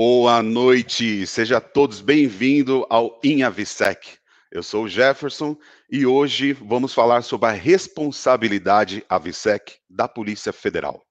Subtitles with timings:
[0.00, 4.16] Boa noite, seja todos bem-vindos ao INAVSEC.
[4.48, 5.56] Eu sou o Jefferson
[5.90, 11.04] e hoje vamos falar sobre a responsabilidade AVSEC da Polícia Federal.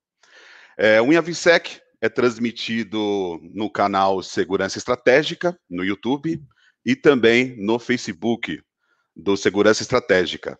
[0.78, 6.42] É, o INAVSEC é transmitido no canal Segurança Estratégica, no YouTube,
[6.86, 8.64] e também no Facebook
[9.14, 10.58] do Segurança Estratégica.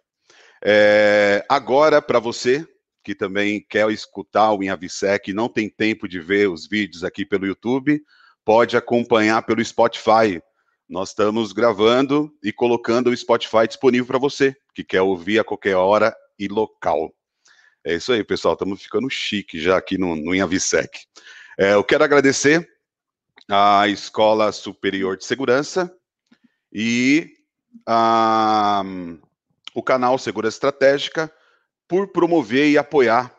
[0.62, 2.68] É, agora, para você
[3.08, 7.26] que também quer escutar o InAVSEC e não tem tempo de ver os vídeos aqui
[7.26, 8.04] pelo YouTube,
[8.48, 10.42] pode acompanhar pelo Spotify.
[10.88, 15.76] Nós estamos gravando e colocando o Spotify disponível para você, que quer ouvir a qualquer
[15.76, 17.14] hora e local.
[17.84, 18.54] É isso aí, pessoal.
[18.54, 20.98] Estamos ficando chique já aqui no, no InAVSEC.
[21.60, 22.66] É, eu quero agradecer
[23.52, 25.94] à Escola Superior de Segurança
[26.72, 27.30] e
[27.86, 28.82] a,
[29.76, 31.30] o canal Segurança Estratégica
[31.86, 33.36] por promover e apoiar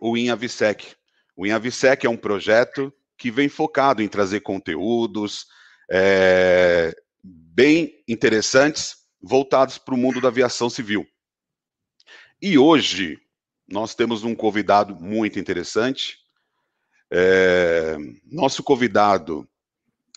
[0.00, 0.96] o INAVSEC.
[1.36, 5.46] O INAVSEC é um projeto que vem focado em trazer conteúdos
[5.90, 11.04] é, bem interessantes voltados para o mundo da aviação civil.
[12.40, 13.18] E hoje
[13.66, 16.16] nós temos um convidado muito interessante.
[17.10, 19.46] É, nosso convidado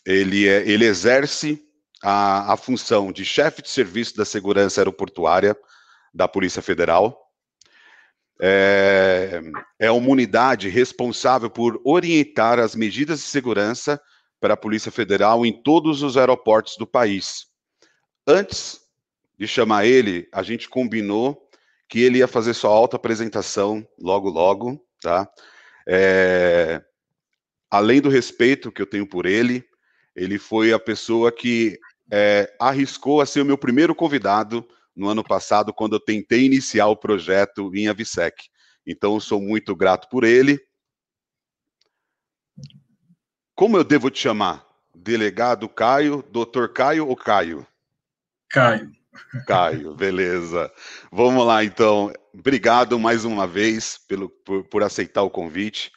[0.06, 1.62] ele, é, ele exerce
[2.04, 5.58] a, a função de chefe de serviço da segurança aeroportuária
[6.14, 7.21] da Polícia Federal
[8.42, 9.40] é,
[9.78, 14.02] é uma unidade responsável por orientar as medidas de segurança
[14.40, 17.46] para a Polícia Federal em todos os aeroportos do país.
[18.26, 18.82] Antes
[19.38, 21.48] de chamar ele, a gente combinou
[21.88, 25.30] que ele ia fazer sua auto-apresentação logo, logo, tá?
[25.88, 26.82] É,
[27.70, 29.64] além do respeito que eu tenho por ele,
[30.16, 31.78] ele foi a pessoa que
[32.12, 34.68] é, arriscou a ser o meu primeiro convidado
[35.02, 38.50] no ano passado, quando eu tentei iniciar o projeto em Avisec.
[38.86, 40.60] Então, eu sou muito grato por ele.
[43.56, 44.64] Como eu devo te chamar?
[44.94, 47.66] Delegado Caio, doutor Caio ou Caio?
[48.48, 48.92] Caio.
[49.48, 50.72] Caio, beleza.
[51.12, 52.14] Vamos lá, então.
[52.32, 55.92] Obrigado mais uma vez pelo, por, por aceitar o convite.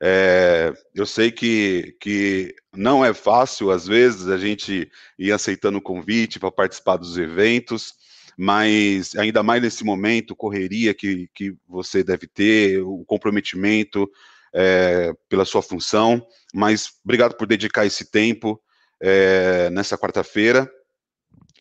[0.00, 5.82] É, eu sei que, que não é fácil, às vezes, a gente ir aceitando o
[5.82, 8.05] convite para participar dos eventos
[8.36, 14.10] mas ainda mais nesse momento, correria que, que você deve ter, o comprometimento
[14.52, 16.24] é, pela sua função,
[16.54, 18.60] mas obrigado por dedicar esse tempo
[19.00, 20.70] é, nessa quarta-feira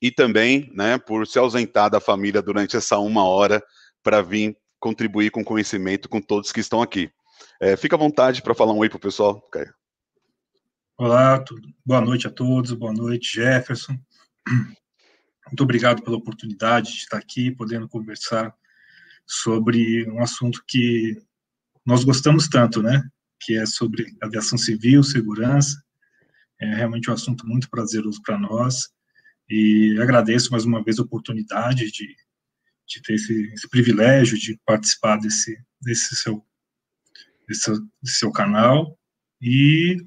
[0.01, 3.63] e também, né, por se ausentar da família durante essa uma hora
[4.03, 7.09] para vir contribuir com conhecimento com todos que estão aqui.
[7.59, 9.73] É, fica à vontade para falar um oi para o pessoal, Caio.
[10.97, 11.67] Olá, tudo.
[11.85, 13.97] boa noite a todos, boa noite, Jefferson.
[15.47, 18.53] Muito obrigado pela oportunidade de estar aqui, podendo conversar
[19.25, 21.21] sobre um assunto que
[21.85, 23.07] nós gostamos tanto, né?
[23.39, 25.81] Que é sobre aviação civil, segurança.
[26.59, 28.89] É realmente um assunto muito prazeroso para nós.
[29.47, 32.15] E agradeço mais uma vez a oportunidade de,
[32.87, 36.43] de ter esse, esse privilégio de participar desse, desse, seu,
[37.47, 38.97] desse, desse seu canal.
[39.39, 39.97] E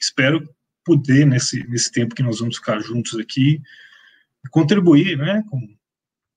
[0.00, 0.42] espero
[0.82, 3.60] poder, nesse, nesse tempo que nós vamos ficar juntos aqui,
[4.50, 5.60] contribuir né, com,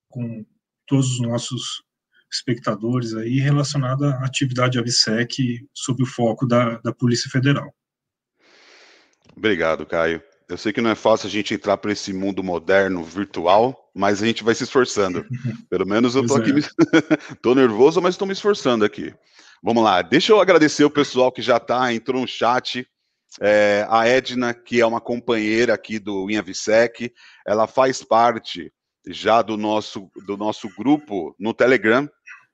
[0.09, 0.45] com
[0.88, 1.83] todos os nossos
[2.31, 7.73] espectadores aí relacionado à atividade AVSEC sob o foco da, da Polícia Federal.
[9.35, 10.22] Obrigado, Caio.
[10.47, 14.22] Eu sei que não é fácil a gente entrar para esse mundo moderno, virtual, mas
[14.22, 15.25] a gente vai se esforçando.
[15.69, 16.53] Pelo menos eu tô aqui, é.
[16.53, 16.61] me...
[17.55, 19.13] nervoso, mas estou me esforçando aqui.
[19.63, 22.85] Vamos lá, deixa eu agradecer o pessoal que já está, entrou no chat,
[23.40, 27.14] é, a Edna, que é uma companheira aqui do InAVSEC,
[27.46, 28.74] ela faz parte
[29.08, 32.09] já do nosso, do nosso grupo no Telegram.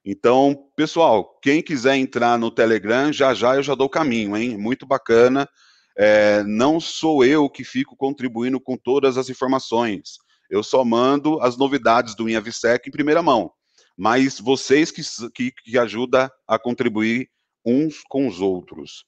[0.06, 4.58] Então, pessoal, quem quiser entrar no Telegram, já já eu já dou o caminho, hein?
[4.58, 5.50] Muito bacana.
[5.98, 10.18] É, não sou eu que fico contribuindo com todas as informações.
[10.50, 13.52] Eu só mando as novidades do InAVSEC em primeira mão.
[13.98, 15.02] Mas vocês que,
[15.34, 17.30] que, que ajudam a contribuir
[17.66, 19.04] uns com os outros.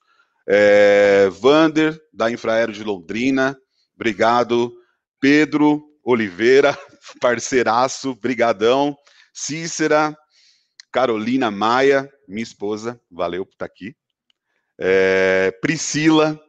[0.52, 3.56] É, Vander, da Infraero de Londrina,
[3.96, 4.74] obrigado.
[5.20, 6.76] Pedro Oliveira,
[7.22, 8.98] parceiraço, brigadão.
[9.32, 10.18] Cícera,
[10.92, 13.96] Carolina Maia, minha esposa, valeu por estar aqui.
[14.80, 16.40] É, Priscila,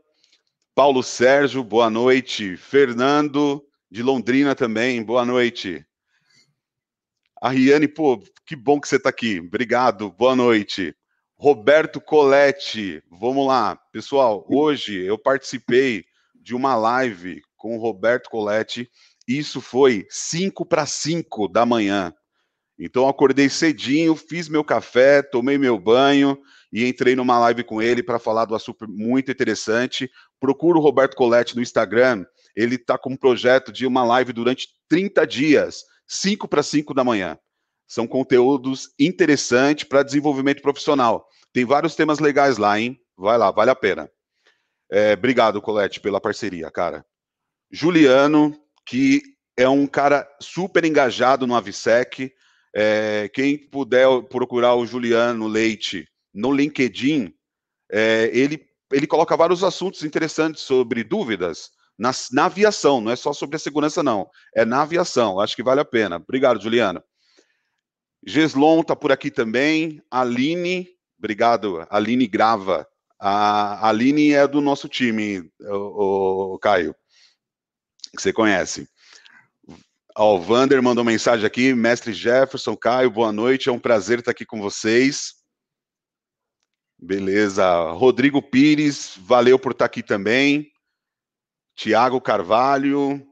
[0.74, 2.56] Paulo Sérgio, boa noite.
[2.56, 5.84] Fernando, de Londrina também, boa noite.
[7.42, 9.40] A Riane, pô, que bom que você está aqui.
[9.40, 10.94] Obrigado, boa noite.
[11.42, 13.74] Roberto Coletti, vamos lá.
[13.90, 16.04] Pessoal, hoje eu participei
[16.34, 18.90] de uma live com o Roberto Coletti.
[19.26, 22.12] Isso foi 5 para 5 da manhã.
[22.78, 26.36] Então, acordei cedinho, fiz meu café, tomei meu banho
[26.70, 31.16] e entrei numa live com ele para falar do assunto muito interessante, procura o Roberto
[31.16, 32.22] Coletti no Instagram,
[32.54, 37.02] ele está com um projeto de uma live durante 30 dias, 5 para 5 da
[37.02, 37.38] manhã.
[37.90, 41.26] São conteúdos interessantes para desenvolvimento profissional.
[41.52, 42.96] Tem vários temas legais lá, hein?
[43.16, 44.08] Vai lá, vale a pena.
[44.88, 47.04] É, obrigado, Colete, pela parceria, cara.
[47.68, 48.56] Juliano,
[48.86, 49.20] que
[49.56, 52.32] é um cara super engajado no Avisec.
[52.72, 57.34] É, quem puder procurar o Juliano Leite no LinkedIn,
[57.90, 63.32] é, ele, ele coloca vários assuntos interessantes sobre dúvidas na, na, aviação, não é só
[63.32, 64.30] sobre a segurança, não.
[64.54, 66.16] É na aviação, acho que vale a pena.
[66.18, 67.02] Obrigado, Juliano.
[68.24, 70.02] Geslon está por aqui também.
[70.10, 70.88] Aline,
[71.18, 71.86] obrigado.
[71.90, 72.86] Aline Grava.
[73.18, 76.94] A Aline é do nosso time, o, o Caio,
[78.16, 78.88] que você conhece.
[80.16, 84.30] Ó, o Vander mandou mensagem aqui, mestre Jefferson, Caio, boa noite, é um prazer estar
[84.30, 85.34] aqui com vocês.
[86.98, 87.92] Beleza.
[87.92, 90.70] Rodrigo Pires, valeu por estar aqui também.
[91.74, 93.26] Tiago Carvalho,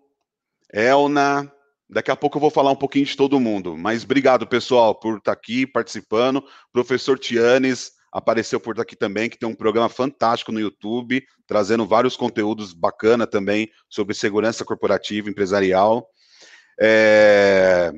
[0.73, 1.53] Elna.
[1.91, 5.19] Daqui a pouco eu vou falar um pouquinho de todo mundo, mas obrigado, pessoal, por
[5.19, 6.45] estar aqui participando.
[6.71, 12.15] Professor Tianes apareceu por aqui também, que tem um programa fantástico no YouTube, trazendo vários
[12.15, 16.07] conteúdos bacana também sobre segurança corporativa empresarial.
[16.79, 17.91] É...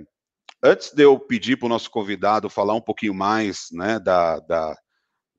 [0.62, 4.76] Antes de eu pedir para o nosso convidado falar um pouquinho mais né, da, da,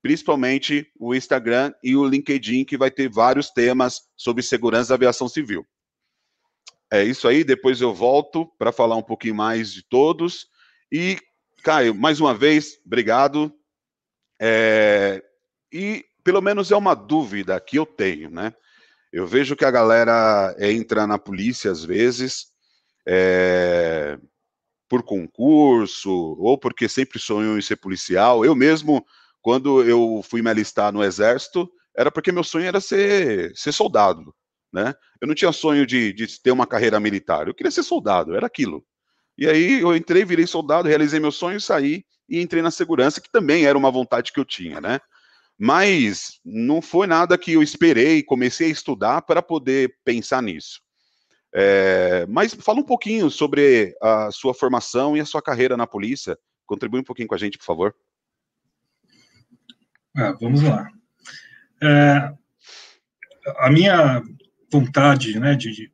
[0.07, 5.27] principalmente o Instagram e o LinkedIn, que vai ter vários temas sobre segurança da aviação
[5.27, 5.65] civil.
[6.89, 10.47] É isso aí, depois eu volto para falar um pouquinho mais de todos.
[10.89, 11.19] E,
[11.61, 13.53] Caio, mais uma vez, obrigado.
[14.41, 15.21] É,
[15.71, 18.53] e pelo menos é uma dúvida que eu tenho, né?
[19.17, 22.49] Eu vejo que a galera entra na polícia às vezes
[23.03, 24.15] é,
[24.87, 28.45] por concurso ou porque sempre sonhou em ser policial.
[28.45, 29.03] Eu mesmo
[29.41, 34.35] quando eu fui me alistar no exército, era porque meu sonho era ser, ser soldado,
[34.71, 34.93] né?
[35.19, 38.45] Eu não tinha sonho de, de ter uma carreira militar, eu queria ser soldado, era
[38.45, 38.85] aquilo.
[39.35, 43.31] E aí eu entrei, virei soldado, realizei meu sonho, saí e entrei na segurança, que
[43.31, 44.99] também era uma vontade que eu tinha, né?
[45.57, 50.81] Mas não foi nada que eu esperei, comecei a estudar para poder pensar nisso.
[51.53, 56.37] É, mas fala um pouquinho sobre a sua formação e a sua carreira na polícia.
[56.65, 57.95] Contribui um pouquinho com a gente, por favor.
[60.15, 60.87] Ah, vamos lá.
[61.81, 62.33] É,
[63.59, 64.21] a minha
[64.71, 65.91] vontade né, de, de,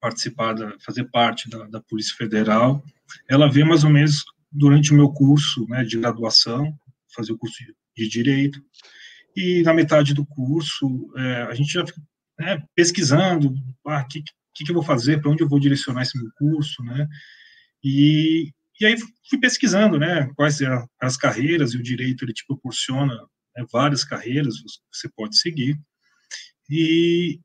[0.00, 2.82] participar, da, fazer parte da, da, Polícia Federal,
[3.28, 6.72] ela veio mais ou menos durante o meu curso né, de graduação,
[7.14, 8.62] fazer o curso de, de Direito,
[9.36, 12.00] e na metade do curso, é, a gente já fica
[12.38, 13.54] né, pesquisando,
[13.84, 14.22] o ah, que,
[14.54, 17.06] que, que eu vou fazer, para onde eu vou direcionar esse meu curso, né,
[17.82, 18.96] e, e aí
[19.28, 23.14] fui pesquisando, né, quais eram as carreiras, e o direito, ele te proporciona
[23.56, 24.56] né, várias carreiras
[24.92, 25.78] você pode seguir.
[26.68, 27.40] E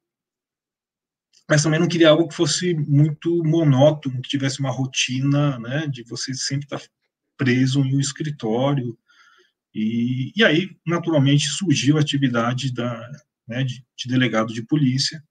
[1.47, 6.01] mas também não queria algo que fosse muito monótono, que tivesse uma rotina, né, de
[6.03, 6.81] você sempre estar
[7.37, 8.97] preso em um escritório.
[9.75, 13.11] E, e aí, naturalmente, surgiu a atividade da,
[13.45, 15.21] né, de, de delegado de polícia.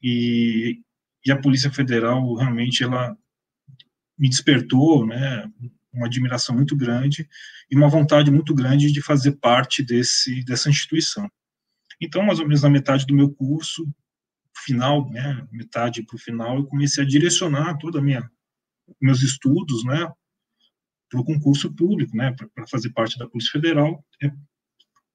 [0.00, 0.80] E,
[1.26, 3.16] e a Polícia Federal realmente ela
[4.16, 5.50] me despertou, né,
[5.92, 7.28] uma admiração muito grande
[7.68, 11.28] e uma vontade muito grande de fazer parte desse, dessa instituição.
[12.00, 13.84] Então, mais ou menos na metade do meu curso,
[14.64, 18.30] final, né, metade para o final, eu comecei a direcionar toda a minha
[19.00, 20.06] meus estudos, né,
[21.08, 24.04] para o concurso público, né, para fazer parte da Polícia Federal.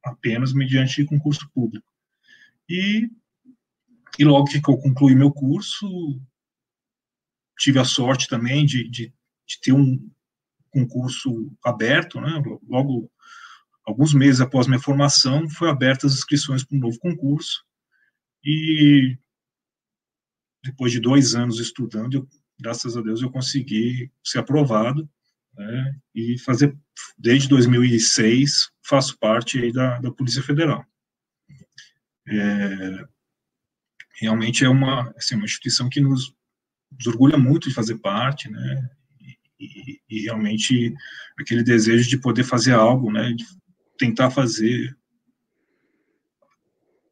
[0.04, 1.86] apenas mediante concurso público.
[2.70, 3.10] E,
[4.18, 5.88] e logo que eu concluí meu curso,
[7.58, 9.14] tive a sorte também de, de,
[9.46, 10.10] de ter um
[10.72, 12.42] concurso aberto, né?
[12.68, 13.12] Logo,
[13.84, 17.66] alguns meses após minha formação, foi abertas as inscrições para um novo concurso.
[18.44, 19.18] E
[20.64, 22.30] depois de dois anos estudando, eu,
[22.60, 25.10] graças a Deus, eu consegui ser aprovado
[25.56, 26.76] né, e fazer,
[27.18, 30.86] desde 2006, faço parte da, da Polícia Federal.
[32.28, 33.06] É,
[34.20, 36.34] realmente é uma, assim, uma instituição que nos,
[36.92, 38.90] nos orgulha muito de fazer parte, né,
[39.60, 40.94] e, e, realmente
[41.38, 43.46] aquele desejo de poder fazer algo, né, de
[43.98, 44.98] tentar fazer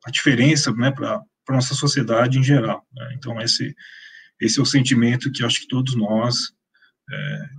[0.05, 2.85] a diferença, né, para para nossa sociedade em geral.
[2.93, 3.13] Né?
[3.15, 3.73] Então, esse,
[4.39, 6.51] esse é o sentimento que acho que todos nós
[7.09, 7.49] é,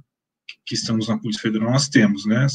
[0.68, 2.46] que estamos na Polícia Federal, nós temos, né?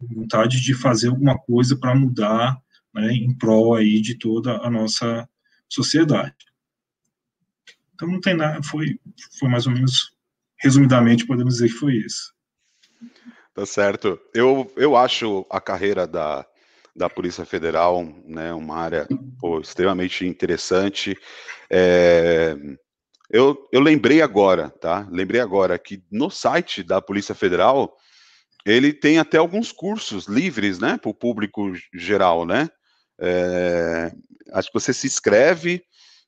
[0.00, 2.58] Vontade de fazer alguma coisa para mudar
[2.94, 5.28] né, em prol aí de toda a nossa
[5.68, 6.34] sociedade.
[7.94, 8.98] Então, não tem nada, foi,
[9.38, 10.16] foi mais ou menos,
[10.58, 12.32] resumidamente, podemos dizer que foi isso.
[13.54, 14.18] Tá certo.
[14.34, 16.46] Eu, eu acho a carreira da,
[16.96, 19.06] da Polícia Federal, né, uma área
[19.38, 21.16] pô, extremamente interessante.
[21.70, 22.56] É,
[23.32, 25.08] eu, eu lembrei agora, tá?
[25.10, 27.96] Lembrei agora que no site da Polícia Federal
[28.64, 32.68] ele tem até alguns cursos livres, né, para o público geral, né?
[33.18, 34.12] É,
[34.52, 35.82] acho que você se inscreve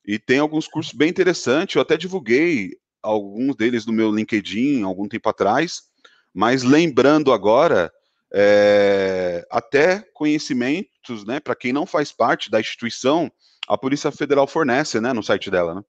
[0.05, 1.77] e tem alguns cursos bem interessantes.
[1.77, 2.71] Eu até divulguei
[3.03, 5.83] alguns deles no meu LinkedIn algum tempo atrás,
[6.33, 7.93] mas lembrando agora,
[8.33, 13.31] é, até conhecimentos, né, para quem não faz parte da instituição,
[13.69, 15.83] a Polícia Federal fornece, né, no site dela, né?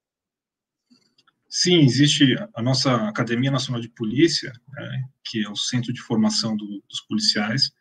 [1.58, 6.54] Sim, existe a nossa Academia Nacional de Polícia, né, que é o centro de formação
[6.58, 7.72] do, dos policiais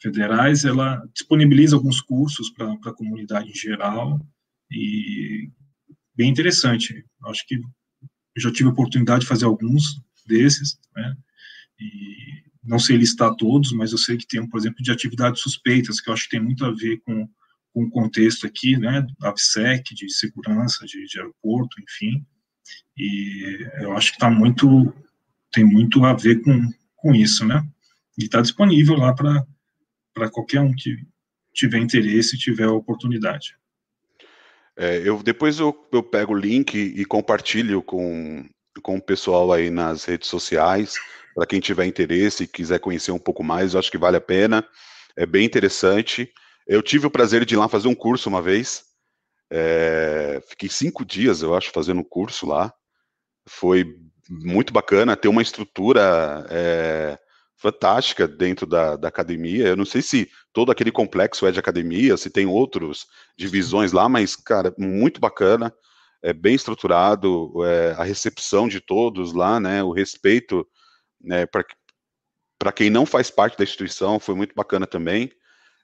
[0.00, 4.26] federais, ela disponibiliza alguns cursos para a comunidade em geral
[4.70, 5.50] e
[6.16, 7.04] bem interessante.
[7.26, 11.14] Acho que eu já tive a oportunidade de fazer alguns desses, né,
[11.78, 16.00] e não sei listar todos, mas eu sei que tem, por exemplo, de atividades suspeitas,
[16.00, 17.28] que eu acho que tem muito a ver com,
[17.70, 22.24] com o contexto aqui, né, da AVSEC, de segurança, de, de aeroporto, enfim,
[22.96, 24.92] e eu acho que está muito,
[25.52, 27.66] tem muito a ver com, com isso, né,
[28.18, 30.96] e está disponível lá para qualquer um que
[31.52, 33.56] tiver interesse e tiver oportunidade.
[34.76, 38.44] É, eu depois eu, eu pego o link e compartilho com,
[38.82, 40.94] com o pessoal aí nas redes sociais,
[41.34, 44.20] para quem tiver interesse e quiser conhecer um pouco mais, eu acho que vale a
[44.20, 44.66] pena.
[45.16, 46.30] É bem interessante.
[46.66, 48.84] Eu tive o prazer de ir lá fazer um curso uma vez.
[49.50, 52.72] É, fiquei cinco dias, eu acho, fazendo um curso lá.
[53.46, 53.84] Foi
[54.28, 57.18] muito bacana, ter uma estrutura é,
[57.56, 59.66] fantástica dentro da, da, academia.
[59.66, 64.08] Eu não sei se todo aquele complexo é de academia, se tem outras divisões lá,
[64.08, 65.72] mas, cara, muito bacana,
[66.22, 70.66] é bem estruturado, é, a recepção de todos lá, né, o respeito
[71.20, 75.30] né, para quem não faz parte da instituição, foi muito bacana também.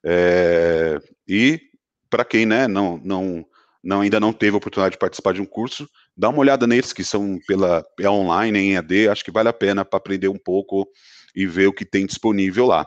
[0.04, 0.98] É,
[1.28, 1.60] e
[2.08, 3.44] para quem né, não, não,
[3.82, 6.92] não, ainda não teve a oportunidade de participar de um curso, dá uma olhada nesses
[6.92, 10.38] que são pela é online, em EAD, acho que vale a pena para aprender um
[10.38, 10.86] pouco
[11.34, 12.86] e ver o que tem disponível lá.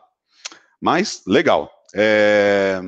[0.79, 1.71] Mas, legal.
[1.95, 2.79] É,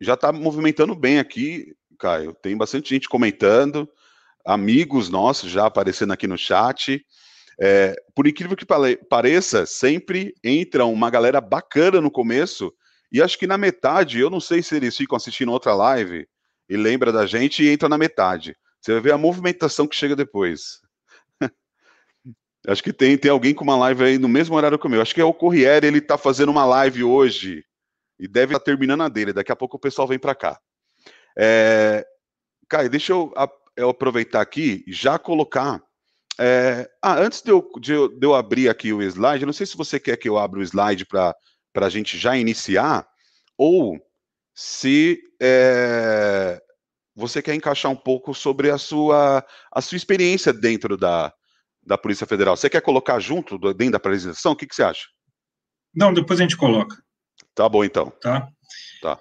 [0.00, 2.34] já está movimentando bem aqui, Caio.
[2.34, 3.88] Tem bastante gente comentando,
[4.44, 7.04] amigos nossos já aparecendo aqui no chat.
[7.60, 8.66] É, por incrível que
[9.08, 12.72] pareça, sempre entra uma galera bacana no começo,
[13.12, 16.26] e acho que na metade, eu não sei se eles ficam assistindo outra live
[16.68, 18.56] e lembra da gente e entra na metade.
[18.80, 20.80] Você vai ver a movimentação que chega depois.
[22.66, 25.00] acho que tem, tem alguém com uma live aí no mesmo horário que o meu.
[25.00, 27.64] Acho que é o Corriere, ele tá fazendo uma live hoje
[28.18, 29.32] e deve estar tá terminando a dele.
[29.32, 30.58] Daqui a pouco o pessoal vem para cá.
[31.36, 32.06] É,
[32.68, 33.32] Caio, deixa eu,
[33.76, 35.82] eu aproveitar aqui e já colocar
[36.38, 39.52] é, ah, antes de eu, de, eu, de eu, abrir aqui o slide, eu não
[39.52, 41.34] sei se você quer que eu abra o slide para
[41.74, 43.06] a gente já iniciar,
[43.56, 44.00] ou
[44.54, 46.62] se é,
[47.16, 51.34] você quer encaixar um pouco sobre a sua, a sua experiência dentro da,
[51.84, 52.56] da Polícia Federal.
[52.56, 54.52] Você quer colocar junto, dentro da apresentação?
[54.52, 55.08] O que, que você acha?
[55.92, 56.96] Não, depois a gente coloca.
[57.56, 58.10] Tá bom, então.
[58.20, 58.48] Tá.
[59.02, 59.18] Tá.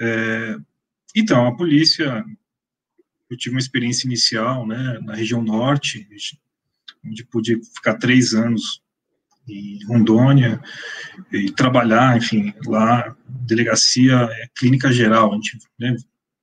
[0.00, 0.56] É,
[1.14, 2.24] então, a polícia
[3.30, 6.08] eu tive uma experiência inicial, né, na região norte,
[7.04, 8.82] onde pude ficar três anos
[9.48, 10.60] em Rondônia
[11.32, 15.94] e trabalhar, enfim, lá, delegacia é, clínica geral, a gente né,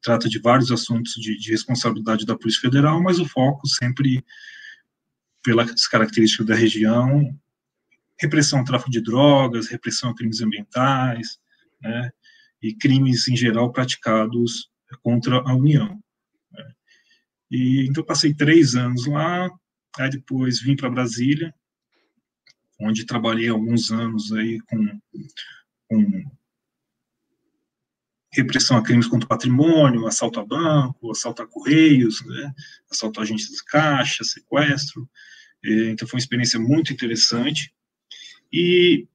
[0.01, 4.24] trata de vários assuntos de, de, responsabilidade da Polícia Federal, mas o foco sempre
[5.43, 7.36] pelas características da região,
[8.20, 11.39] repressão ao tráfico de drogas, repressão a crimes ambientais,
[11.81, 12.12] né,
[12.62, 14.70] e crimes em geral praticados
[15.01, 16.00] contra a União.
[16.51, 16.72] Né.
[17.50, 19.50] E então passei três anos lá,
[19.98, 21.53] aí depois vim para Brasília,
[22.82, 25.00] onde trabalhei alguns anos aí com,
[25.88, 26.32] com
[28.34, 32.54] repressão a crimes contra o patrimônio, assalto a banco, assalto a correios, né,
[32.90, 35.10] assalto a agentes de caixa, sequestro.
[35.64, 37.74] Então foi uma experiência muito interessante.
[38.52, 39.08] E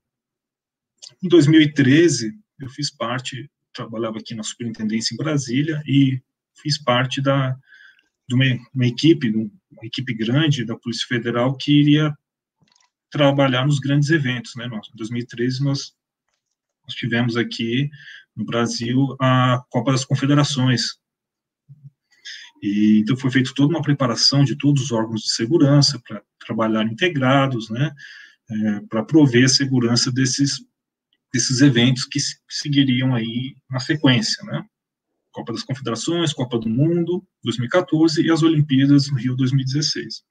[1.22, 6.20] em 2013 eu fiz parte, trabalhava aqui na superintendência em Brasília e
[6.54, 7.56] fiz parte da
[8.28, 8.44] de uma,
[8.74, 12.12] uma equipe, uma equipe grande da Polícia Federal que iria
[13.16, 14.66] trabalhar nos grandes eventos, né?
[14.66, 15.94] Nós, em 2013 nós,
[16.84, 17.90] nós tivemos aqui
[18.34, 20.98] no Brasil a Copa das Confederações.
[22.62, 26.84] E, então foi feita toda uma preparação de todos os órgãos de segurança para trabalhar
[26.84, 27.92] integrados, né,
[28.50, 30.64] é, para prover a segurança desses
[31.32, 32.18] desses eventos que
[32.48, 34.64] seguiriam aí na sequência, né?
[35.30, 40.24] Copa das Confederações, Copa do Mundo 2014 e as Olimpíadas no Rio 2016.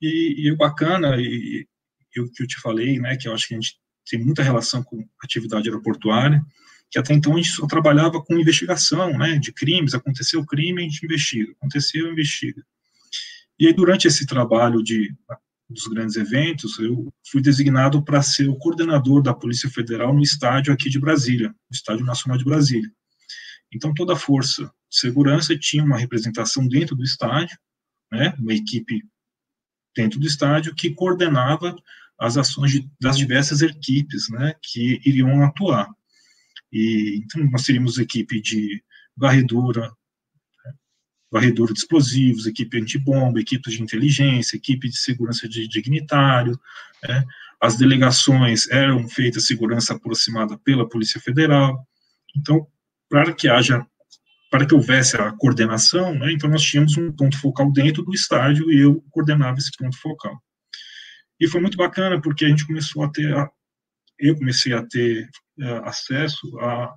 [0.00, 1.66] E, e o bacana e,
[2.16, 3.76] e o que eu te falei, né, que eu acho que a gente
[4.08, 6.42] tem muita relação com atividade aeroportuária,
[6.90, 10.84] que até então a gente só trabalhava com investigação, né, de crimes, aconteceu crime, a
[10.84, 12.62] gente investiga, aconteceu, investiga.
[13.58, 15.14] E aí, durante esse trabalho de,
[15.68, 20.72] dos grandes eventos, eu fui designado para ser o coordenador da Polícia Federal no estádio
[20.72, 22.90] aqui de Brasília, no Estádio Nacional de Brasília.
[23.72, 27.56] Então, toda a força de segurança tinha uma representação dentro do estádio,
[28.10, 29.04] né, uma equipe
[29.94, 31.76] dentro do estádio que coordenava
[32.18, 35.88] as ações de, das diversas equipes né, que iriam atuar.
[36.72, 38.82] E, então, nós teríamos equipe de
[39.16, 39.90] varredura,
[41.30, 46.58] varredura de explosivos, equipe antibomba, equipe de inteligência, equipe de segurança de dignitário,
[47.02, 47.24] né?
[47.60, 51.86] as delegações eram feitas segurança aproximada pela Polícia Federal,
[52.36, 52.66] então,
[53.08, 53.86] para que haja,
[54.50, 58.70] para que houvesse a coordenação, né, então nós tínhamos um ponto focal dentro do estádio
[58.70, 60.42] e eu coordenava esse ponto focal.
[61.38, 63.48] E foi muito bacana porque a gente começou a ter, a,
[64.18, 66.94] eu comecei a ter é, acesso a,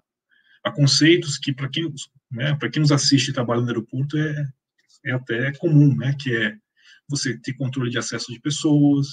[0.66, 1.94] a, conceitos que, para quem,
[2.32, 4.48] né, quem nos assiste e trabalha no aeroporto, é,
[5.06, 6.56] é até comum, né, que é
[7.08, 9.08] você ter controle de acesso de pessoas,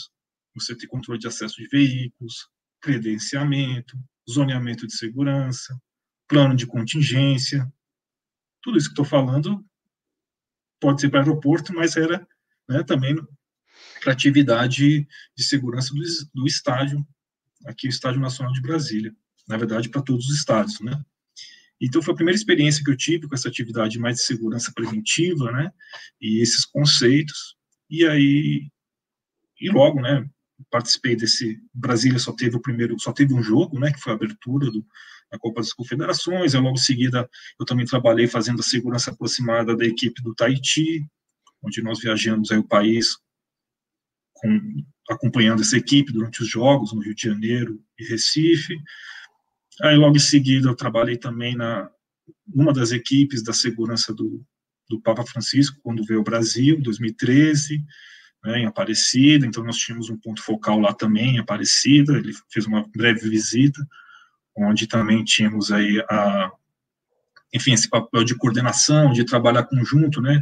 [0.54, 2.48] você ter controle de acesso de veículos,
[2.80, 3.96] credenciamento,
[4.28, 5.78] zoneamento de segurança,
[6.26, 7.70] plano de contingência.
[8.62, 9.64] Tudo isso que estou falando
[10.80, 12.26] pode ser para aeroporto, mas era
[12.68, 13.16] né, também
[14.02, 16.00] para atividade de segurança do,
[16.34, 17.06] do estádio,
[17.66, 19.14] aqui o Estádio Nacional de Brasília
[19.50, 20.92] na verdade, para todos os estados, né?
[21.80, 25.50] Então, foi a primeira experiência que eu tive com essa atividade mais de segurança preventiva,
[25.50, 25.72] né?
[26.20, 27.56] E esses conceitos.
[27.88, 28.70] E aí,
[29.60, 30.24] e logo, né?
[30.70, 31.58] Participei desse.
[31.74, 33.92] Brasília só teve o primeiro, só teve um jogo, né?
[33.92, 34.86] Que foi a abertura do,
[35.30, 36.54] da Copa das Confederações.
[36.54, 41.06] E logo em seguida, eu também trabalhei fazendo a segurança aproximada da equipe do Tahiti,
[41.62, 43.16] onde nós viajamos aí o país
[44.34, 48.76] com, acompanhando essa equipe durante os jogos no Rio de Janeiro e Recife.
[49.82, 51.90] Aí, logo em seguida, eu trabalhei também na
[52.52, 54.44] uma das equipes da segurança do,
[54.88, 57.84] do Papa Francisco, quando veio ao Brasil, em 2013,
[58.44, 62.66] né, em Aparecida, então nós tínhamos um ponto focal lá também, em Aparecida, ele fez
[62.66, 63.80] uma breve visita,
[64.62, 66.50] onde também tínhamos aí a,
[67.54, 70.40] enfim, esse papel de coordenação, de trabalhar conjunto, né,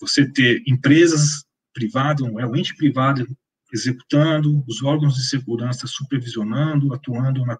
[0.00, 3.26] você ter empresas privadas, o ente privado
[3.72, 7.58] executando, os órgãos de segurança supervisionando, atuando na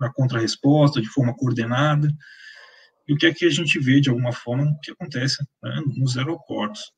[0.00, 2.10] na contrarresposta, de forma coordenada.
[3.06, 6.16] E o que é que a gente vê, de alguma forma, que acontece né, nos
[6.16, 6.90] aeroportos.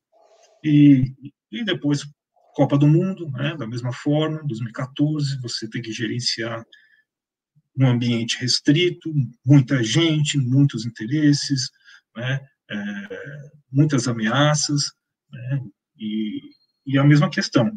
[0.63, 1.13] E,
[1.51, 2.07] e depois,
[2.55, 6.65] Copa do Mundo, né, da mesma forma, 2014, você tem que gerenciar
[7.77, 9.13] um ambiente restrito,
[9.45, 11.71] muita gente, muitos interesses,
[12.17, 13.09] né, é,
[13.71, 14.93] muitas ameaças,
[15.31, 15.61] né,
[15.99, 16.41] e,
[16.87, 17.71] e a mesma questão,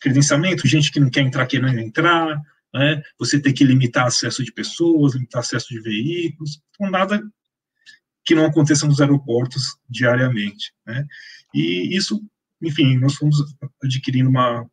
[0.00, 2.38] credenciamento, gente que não quer entrar querendo entrar,
[2.74, 3.02] né?
[3.18, 7.22] você ter que limitar acesso de pessoas, limitar acesso de veículos, então nada
[8.24, 10.72] que não aconteça nos aeroportos diariamente.
[10.86, 11.06] Né?
[11.54, 12.20] E isso,
[12.60, 13.36] enfim, nós fomos
[13.82, 14.68] adquirindo uma,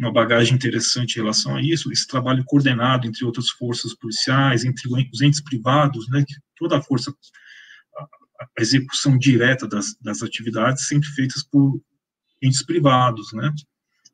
[0.00, 4.88] uma bagagem interessante em relação a isso, esse trabalho coordenado entre outras forças policiais, entre
[5.12, 6.24] os entes privados, né,
[6.56, 7.12] toda a força,
[8.40, 11.80] a execução direta das, das atividades sempre feitas por
[12.42, 13.52] entes privados, né,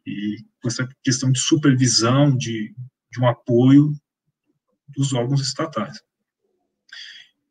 [0.07, 2.75] e com essa questão de supervisão, de
[3.15, 3.93] de um apoio
[4.89, 6.03] dos órgãos estatais.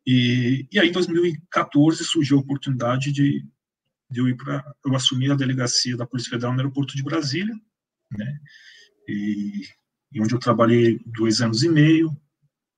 [0.06, 3.46] E, e aí, em 2014, surgiu a oportunidade de,
[4.10, 4.62] de eu ir para.
[4.86, 7.56] Eu assumir a delegacia da Polícia Federal no aeroporto de Brasília,
[8.18, 8.40] né?
[9.08, 9.64] E,
[10.12, 12.16] e onde eu trabalhei dois anos e meio,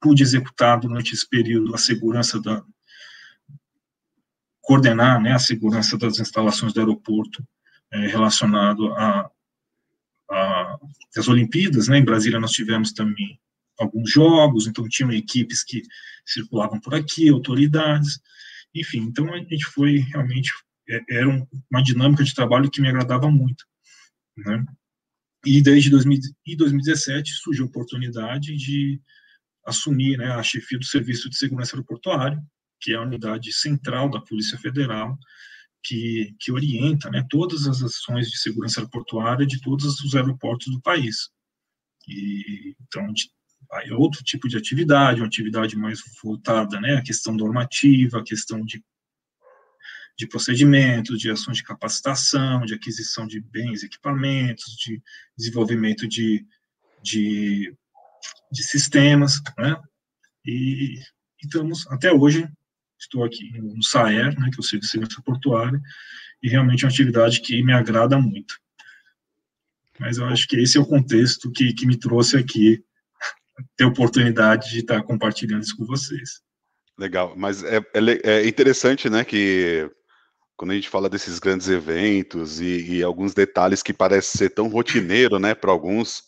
[0.02, 2.64] pude executar durante esse período a segurança da
[4.62, 7.48] coordenar, né, a segurança das instalações do aeroporto
[7.92, 9.30] é, relacionado a,
[10.32, 10.78] a
[11.18, 11.98] as Olimpíadas, né?
[12.00, 13.40] Em Brasília nós tivemos também
[13.80, 15.82] alguns jogos, então tinham equipes que
[16.26, 18.20] circulavam por aqui, autoridades,
[18.74, 20.52] enfim, então a gente foi realmente
[20.90, 23.66] é, era uma dinâmica de trabalho que me agradava muito,
[24.38, 24.66] né?
[25.46, 29.00] E desde 2017 surgiu a oportunidade de
[29.66, 32.42] assumir né, a chefia do Serviço de Segurança Aeroportuária,
[32.82, 35.18] que é a unidade central da Polícia Federal,
[35.84, 40.82] que, que orienta né, todas as ações de segurança aeroportuária de todos os aeroportos do
[40.82, 41.30] país.
[42.08, 43.06] E, então,
[43.84, 48.64] é outro tipo de atividade, uma atividade mais voltada né, à questão normativa, à questão
[48.64, 48.84] de
[50.18, 55.02] de procedimentos, de ações de capacitação, de aquisição de bens, equipamentos, de
[55.38, 56.46] desenvolvimento de,
[57.04, 57.76] de,
[58.52, 59.76] de sistemas, né?
[60.46, 61.02] E, e,
[61.44, 62.48] estamos, até hoje,
[63.00, 65.82] estou aqui no SAER, né, que é o Serviço de Segurança Portuária,
[66.42, 68.58] e realmente é uma atividade que me agrada muito.
[70.00, 72.84] Mas eu acho que esse é o contexto que, que me trouxe aqui,
[73.76, 76.42] ter oportunidade de estar compartilhando isso com vocês.
[76.98, 79.90] Legal, mas é, é, é interessante, né, que
[80.58, 84.68] quando a gente fala desses grandes eventos e, e alguns detalhes que parecem ser tão
[84.68, 86.24] rotineiro, né, para alguns,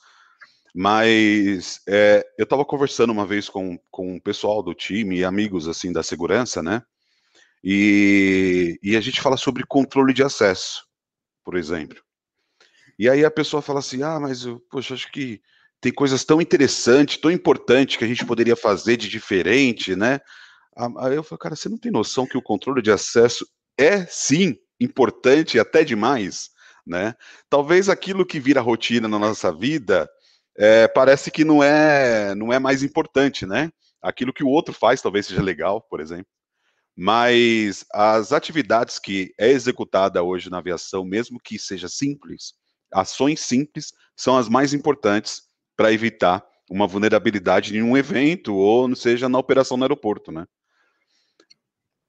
[0.75, 5.67] mas é, eu estava conversando uma vez com, com o pessoal do time e amigos
[5.67, 6.81] assim da segurança, né,
[7.63, 10.85] e, e a gente fala sobre controle de acesso,
[11.43, 12.01] por exemplo.
[12.99, 15.41] E aí a pessoa fala assim, ah, mas eu, poxa, acho que
[15.79, 20.19] tem coisas tão interessantes, tão importantes que a gente poderia fazer de diferente, né?
[20.99, 24.57] Aí eu falo, cara, você não tem noção que o controle de acesso é sim
[24.79, 26.49] importante até demais,
[26.85, 27.13] né?
[27.49, 30.09] Talvez aquilo que vira rotina na nossa vida
[30.57, 33.69] é, parece que não é não é mais importante, né?
[34.01, 36.27] Aquilo que o outro faz talvez seja legal, por exemplo.
[36.95, 42.53] Mas as atividades que é executada hoje na aviação, mesmo que seja simples,
[42.91, 45.43] ações simples são as mais importantes
[45.75, 50.45] para evitar uma vulnerabilidade em um evento ou seja na operação no aeroporto, né?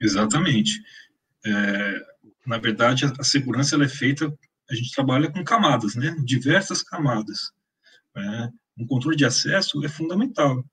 [0.00, 0.81] Exatamente.
[1.46, 2.01] É,
[2.46, 4.33] na verdade, a, segurança ela é feita,
[4.70, 6.16] a gente trabalha com camadas, né?
[6.24, 7.53] Diversas camadas.
[8.14, 8.51] Né?
[8.79, 10.64] Um controle de acesso é fundamental,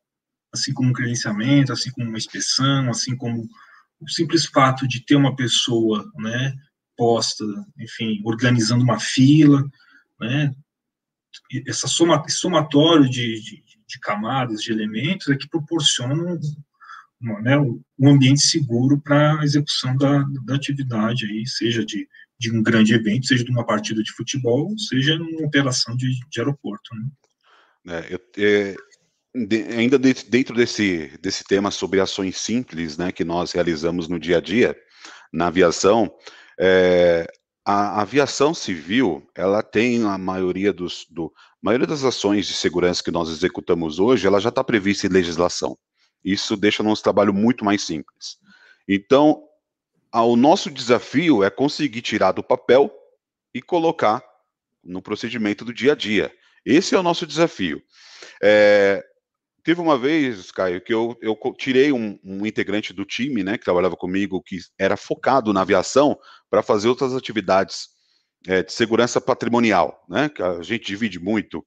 [0.53, 3.47] assim como um credenciamento, assim como uma inspeção, assim como
[3.99, 6.53] o simples fato de ter uma pessoa, né,
[6.97, 7.45] posta,
[7.79, 9.63] enfim, organizando uma fila,
[10.19, 10.53] né,
[11.67, 16.39] essa soma, somatório de, de, de, camadas, de elementos, é que proporcionam
[17.41, 22.07] né, um ambiente seguro para a execução da, da atividade, aí, seja de,
[22.39, 26.39] de um grande evento, seja de uma partida de futebol, seja numa operação de, de
[26.39, 26.95] aeroporto.
[26.95, 27.09] Né?
[27.87, 28.75] É, eu, é,
[29.45, 34.19] de, ainda de, dentro desse, desse tema sobre ações simples né, que nós realizamos no
[34.19, 34.75] dia a dia,
[35.33, 36.11] na aviação,
[36.59, 37.27] é,
[37.65, 43.11] a aviação civil, ela tem a maioria dos, do, maioria das ações de segurança que
[43.11, 45.75] nós executamos hoje, ela já está prevista em legislação.
[46.25, 48.39] Isso deixa nosso trabalho muito mais simples.
[48.89, 49.43] Então,
[50.11, 52.91] o nosso desafio é conseguir tirar do papel
[53.53, 54.23] e colocar
[54.83, 56.33] no procedimento do dia a dia.
[56.65, 57.81] Esse é o nosso desafio.
[58.41, 59.03] É,
[59.63, 63.65] teve uma vez, Caio, que eu, eu tirei um, um, integrante do time, né, que
[63.65, 66.17] trabalhava comigo, que era focado na aviação,
[66.49, 67.89] para fazer outras atividades
[68.47, 71.65] é, de segurança patrimonial, né, que a gente divide muito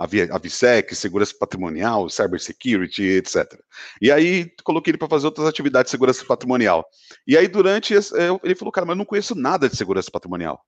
[0.00, 3.60] a, segurança patrimonial, cybersecurity, etc.
[4.00, 6.86] E aí coloquei ele para fazer outras atividades de segurança patrimonial.
[7.26, 10.64] E aí durante ele falou, cara, mas eu não conheço nada de segurança patrimonial.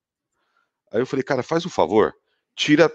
[0.92, 2.12] Aí eu falei, cara, faz um favor,
[2.54, 2.92] tira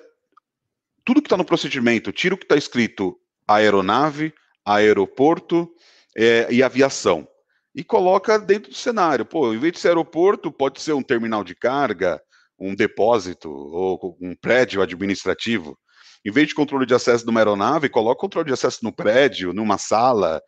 [1.03, 4.31] tudo que está no procedimento, tira o que está escrito aeronave,
[4.63, 5.67] aeroporto
[6.15, 7.27] é, e aviação.
[7.73, 9.25] E coloca dentro do cenário.
[9.25, 12.21] Pô, em vez de ser aeroporto, pode ser um terminal de carga,
[12.59, 15.77] um depósito ou um prédio administrativo.
[16.27, 19.77] Em vez de controle de acesso numa aeronave, coloca controle de acesso no prédio, numa
[19.77, 20.41] sala.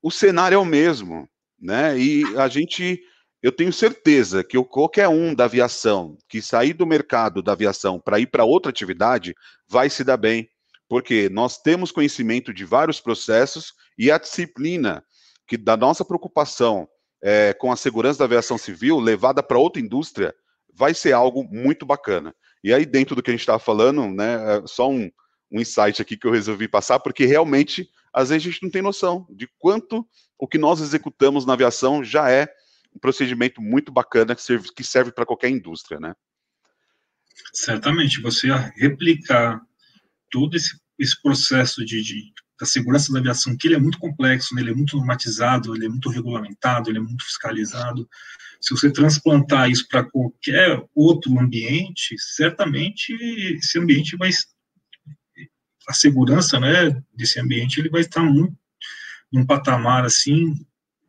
[0.00, 1.28] O cenário é o mesmo,
[1.60, 1.98] né?
[1.98, 2.98] E a gente,
[3.42, 8.18] eu tenho certeza que qualquer um da aviação que sair do mercado da aviação para
[8.18, 9.34] ir para outra atividade
[9.68, 10.48] vai se dar bem,
[10.88, 15.04] porque nós temos conhecimento de vários processos e a disciplina
[15.46, 16.88] que da nossa preocupação
[17.22, 20.34] é, com a segurança da aviação civil levada para outra indústria
[20.72, 22.34] vai ser algo muito bacana.
[22.62, 25.10] E aí, dentro do que a gente estava falando, né, é só um,
[25.50, 28.82] um insight aqui que eu resolvi passar, porque realmente, às vezes, a gente não tem
[28.82, 30.06] noção de quanto
[30.38, 32.48] o que nós executamos na aviação já é
[32.94, 36.14] um procedimento muito bacana que serve, que serve para qualquer indústria, né?
[37.52, 39.60] Certamente, você replicar
[40.30, 44.54] todo esse, esse processo de, de da segurança da aviação, que ele é muito complexo,
[44.54, 48.08] né, ele é muito normatizado, ele é muito regulamentado, ele é muito fiscalizado.
[48.60, 53.12] Se você transplantar isso para qualquer outro ambiente, certamente
[53.56, 54.30] esse ambiente vai
[55.88, 58.54] a segurança, né, desse ambiente ele vai estar muito
[59.32, 60.54] num patamar assim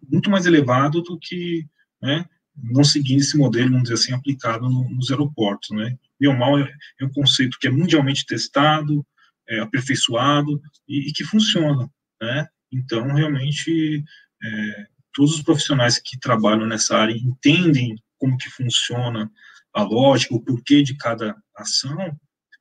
[0.09, 1.67] muito mais elevado do que,
[2.01, 5.97] né, não seguindo esse modelo, vamos dizer assim, aplicado no, nos aeroportos, né.
[6.19, 9.05] Bem ou mal é, é um conceito que é mundialmente testado,
[9.49, 11.89] é, aperfeiçoado e, e, que funciona,
[12.21, 12.47] né?
[12.71, 14.03] Então, realmente,
[14.43, 19.29] é, todos os profissionais que trabalham nessa área entendem como que funciona
[19.73, 22.17] a lógica, o porquê de cada ação,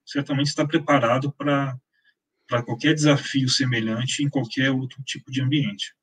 [0.07, 1.77] certamente está preparado para
[2.49, 5.95] para qualquer desafio semelhante em qualquer outro tipo de ambiente.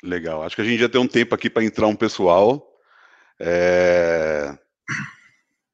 [0.00, 0.42] Legal.
[0.42, 2.64] Acho que a gente já tem um tempo aqui para entrar um pessoal.
[3.40, 4.56] É...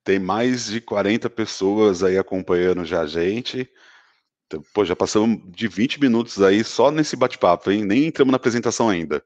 [0.02, 3.70] Tem mais de 40 pessoas aí acompanhando já a gente.
[4.48, 7.84] Então, pô, já passamos de 20 minutos aí só nesse bate-papo, hein?
[7.84, 9.22] Nem entramos na apresentação ainda.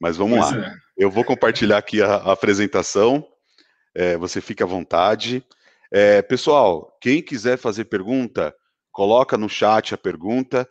[0.00, 0.68] Mas vamos pois lá.
[0.68, 0.74] É.
[0.96, 3.26] Eu vou compartilhar aqui a, a apresentação.
[3.92, 5.44] É, você fica à vontade.
[5.92, 8.54] É, pessoal, quem quiser fazer pergunta,
[8.92, 10.68] coloca no chat a pergunta.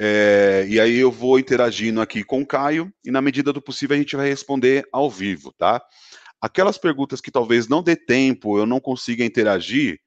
[0.00, 3.96] É, e aí eu vou interagindo aqui com o Caio e na medida do possível
[3.96, 5.82] a gente vai responder ao vivo, tá?
[6.40, 9.98] Aquelas perguntas que talvez não dê tempo, eu não consiga interagir,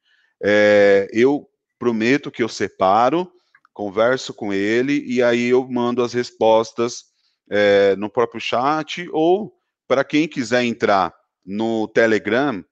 [0.42, 3.30] é, eu prometo que eu separo,
[3.72, 7.04] converso com ele e aí eu mando as respostas
[7.50, 9.54] é, no próprio chat ou
[9.86, 11.14] para quem quiser entrar
[11.46, 12.62] no Telegram,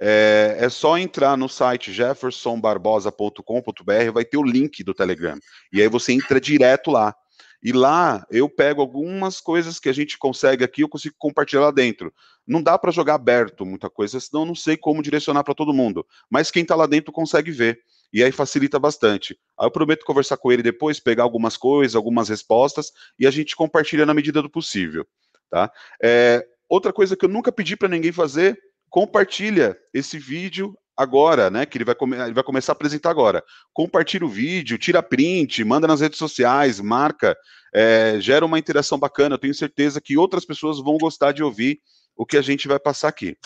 [0.00, 5.38] é, é, só entrar no site jeffersonbarbosa.com.br, vai ter o link do Telegram.
[5.72, 7.14] E aí você entra direto lá.
[7.62, 11.70] E lá eu pego algumas coisas que a gente consegue aqui, eu consigo compartilhar lá
[11.70, 12.12] dentro.
[12.44, 15.72] Não dá para jogar aberto muita coisa, senão eu não sei como direcionar para todo
[15.72, 16.04] mundo.
[16.28, 17.78] Mas quem está lá dentro consegue ver
[18.12, 19.38] e aí facilita bastante.
[19.58, 23.56] Aí eu prometo conversar com ele depois, pegar algumas coisas, algumas respostas, e a gente
[23.56, 25.06] compartilha na medida do possível,
[25.50, 25.70] tá?
[26.02, 28.58] É, outra coisa que eu nunca pedi para ninguém fazer,
[28.90, 31.64] compartilha esse vídeo agora, né?
[31.64, 33.42] Que ele vai, ele vai começar a apresentar agora.
[33.72, 37.36] Compartilha o vídeo, tira print, manda nas redes sociais, marca,
[37.74, 39.34] é, gera uma interação bacana.
[39.34, 41.80] Eu tenho certeza que outras pessoas vão gostar de ouvir
[42.14, 43.36] o que a gente vai passar aqui.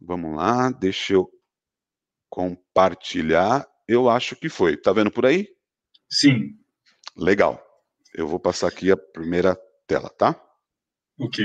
[0.00, 1.30] Vamos lá, deixa eu
[2.28, 4.76] compartilhar eu acho que foi.
[4.76, 5.48] Tá vendo por aí?
[6.10, 6.58] Sim.
[7.16, 7.62] Legal.
[8.14, 10.40] Eu vou passar aqui a primeira tela, tá?
[11.18, 11.44] Ok.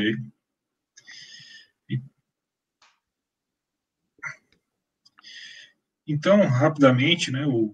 [6.08, 7.71] Então, rapidamente, né, o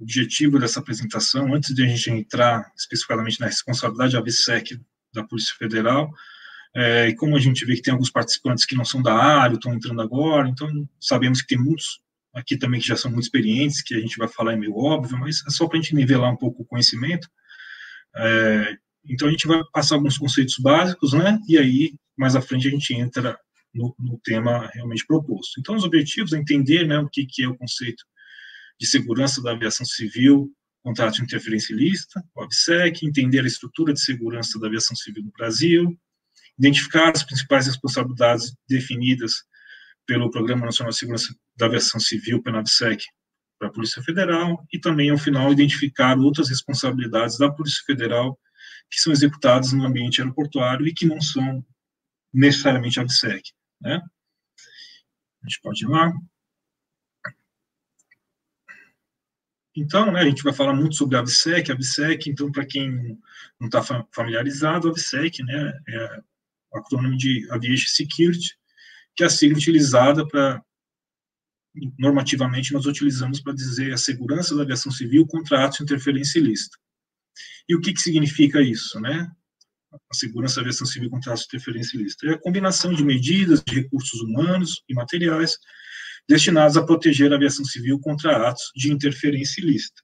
[0.00, 4.80] objetivo dessa apresentação, antes de a gente entrar especificamente na responsabilidade AVSEC
[5.14, 6.12] da Polícia Federal,
[6.74, 9.54] é, e como a gente vê que tem alguns participantes que não são da área,
[9.54, 10.68] estão entrando agora, então
[11.00, 12.02] sabemos que tem muitos
[12.36, 15.18] aqui também que já são muito experientes, que a gente vai falar é meio óbvio,
[15.18, 17.28] mas é só para a gente nivelar um pouco o conhecimento.
[18.14, 18.76] É,
[19.08, 21.38] então a gente vai passar alguns conceitos básicos, né?
[21.48, 23.38] E aí mais à frente a gente entra
[23.74, 25.58] no, no tema realmente proposto.
[25.58, 28.04] Então os objetivos é entender, né, o que, que é o conceito
[28.78, 30.50] de segurança da aviação civil,
[30.82, 35.32] contrato de interferência ilícita, o ABSEC, entender a estrutura de segurança da aviação civil no
[35.32, 35.98] Brasil,
[36.58, 39.42] identificar as principais responsabilidades definidas
[40.06, 43.04] pelo Programa Nacional de Segurança da Aviação Civil, PNAVSEC,
[43.58, 48.38] para a Polícia Federal, e também, ao final, identificar outras responsabilidades da Polícia Federal
[48.90, 51.64] que são executadas no ambiente aeroportuário e que não são
[52.32, 53.52] necessariamente AVSEC.
[53.80, 54.00] Né?
[55.42, 56.12] A gente pode ir lá.
[59.74, 63.18] Então, né, a gente vai falar muito sobre a AVSEC, a AVSEC, então, para quem
[63.60, 66.22] não está familiarizado, a AVSEC né, é
[66.72, 68.56] o acrônimo de Aviation Security,
[69.16, 70.62] que é a sigla utilizada para,
[71.98, 76.76] normativamente, nós utilizamos para dizer a segurança da aviação civil contra atos de interferência ilícita.
[77.68, 79.30] E o que, que significa isso, né?
[79.92, 82.26] A segurança da aviação civil contra atos de interferência ilícita.
[82.26, 85.58] É a combinação de medidas, de recursos humanos e materiais
[86.28, 90.02] destinados a proteger a aviação civil contra atos de interferência ilícita.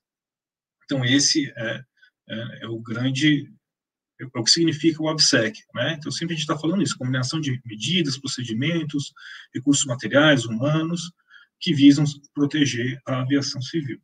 [0.84, 1.84] Então, esse é,
[2.28, 3.52] é, é o grande
[4.34, 5.96] o que significa o ABSEC, né?
[5.98, 9.12] Então, sempre a gente está falando isso, combinação de medidas, procedimentos,
[9.54, 11.12] recursos materiais, humanos,
[11.60, 12.04] que visam
[12.34, 14.00] proteger a aviação civil.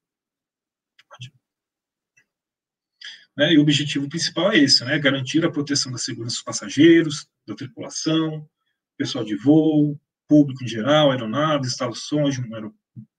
[3.36, 3.52] Né?
[3.52, 4.98] E o objetivo principal é esse, né?
[4.98, 8.48] Garantir a proteção da segurança dos passageiros, da tripulação,
[8.96, 12.74] pessoal de voo, público em geral, aeronaves, instalações no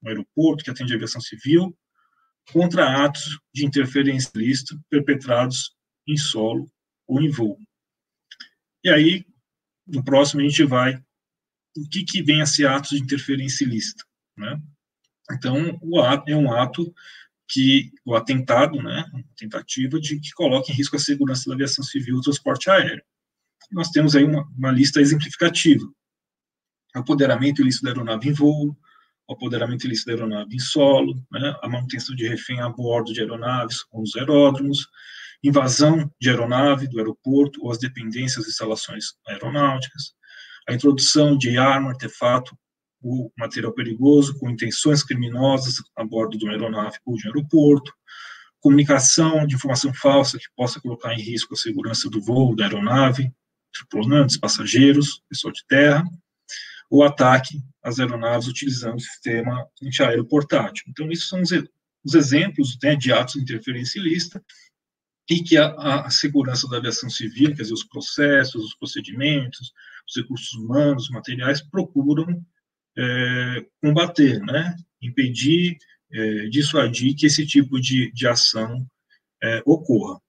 [0.06, 1.76] aeroporto que atende a aviação civil,
[2.52, 5.74] contra atos de interferência ilícita perpetrados
[6.06, 6.70] em solo
[7.10, 7.60] ou em voo.
[8.84, 9.26] E aí,
[9.86, 11.04] no próximo, a gente vai
[11.76, 14.06] o que, que vem a ser atos de interferência ilícita.
[14.38, 14.62] Né?
[15.32, 16.94] Então, o ato é um ato
[17.48, 22.16] que o atentado, né, tentativa de que coloque em risco a segurança da aviação civil
[22.16, 23.04] e do transporte aéreo.
[23.72, 25.84] Nós temos aí uma, uma lista exemplificativa.
[26.94, 28.78] Apoderamento ilícito da aeronave em voo,
[29.28, 33.80] apoderamento ilícito da aeronave em solo, né, a manutenção de refém a bordo de aeronaves
[33.92, 34.88] ou nos aeródromos,
[35.44, 40.14] invasão de aeronave do aeroporto ou as dependências e instalações aeronáuticas,
[40.68, 42.58] a introdução de arma, artefato
[43.02, 47.94] ou material perigoso com intenções criminosas a bordo de uma aeronave ou de um aeroporto,
[48.60, 53.32] comunicação de informação falsa que possa colocar em risco a segurança do voo da aeronave,
[53.72, 56.04] tripulantes, passageiros, pessoal de terra,
[56.90, 60.84] ou ataque às aeronaves utilizando o sistema antiaéreo portátil.
[60.90, 61.52] Então, esses são os,
[62.04, 63.36] os exemplos né, de atos
[63.96, 64.44] ilícita
[65.30, 65.68] e que a,
[66.06, 69.72] a, segurança da aviação civil, quer dizer, os processos, os procedimentos,
[70.08, 72.44] os recursos humanos, os materiais, procuram
[72.98, 75.78] é, combater, né, impedir,
[76.12, 78.86] é, dissuadir que esse tipo de, de ação
[79.44, 80.20] é, ocorra.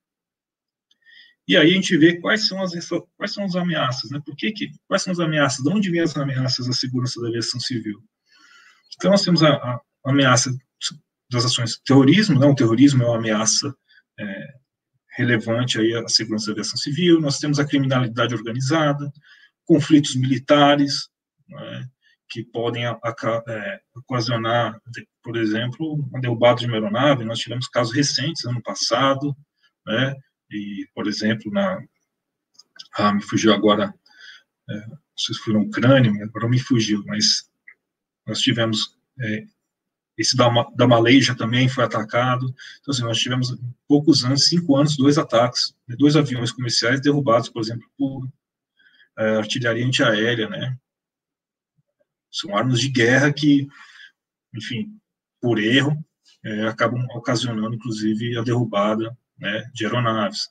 [1.48, 2.72] E aí a gente vê quais são as,
[3.16, 4.22] quais são as ameaças, né?
[4.24, 5.64] Por que, que quais são as ameaças?
[5.64, 8.00] De onde vêm as ameaças à segurança da aviação civil?
[8.94, 10.56] Então nós temos a, a ameaça
[11.28, 12.46] das ações terrorismo, né?
[12.46, 13.74] O terrorismo é uma ameaça
[14.20, 14.54] é,
[15.20, 17.20] relevante aí à segurança da aviação civil.
[17.20, 19.10] Nós temos a criminalidade organizada,
[19.64, 21.08] conflitos militares,
[21.48, 21.88] né?
[22.28, 24.80] que podem é, ocasionar,
[25.22, 27.24] por exemplo, uma derrubada de uma aeronave.
[27.24, 29.36] Nós tivemos casos recentes ano passado,
[29.84, 30.14] né?
[30.50, 31.82] E, por exemplo, na.
[32.94, 33.92] Ah, me fugiu agora.
[34.68, 37.50] É, não sei se foi na Ucrânia, agora me fugiu, mas
[38.26, 38.96] nós tivemos.
[39.20, 39.44] É,
[40.20, 42.54] esse da, da Maleja também foi atacado.
[42.80, 43.56] Então, assim, nós tivemos
[43.88, 48.28] poucos anos, cinco anos, dois ataques, dois aviões comerciais derrubados, por exemplo, por
[49.18, 50.76] é, artilharia antiaérea, né?
[52.30, 53.66] São armas de guerra que,
[54.54, 54.94] enfim,
[55.40, 55.96] por erro,
[56.44, 60.48] é, acabam ocasionando, inclusive, a derrubada né, de aeronaves.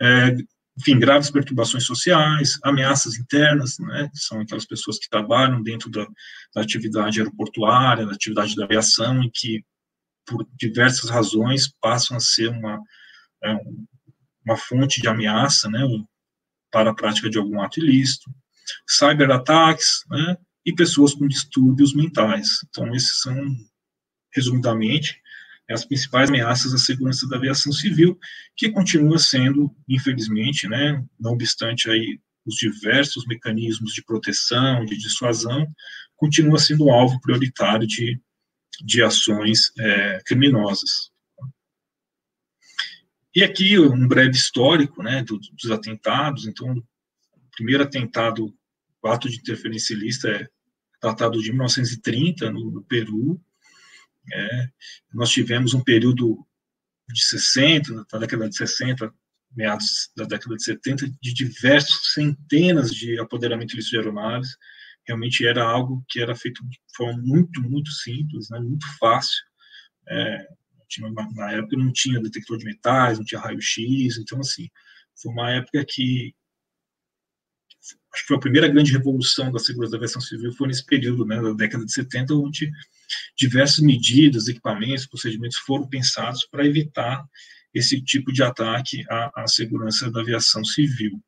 [0.00, 0.36] É,
[0.78, 6.06] enfim, graves perturbações sociais, ameaças internas, né, são aquelas pessoas que trabalham dentro da,
[6.54, 9.64] da atividade aeroportuária, da atividade da aviação, e que,
[10.26, 12.78] por diversas razões, passam a ser uma,
[13.42, 13.56] é,
[14.44, 15.80] uma fonte de ameaça, né,
[16.70, 18.30] para a prática de algum ato ilícito,
[18.86, 22.58] cyberataques, né, e pessoas com distúrbios mentais.
[22.68, 23.34] Então, esses são,
[24.34, 25.22] resumidamente,
[25.74, 28.18] as principais ameaças à segurança da aviação civil,
[28.56, 35.66] que continua sendo, infelizmente, né, não obstante aí os diversos mecanismos de proteção, de dissuasão,
[36.16, 38.20] continua sendo alvo prioritário de,
[38.84, 41.10] de ações é, criminosas.
[43.34, 46.46] E aqui um breve histórico né, dos, dos atentados.
[46.46, 48.54] Então, o primeiro atentado,
[49.02, 50.48] o ato de interferência ilícita, é
[51.02, 53.38] datado de 1930, no, no Peru,
[54.32, 54.68] é,
[55.12, 56.46] nós tivemos um período
[57.08, 59.12] de 60, da década de 60,
[59.54, 64.56] meados da década de 70, de diversos centenas de apoderamento ilícito de aeronaves.
[65.06, 69.36] Realmente era algo que era feito de forma muito, muito simples, né, muito fácil.
[70.08, 70.46] É,
[70.88, 74.68] tinha, na época não tinha detector de metais, não tinha raio-x, então, assim,
[75.20, 76.34] foi uma época que
[78.12, 81.24] acho que foi a primeira grande revolução da segurança da aviação civil foi nesse período,
[81.24, 82.70] né, da década de 70, onde
[83.36, 87.24] diversas medidas, equipamentos, procedimentos foram pensados para evitar
[87.74, 91.22] esse tipo de ataque à, à, segurança da aviação civil.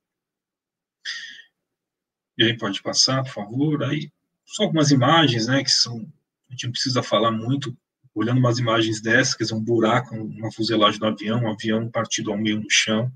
[2.39, 3.83] E aí pode passar, por favor.
[3.83, 4.11] Aí
[4.47, 6.11] só algumas imagens, né, que são
[6.49, 7.77] a gente não precisa falar muito.
[8.15, 12.33] Olhando umas imagens dessas, quer dizer, um buraco, uma fuselagem do avião, um avião partido
[12.33, 13.13] ao meio no chão,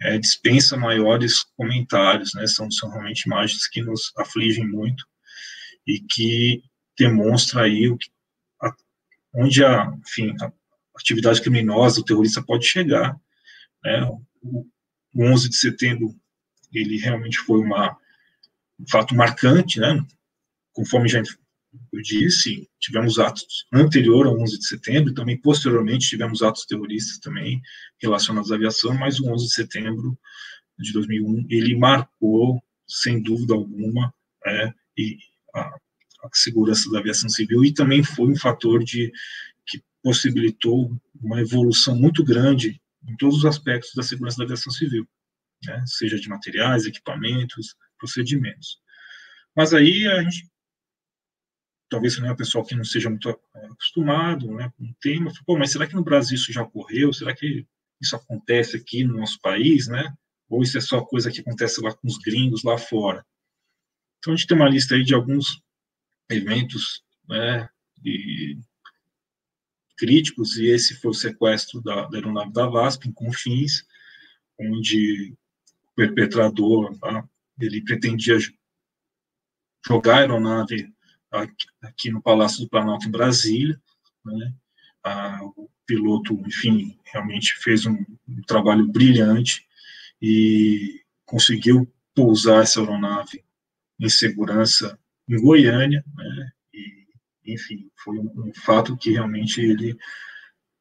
[0.00, 2.46] é, dispensa maiores comentários, né?
[2.46, 5.04] São, são realmente imagens que nos afligem muito
[5.86, 6.62] e que
[6.96, 8.10] demonstra aí o que,
[8.62, 8.74] a,
[9.34, 10.52] onde a, enfim, a
[10.96, 13.18] atividade criminosa, o terrorista pode chegar.
[13.84, 14.04] Né?
[14.42, 14.66] O,
[15.14, 16.14] o 11 de setembro,
[16.72, 17.96] ele realmente foi uma,
[18.78, 20.04] um fato marcante, né?
[20.72, 21.22] Conforme já
[21.92, 27.60] eu disse, tivemos atos anterior ao 11 de setembro, também posteriormente tivemos atos terroristas também
[28.00, 30.18] relacionados à aviação, mas o 11 de setembro
[30.78, 34.12] de 2001, ele marcou, sem dúvida alguma,
[34.46, 35.18] é, e
[35.54, 39.12] a, a segurança da aviação civil, e também foi um fator de
[39.66, 45.06] que possibilitou uma evolução muito grande em todos os aspectos da segurança da aviação civil,
[45.64, 48.78] né, seja de materiais, equipamentos, procedimentos.
[49.56, 50.48] Mas aí a gente
[51.88, 55.72] talvez né, o pessoal que não seja muito é, acostumado né, com o tema, mas
[55.72, 57.12] será que no Brasil isso já ocorreu?
[57.12, 57.66] Será que
[58.00, 60.14] isso acontece aqui no nosso país, né?
[60.48, 63.24] Ou isso é só coisa que acontece lá com os gringos lá fora?
[64.18, 65.62] Então a gente tem uma lista aí de alguns
[66.30, 67.68] eventos, né,
[68.04, 68.58] e
[69.96, 73.84] críticos, e esse foi o sequestro da, da aeronave da VASP, em Confins,
[74.58, 75.34] onde
[75.90, 77.28] o perpetrador, tá,
[77.60, 78.38] ele pretendia
[79.86, 80.92] jogar a aeronave
[81.30, 83.80] aqui, no Palácio do Planalto, em Brasília,
[84.24, 84.52] né,
[85.04, 87.96] a, o piloto, enfim, realmente fez um,
[88.28, 89.66] um trabalho brilhante
[90.20, 93.44] e conseguiu pousar essa aeronave
[94.00, 94.98] em segurança
[95.28, 97.06] em Goiânia, né, e,
[97.52, 99.96] enfim, foi um, um fato que realmente ele,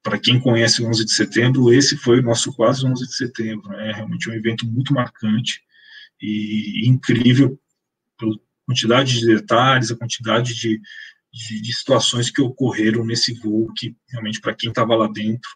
[0.02, 3.70] para quem conhece o 11 de setembro, esse foi o nosso quase 11 de setembro,
[3.70, 5.62] né, é realmente um evento muito marcante
[6.22, 7.60] e incrível
[8.18, 8.36] pela
[8.68, 10.80] quantidade de detalhes, a quantidade de,
[11.32, 15.49] de, de situações que ocorreram nesse voo, que realmente, para quem estava lá dentro,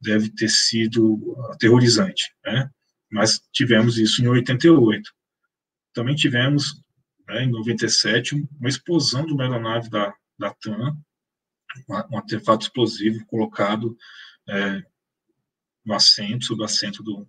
[0.00, 2.70] deve ter sido aterrorizante, né?
[3.10, 5.10] Mas tivemos isso em 88.
[5.94, 6.82] Também tivemos,
[7.26, 10.94] né, em 97, uma explosão de uma aeronave da, da TAM,
[11.88, 13.96] um artefato explosivo colocado
[14.48, 14.82] é,
[15.84, 17.26] no assento, sob o assento do,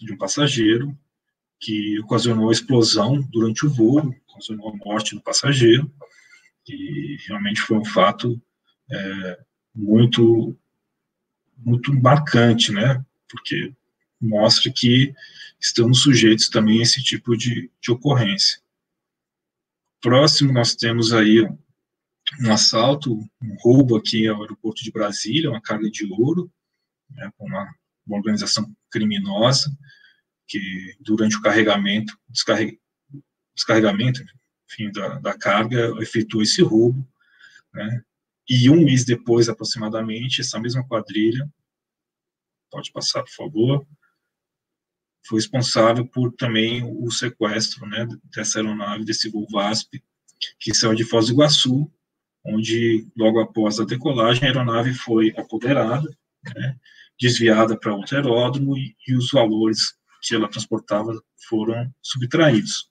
[0.00, 0.98] de um passageiro,
[1.60, 5.90] que ocasionou a explosão durante o voo, ocasionou a morte do passageiro,
[6.68, 8.40] e realmente foi um fato
[8.90, 9.38] é,
[9.74, 10.56] muito
[11.56, 13.04] muito marcante, né?
[13.28, 13.72] Porque
[14.20, 15.14] mostra que
[15.60, 18.60] estamos sujeitos também a esse tipo de, de ocorrência.
[20.00, 21.42] Próximo, nós temos aí
[22.40, 26.50] um assalto, um roubo aqui ao aeroporto de Brasília, uma carga de ouro,
[27.10, 27.74] né, uma,
[28.06, 29.70] uma organização criminosa,
[30.46, 32.78] que durante o carregamento, descarreg,
[33.54, 34.22] descarregamento
[34.70, 37.06] enfim, da, da carga, efetuou esse roubo,
[37.72, 38.02] né?
[38.48, 41.48] E um mês depois, aproximadamente, essa mesma quadrilha,
[42.70, 43.86] pode passar, por favor,
[45.26, 50.02] foi responsável por também o sequestro, né, dessa aeronave, desse voo VASP,
[50.60, 51.90] que saiu de Foz do Iguaçu,
[52.44, 56.06] onde, logo após a decolagem, a aeronave foi apoderada,
[56.54, 56.76] né,
[57.18, 61.12] desviada para outro aeródromo e, e os valores que ela transportava
[61.48, 62.90] foram subtraídos.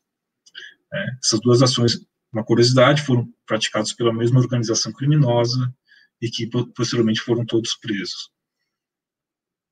[0.94, 5.74] É, essas duas ações, uma curiosidade, foram praticadas pela mesma organização criminosa
[6.22, 8.32] e que posteriormente foram todos presos.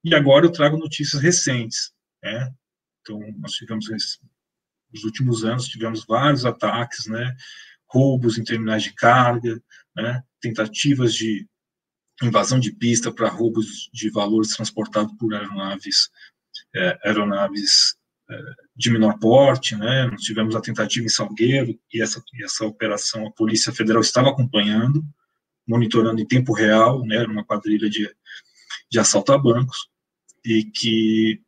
[0.04, 1.94] E agora eu trago notícias recentes.
[2.24, 2.52] Né?
[3.02, 3.88] Então, nós tivemos,
[4.92, 7.36] nos últimos anos, tivemos vários ataques, né?
[7.88, 9.62] roubos em terminais de carga,
[9.96, 10.24] né?
[10.40, 11.48] tentativas de
[12.24, 16.10] invasão de pista para roubos de valores transportados por aeronaves
[16.76, 17.96] é, aeronaves
[18.30, 18.40] é,
[18.76, 20.08] de menor porte, né?
[20.08, 25.04] Nós tivemos a tentativa em Salgueiro e essa, essa operação a Polícia Federal estava acompanhando,
[25.68, 27.18] monitorando em tempo real, né?
[27.18, 28.10] Era uma quadrilha de,
[28.90, 29.90] de assalto a bancos
[30.46, 31.42] e que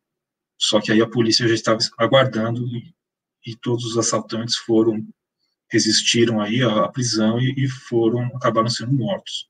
[0.58, 2.94] só que aí a polícia já estava aguardando e,
[3.46, 5.06] e todos os assaltantes foram
[5.70, 9.48] resistiram aí à prisão e, e foram acabaram sendo mortos.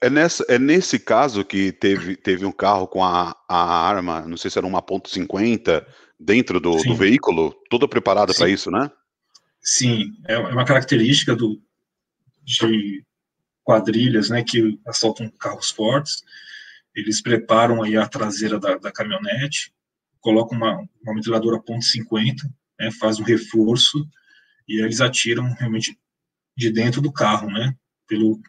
[0.00, 4.36] É, nessa, é nesse caso que teve, teve um carro com a, a arma, não
[4.36, 5.84] sei se era uma ponto .50,
[6.18, 8.90] dentro do, do veículo, toda preparada para isso, né?
[9.60, 11.60] Sim, é, é uma característica do,
[12.44, 13.04] de
[13.64, 16.22] quadrilhas, né, que assaltam carros fortes,
[16.94, 19.72] eles preparam aí a traseira da, da caminhonete,
[20.20, 22.44] colocam uma, uma metralhadora ponto .50,
[22.78, 24.08] né, faz um reforço,
[24.66, 25.98] e eles atiram realmente
[26.56, 27.74] de dentro do carro, né,
[28.06, 28.40] pelo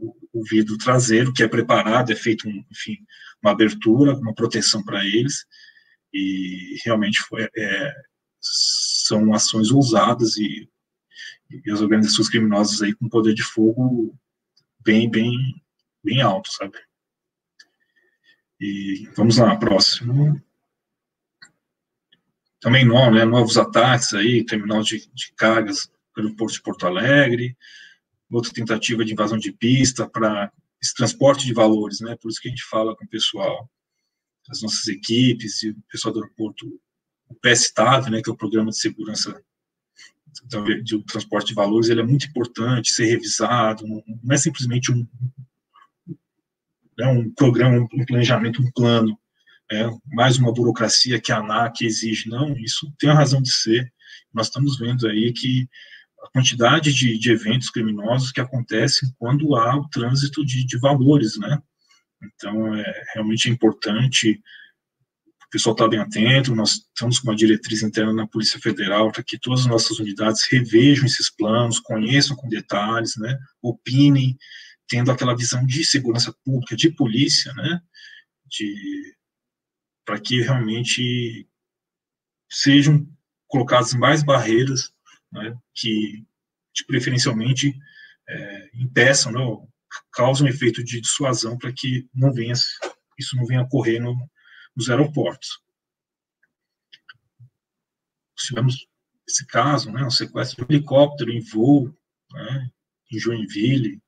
[0.00, 2.96] o vidro traseiro, que é preparado, é feito, um, enfim,
[3.42, 5.44] uma abertura, uma proteção para eles,
[6.12, 7.92] e realmente foi, é,
[8.40, 10.68] são ações ousadas e,
[11.50, 14.16] e, as organizações criminosas aí com poder de fogo
[14.80, 15.34] bem, bem,
[16.02, 16.78] bem alto, sabe?
[18.60, 20.40] E vamos lá, próximo.
[22.60, 27.56] Também não, né, novos ataques aí, terminal de, de cargas pelo Porto de Porto Alegre,
[28.36, 30.50] outra tentativa de invasão de pista para
[30.82, 32.16] esse transporte de valores, né?
[32.20, 33.70] Por isso que a gente fala com o pessoal,
[34.48, 36.66] as nossas equipes e o pessoal do aeroporto,
[37.28, 39.40] o PSTAV, né, que é o Programa de Segurança
[40.84, 45.06] do Transporte de Valores, ele é muito importante ser revisado, não, não é simplesmente um,
[46.98, 49.18] é um programa, um planejamento, um plano,
[49.70, 53.92] é mais uma burocracia que a ANAC exige, não, isso tem a razão de ser,
[54.32, 55.68] nós estamos vendo aí que
[56.22, 61.38] a quantidade de, de, eventos criminosos que acontecem quando há o trânsito de, de valores,
[61.38, 61.60] né?
[62.22, 64.40] Então, é realmente importante
[65.46, 69.10] o pessoal estar tá bem atento, nós estamos com uma diretriz interna na Polícia Federal
[69.12, 73.36] para que todas as nossas unidades revejam esses planos, conheçam com detalhes, né?
[73.60, 74.38] Opinem,
[74.88, 77.80] tendo aquela visão de segurança pública, de polícia, né?
[78.46, 79.14] De
[80.04, 81.46] para que realmente
[82.50, 83.06] sejam
[83.46, 84.92] colocadas mais barreiras
[85.32, 86.24] né, que,
[86.86, 87.74] preferencialmente,
[88.28, 89.40] é, impeçam né,
[90.12, 92.54] causa um efeito de dissuasão para que não venha,
[93.18, 94.14] isso não venha ocorrer no,
[94.76, 95.60] nos aeroportos.
[98.36, 98.86] Tivemos
[99.28, 101.96] esse caso, né, um sequestro de helicóptero em voo,
[102.32, 102.70] né,
[103.10, 104.00] em Joinville.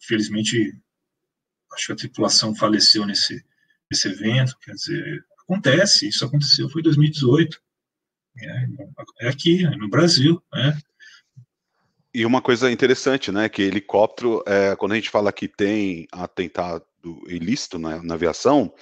[0.00, 0.74] Infelizmente,
[1.72, 3.44] acho que a tripulação faleceu nesse,
[3.90, 4.58] nesse evento.
[4.58, 7.60] Quer dizer, acontece, isso aconteceu, foi em 2018.
[8.40, 10.78] É, é aqui, é no Brasil, né?
[12.12, 16.82] E uma coisa interessante, né, que helicóptero, é, quando a gente fala que tem atentado
[17.26, 18.72] ilícito na, na aviação,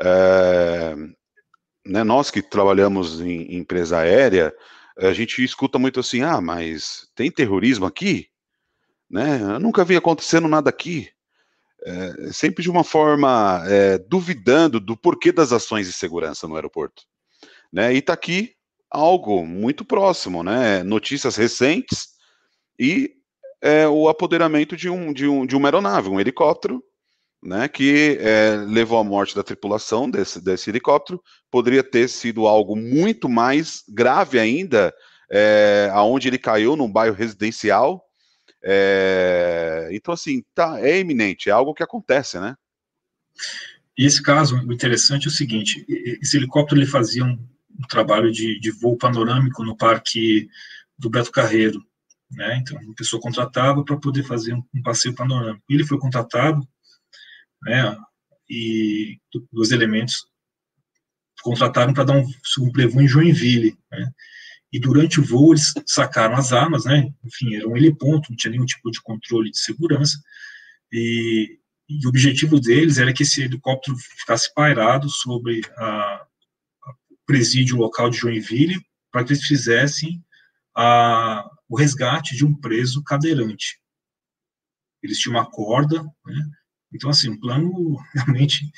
[0.00, 0.96] é,
[1.86, 4.52] né, nós que trabalhamos em, em empresa aérea,
[4.98, 8.26] a gente escuta muito assim, ah, mas tem terrorismo aqui?
[9.08, 9.40] Né?
[9.40, 11.08] Eu nunca vi acontecendo nada aqui.
[11.82, 17.04] É, sempre de uma forma é, duvidando do porquê das ações de segurança no aeroporto.
[17.72, 17.94] Né?
[17.94, 18.54] E está aqui
[18.90, 20.82] algo muito próximo, né?
[20.82, 22.08] Notícias recentes
[22.78, 23.14] e
[23.62, 26.82] é, o apoderamento de, um, de, um, de uma aeronave, um helicóptero,
[27.42, 31.22] né, que é, levou à morte da tripulação desse, desse helicóptero.
[31.50, 34.92] Poderia ter sido algo muito mais grave ainda,
[35.30, 38.02] é, aonde ele caiu num bairro residencial.
[38.62, 42.54] É, então, assim, tá, é iminente, é algo que acontece, né?
[43.96, 45.84] E esse caso, o interessante é o seguinte:
[46.22, 47.38] esse helicóptero ele fazia um,
[47.80, 50.48] um trabalho de, de voo panorâmico no parque
[50.98, 51.84] do Beto Carreiro.
[52.30, 52.58] Né?
[52.58, 55.64] Então, uma pessoa contratava para poder fazer um, um passeio panorâmico.
[55.68, 56.66] Ele foi contratado
[57.62, 57.96] né,
[58.48, 59.18] e
[59.52, 60.26] dois elementos
[61.42, 64.12] contrataram para dar um sublevoo em Joinville, né,
[64.72, 68.50] e durante o voo eles sacaram as armas, né, enfim, era um heliponto, não tinha
[68.50, 70.20] nenhum tipo de controle de segurança,
[70.92, 71.58] e,
[71.88, 76.26] e o objetivo deles era que esse helicóptero ficasse pairado sobre a, a
[77.30, 80.20] presídio local de Joinville, para que eles fizessem
[80.76, 83.80] a, o resgate de um preso cadeirante.
[85.00, 86.50] Eles tinham uma corda, né,
[86.92, 88.68] então, assim, um plano realmente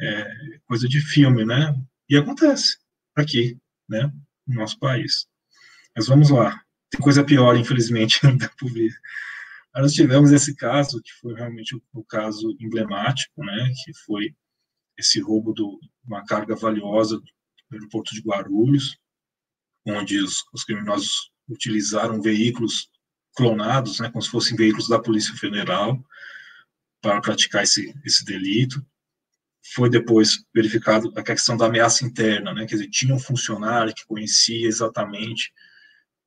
[0.00, 1.74] é coisa de filme, né?
[2.08, 2.78] E acontece
[3.16, 4.12] aqui, né,
[4.46, 5.26] no nosso país.
[5.96, 6.62] Mas vamos lá.
[6.88, 8.94] Tem coisa pior, infelizmente, ainda por vir.
[9.74, 14.36] Nós tivemos esse caso, que foi realmente o, o caso emblemático, né, que foi
[14.96, 15.64] esse roubo de
[16.06, 17.20] uma carga valiosa
[17.70, 18.96] do aeroporto de Guarulhos,
[19.86, 22.88] onde os, os criminosos utilizaram veículos
[23.34, 26.02] clonados, né, como se fossem veículos da Polícia Federal,
[27.00, 28.84] para praticar esse, esse delito.
[29.74, 32.66] Foi depois verificado a questão da ameaça interna, né?
[32.66, 35.52] Quer dizer, tinha um funcionário que conhecia exatamente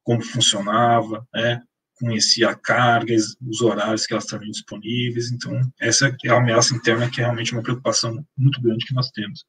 [0.04, 1.62] como funcionava, né?
[1.96, 5.32] Conhecia a carga, os horários que elas estavam disponíveis.
[5.32, 9.10] Então, essa é a ameaça interna que é realmente uma preocupação muito grande que nós
[9.12, 9.46] temos.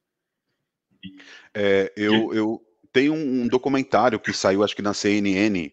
[1.53, 5.71] É, eu, eu tenho um documentário que saiu, acho que na CNN,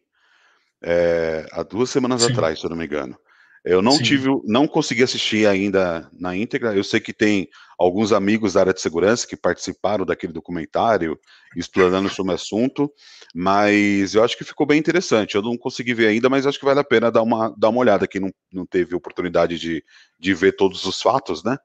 [0.82, 2.32] é, há duas semanas Sim.
[2.32, 3.16] atrás, se eu não me engano,
[3.64, 4.04] eu não Sim.
[4.04, 6.74] tive, não consegui assistir ainda na íntegra.
[6.74, 7.46] Eu sei que tem
[7.78, 11.18] alguns amigos da área de segurança que participaram daquele documentário,
[11.54, 12.90] explorando sobre o assunto,
[13.34, 15.34] mas eu acho que ficou bem interessante.
[15.34, 17.80] Eu não consegui ver ainda, mas acho que vale a pena dar uma, dar uma
[17.80, 19.84] olhada quem não, não teve oportunidade de,
[20.18, 21.58] de ver todos os fatos, né?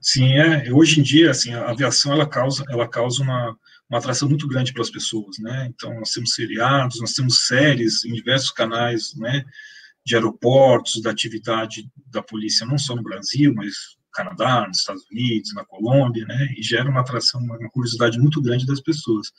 [0.00, 0.72] Sim, é.
[0.72, 3.56] Hoje em dia, assim, a aviação ela causa, ela causa uma,
[3.88, 5.68] uma atração muito grande para as pessoas, né?
[5.74, 9.44] Então, nós temos seriados, nós temos séries em diversos canais, né?
[10.08, 15.04] de aeroportos, da atividade da polícia, não só no Brasil, mas no Canadá, nos Estados
[15.10, 19.30] Unidos, na Colômbia, né, e gera uma atração, uma curiosidade muito grande das pessoas.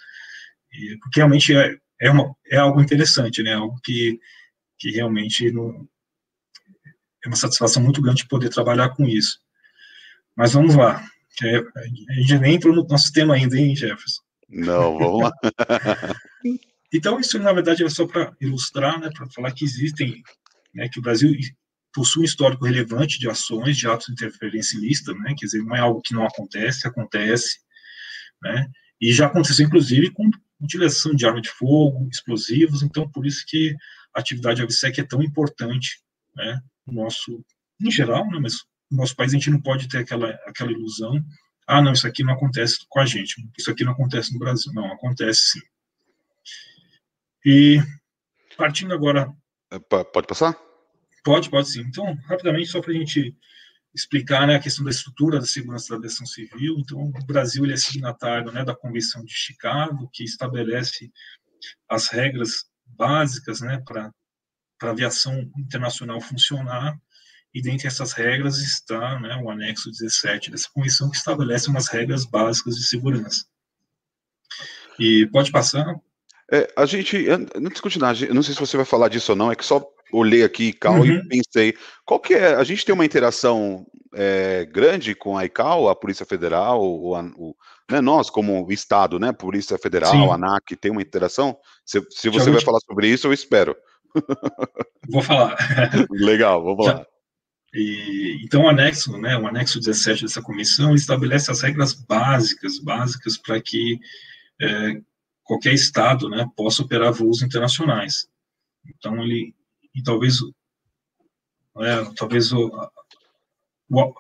[0.72, 4.20] E, porque realmente é, é, uma, é algo interessante, né, algo que,
[4.78, 5.88] que realmente não,
[7.26, 9.40] é uma satisfação muito grande poder trabalhar com isso.
[10.40, 11.04] Mas vamos lá,
[11.44, 14.22] a gente nem entrou no nosso tema ainda, hein, Jefferson?
[14.48, 15.32] Não, vamos lá.
[16.94, 20.24] então, isso, na verdade, é só para ilustrar, né, para falar que existem
[20.74, 21.36] né, que o Brasil
[21.94, 25.76] possui um histórico relevante de ações de atos de interferência ilícita, né, quer dizer, não
[25.76, 27.60] é algo que não acontece, acontece,
[28.42, 28.66] né,
[29.02, 30.32] e já aconteceu, inclusive, com
[30.62, 33.76] utilização de arma de fogo, explosivos, então, por isso que
[34.16, 36.02] a atividade AVSEC é tão importante,
[36.34, 37.44] né, no nosso,
[37.82, 41.24] em geral, né, mas no nosso país a gente não pode ter aquela, aquela ilusão,
[41.68, 44.74] ah, não, isso aqui não acontece com a gente, isso aqui não acontece no Brasil,
[44.74, 45.62] não, acontece sim.
[47.46, 47.80] E,
[48.58, 49.32] partindo agora
[49.72, 50.58] é, pode passar?
[51.24, 51.82] Pode, pode sim.
[51.82, 53.36] Então, rapidamente, só para a gente
[53.94, 56.76] explicar né, a questão da estrutura da segurança da aviação civil.
[56.80, 61.12] Então, o Brasil ele é signatário né, da Convenção de Chicago, que estabelece
[61.88, 64.12] as regras básicas né, para
[64.82, 67.00] a aviação internacional funcionar.
[67.54, 72.26] E dentre essas regras está né, o anexo 17 dessa convenção, que estabelece umas regras
[72.26, 73.46] básicas de segurança.
[75.00, 75.96] E pode passar?
[76.52, 79.52] É, a gente, antes de continuar, não sei se você vai falar disso ou não,
[79.52, 81.06] é que só olhei aqui ICAO uhum.
[81.06, 82.56] e pensei, qual que é?
[82.56, 87.56] A gente tem uma interação é, grande com a ICAO, a Polícia Federal, o, o
[87.90, 90.30] né, nós como Estado, né, Polícia Federal, Sim.
[90.30, 91.58] ANAC, tem uma interação?
[91.86, 93.76] Se, se você vai falar sobre isso, eu espero.
[95.10, 95.56] Vou falar.
[96.10, 96.94] Legal, vamos Já.
[96.94, 97.08] lá.
[97.74, 103.38] E, então, o anexo, né, o anexo 17 dessa comissão estabelece as regras básicas, básicas
[103.38, 104.00] para que
[104.60, 105.02] é,
[105.44, 108.28] qualquer estado, né, possa operar voos internacionais.
[108.86, 109.54] Então, ele,
[109.94, 110.38] e talvez,
[111.78, 112.72] é, talvez o,
[113.90, 114.14] o,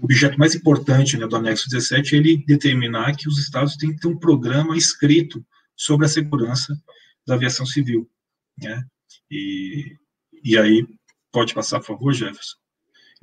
[0.00, 4.00] objeto mais importante né, do anexo 17 é ele determinar que os estados têm que
[4.00, 5.44] ter um programa escrito
[5.76, 6.80] sobre a segurança
[7.26, 8.08] da aviação civil,
[8.56, 8.84] né?
[9.30, 9.96] E,
[10.44, 10.86] e aí,
[11.32, 12.63] pode passar, por favor, Jefferson?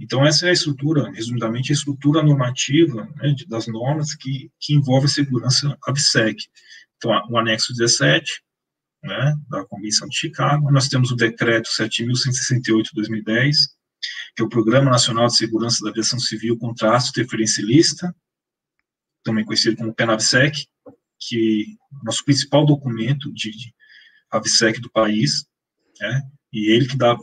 [0.02, 5.06] Então, essa é a estrutura, resumidamente, a estrutura normativa né, das normas que, que envolve
[5.06, 6.48] a segurança ABSEC.
[6.98, 8.42] Então, o anexo 17,
[9.04, 13.58] né, da Convenção de Chicago, nós temos o decreto 7.168 de 2010,
[14.36, 18.16] que é o Programa Nacional de Segurança da Aviação Civil com traço preferencialista,
[19.24, 20.66] também conhecido como PENAVSEC,
[21.20, 23.72] que é o nosso principal documento de, de
[24.32, 25.46] AVSEC do país,
[26.00, 27.16] né, e ele que dá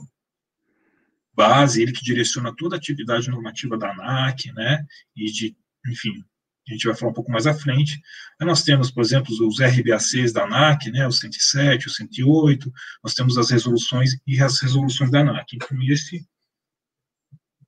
[1.38, 4.84] base, ele que direciona toda a atividade normativa da ANAC, né,
[5.14, 6.24] e de, enfim,
[6.66, 8.00] a gente vai falar um pouco mais à frente.
[8.40, 12.72] Aí nós temos, por exemplo, os RBACs da ANAC, né, o 107, o 108,
[13.04, 15.54] nós temos as resoluções e as resoluções da ANAC.
[15.54, 16.26] Então, esse,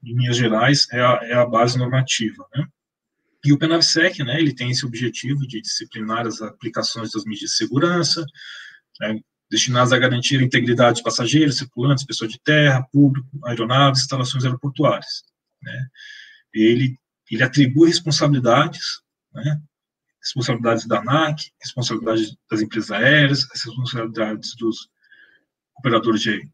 [0.05, 2.67] em linhas gerais, é a, é a base normativa, né.
[3.43, 7.57] E o PNAVSEC, né, ele tem esse objetivo de disciplinar as aplicações das medidas de
[7.57, 8.27] segurança,
[9.01, 9.19] né,
[9.51, 15.25] destinadas a garantir a integridade de passageiros, circulantes, pessoas de terra, público, aeronaves, instalações aeroportuárias.
[15.61, 15.89] Né?
[16.55, 16.97] Ele,
[17.31, 19.01] ele atribui responsabilidades,
[19.35, 19.61] né?
[20.23, 24.89] responsabilidades da ANAC, responsabilidades das empresas aéreas, as responsabilidades dos
[25.79, 26.49] operadores de,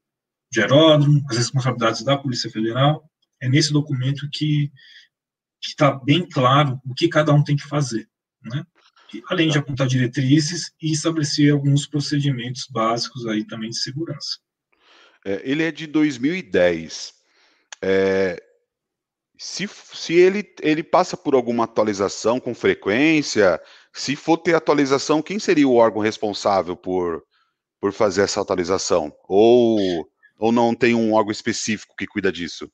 [0.50, 3.04] de aeródromo, as responsabilidades da Polícia Federal.
[3.42, 4.72] É nesse documento que
[5.60, 8.08] está bem claro o que cada um tem que fazer.
[8.42, 8.64] Né?
[9.28, 14.38] Além de apontar diretrizes e estabelecer alguns procedimentos básicos aí também de segurança.
[15.24, 17.12] É, ele é de 2010.
[17.82, 18.42] É,
[19.38, 23.60] se se ele, ele passa por alguma atualização com frequência,
[23.92, 27.22] se for ter atualização, quem seria o órgão responsável por,
[27.80, 29.12] por fazer essa atualização?
[29.28, 32.70] Ou, ou não tem um órgão específico que cuida disso?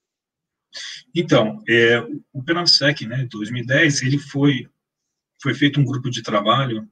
[1.15, 2.01] Então, é,
[2.33, 4.67] o PNAMSEC, né, 2010, ele foi
[5.43, 6.89] foi feito um grupo de trabalho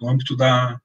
[0.00, 0.80] no âmbito da,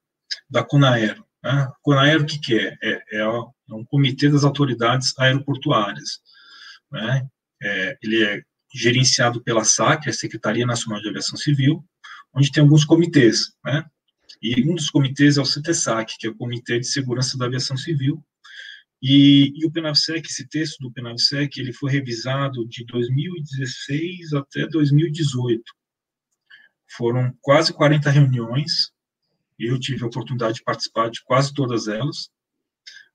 [0.48, 1.24] da CONAERO.
[1.42, 1.68] Né?
[2.16, 2.76] O que, que é?
[2.82, 3.02] é?
[3.12, 6.20] É, é um comitê das autoridades aeroportuárias.
[6.90, 7.26] Né?
[7.62, 8.42] É, ele é
[8.72, 11.84] gerenciado pela SAC, a Secretaria Nacional de Aviação Civil,
[12.32, 13.84] onde tem alguns comitês, né?
[14.40, 17.76] E um dos comitês é o CTSAC, que é o Comitê de Segurança da Aviação
[17.76, 18.24] Civil,
[19.02, 25.62] e, e o PNAVSEC, esse texto do PNAVSEC, ele foi revisado de 2016 até 2018.
[26.96, 28.92] Foram quase 40 reuniões,
[29.58, 32.30] eu tive a oportunidade de participar de quase todas elas,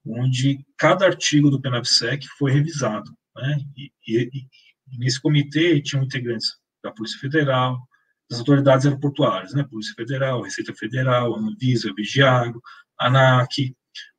[0.05, 3.11] onde cada artigo do PNAVSEC foi revisado.
[3.36, 3.57] Né?
[3.76, 4.47] E, e,
[4.91, 7.80] e nesse comitê tinham integrantes da Polícia Federal,
[8.30, 9.63] das autoridades aeroportuárias, né?
[9.63, 12.61] Polícia Federal, Receita Federal, Anvisa, Vigiago,
[12.99, 13.76] ANAC,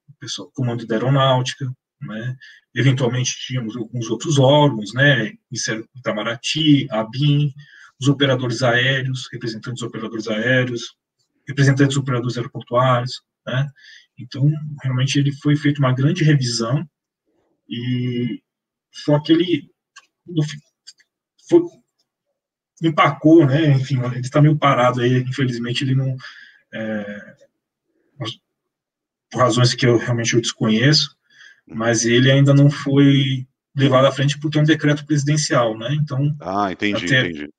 [0.09, 1.67] o pessoal, Comando da Aeronáutica,
[2.01, 2.37] né?
[2.75, 5.33] Eventualmente tínhamos alguns outros órgãos, né?
[5.51, 7.53] Ministério Itamaraty, ABIN,
[8.01, 10.97] os operadores aéreos, representantes dos operadores aéreos,
[11.47, 13.69] representantes dos operadores aeroportuários, né?
[14.19, 14.51] Então,
[14.83, 16.87] realmente, ele foi feito uma grande revisão
[17.69, 18.43] e
[18.91, 19.71] só que ele
[21.49, 21.63] foi,
[22.83, 23.71] empacou, né?
[23.73, 26.17] Enfim, ele está meio parado aí, infelizmente, ele não...
[26.73, 27.37] É,
[29.31, 31.17] por razões que eu realmente eu desconheço,
[31.67, 35.95] mas ele ainda não foi levado à frente porque é um decreto presidencial, né?
[35.95, 37.51] Então, ah, entendi, até, entendi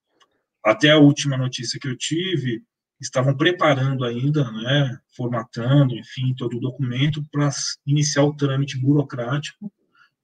[0.63, 2.63] até a última notícia que eu tive,
[2.99, 7.49] estavam preparando ainda, né, formatando, enfim, todo o documento para
[7.85, 9.71] iniciar o trâmite burocrático,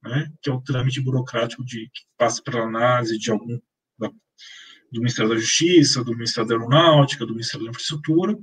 [0.02, 3.60] né, que é o trâmite burocrático de que passa pela análise de algum
[3.98, 8.36] da, do Ministério da Justiça, do Ministério da Aeronáutica, do Ministério da Infraestrutura,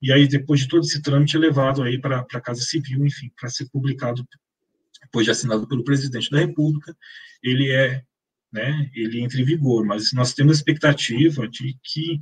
[0.00, 3.30] e aí depois de todo esse trâmite é levado aí para a Casa Civil, enfim,
[3.38, 4.24] para ser publicado
[5.02, 6.96] depois de assinado pelo Presidente da República,
[7.42, 8.02] ele é
[8.52, 12.18] né, ele entre em vigor, mas nós temos expectativa de que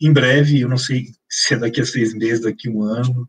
[0.00, 3.26] em breve, eu não sei se é daqui a seis meses, daqui a um ano,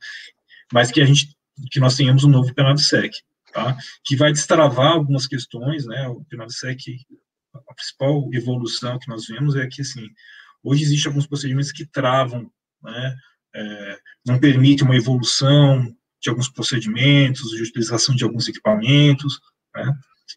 [0.74, 1.36] mas que a gente,
[1.72, 3.16] que nós tenhamos um novo PNADSEC,
[3.54, 3.78] tá?
[4.04, 6.08] Que vai destravar algumas questões, né?
[6.08, 6.98] O PNADSEC,
[7.54, 10.10] a principal evolução que nós vemos é que, assim,
[10.64, 12.52] hoje existem alguns procedimentos que travam,
[12.84, 13.16] né?
[13.58, 19.40] É, não permite uma evolução de alguns procedimentos, de utilização de alguns equipamentos,
[19.74, 19.94] né?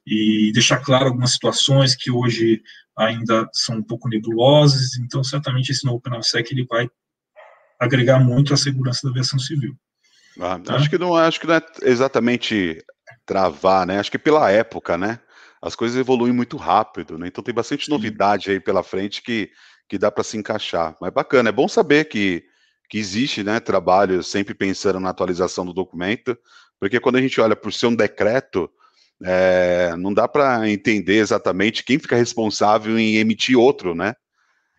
[0.06, 2.62] E deixar claro algumas situações que hoje
[2.96, 6.88] ainda são um pouco nebulosas, então certamente esse novo PNAVSEC ele vai
[7.78, 9.76] agregar muito à segurança da aviação civil.
[10.40, 10.76] Ah, tá?
[10.76, 12.84] Acho que não acho que não é exatamente
[13.24, 13.98] travar, né?
[13.98, 15.20] Acho que pela época, né?
[15.60, 17.28] As coisas evoluem muito rápido, né?
[17.28, 19.50] Então tem bastante novidade aí pela frente que,
[19.88, 20.96] que dá para se encaixar.
[21.00, 22.44] Mas bacana, é bom saber que,
[22.88, 23.58] que existe, né?
[23.58, 26.38] Trabalho sempre pensando na atualização do documento,
[26.78, 28.70] porque quando a gente olha por ser um decreto,
[29.24, 34.14] é, não dá para entender exatamente quem fica responsável em emitir outro, né?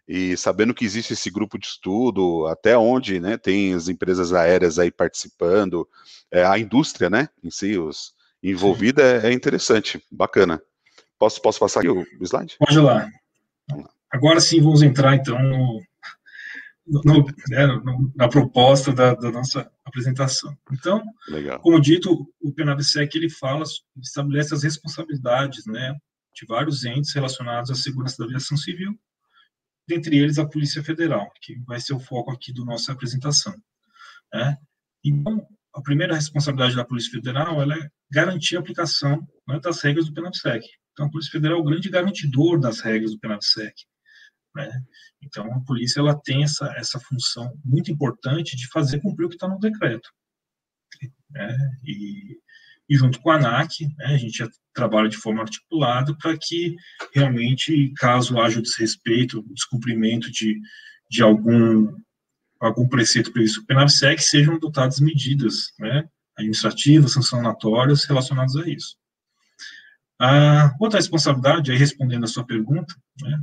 [0.08, 4.80] E sabendo que existe esse grupo de estudo, até onde né, tem as empresas aéreas
[4.80, 5.88] aí participando,
[6.32, 10.60] é, a indústria né, em si, os envolvida, é, é, interessante, bacana.
[11.20, 12.56] Posso, posso passar aqui o slide?
[12.58, 13.08] Pode lá.
[14.12, 15.80] Agora sim, vamos entrar então no,
[16.90, 17.68] no, né,
[18.16, 20.58] na proposta da, da, nossa apresentação.
[20.72, 21.60] Então, Legal.
[21.60, 23.64] como dito, o PNAVSEC ele fala,
[24.02, 25.96] estabelece as responsabilidades, né,
[26.36, 28.98] de vários entes relacionados à segurança da aviação civil,
[29.88, 33.54] dentre eles a Polícia Federal, que vai ser o foco aqui da nossa apresentação.
[34.34, 34.58] Né?
[35.04, 40.14] Então, a primeira responsabilidade da Polícia Federal é garantir a aplicação né, das regras do
[40.14, 40.66] PNAVSEC.
[40.94, 43.74] Então, a Polícia Federal é o grande garantidor das regras do PNAVSEC.
[44.56, 44.70] Né?
[45.22, 49.36] Então, a polícia ela tem essa, essa função muito importante de fazer cumprir o que
[49.36, 50.10] está no decreto.
[51.30, 51.58] Né?
[51.84, 52.38] E,
[52.90, 54.44] e, junto com a ANAC, né, a gente
[54.74, 56.76] trabalha de forma articulada para que
[57.14, 60.60] realmente, caso haja desrespeito, descumprimento de,
[61.10, 61.96] de algum,
[62.60, 68.98] algum preceito previsto no PNAVSEC, sejam adotadas medidas né, administrativas, sancionatórias relacionadas a isso.
[70.20, 73.40] A outra responsabilidade, aí respondendo a sua pergunta, né,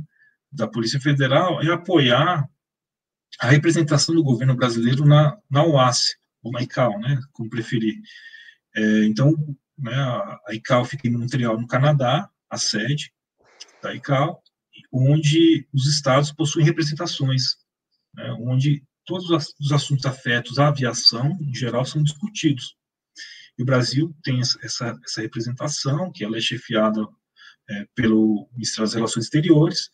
[0.51, 2.49] da Polícia Federal é apoiar
[3.39, 7.99] a representação do governo brasileiro na, na OAS, ou na ICAO, né, como preferir.
[8.75, 9.33] É, então,
[9.77, 13.11] né, a ICAO fica em Montreal, no Canadá, a sede
[13.81, 14.41] da ICAO,
[14.91, 17.57] onde os estados possuem representações,
[18.13, 19.29] né, onde todos
[19.59, 22.75] os assuntos afetos à aviação, em geral, são discutidos.
[23.57, 27.01] E o Brasil tem essa, essa representação, que ela é chefiada
[27.69, 29.89] é, pelo Ministério das Relações Exteriores,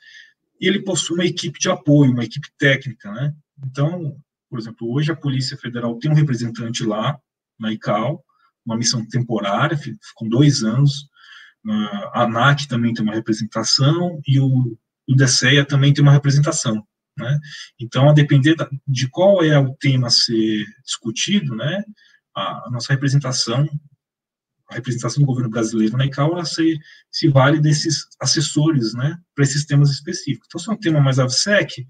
[0.64, 3.36] e ele possui uma equipe de apoio, uma equipe técnica, né?
[3.66, 4.16] Então,
[4.50, 7.20] por exemplo, hoje a Polícia Federal tem um representante lá,
[7.60, 8.24] na ICAO,
[8.66, 9.78] uma missão temporária,
[10.16, 11.10] com dois anos,
[12.14, 16.82] a ANAC também tem uma representação, e o, o DCEA também tem uma representação,
[17.18, 17.40] né?
[17.78, 18.56] Então, a depender
[18.88, 21.84] de qual é o tema a ser discutido, né,
[22.34, 23.68] a nossa representação
[24.74, 26.80] a representação do governo brasileiro na ICAO, ela se,
[27.12, 30.48] se vale desses assessores, né, para esses temas específicos.
[30.48, 31.86] Então, se é um tema mais AVSEC,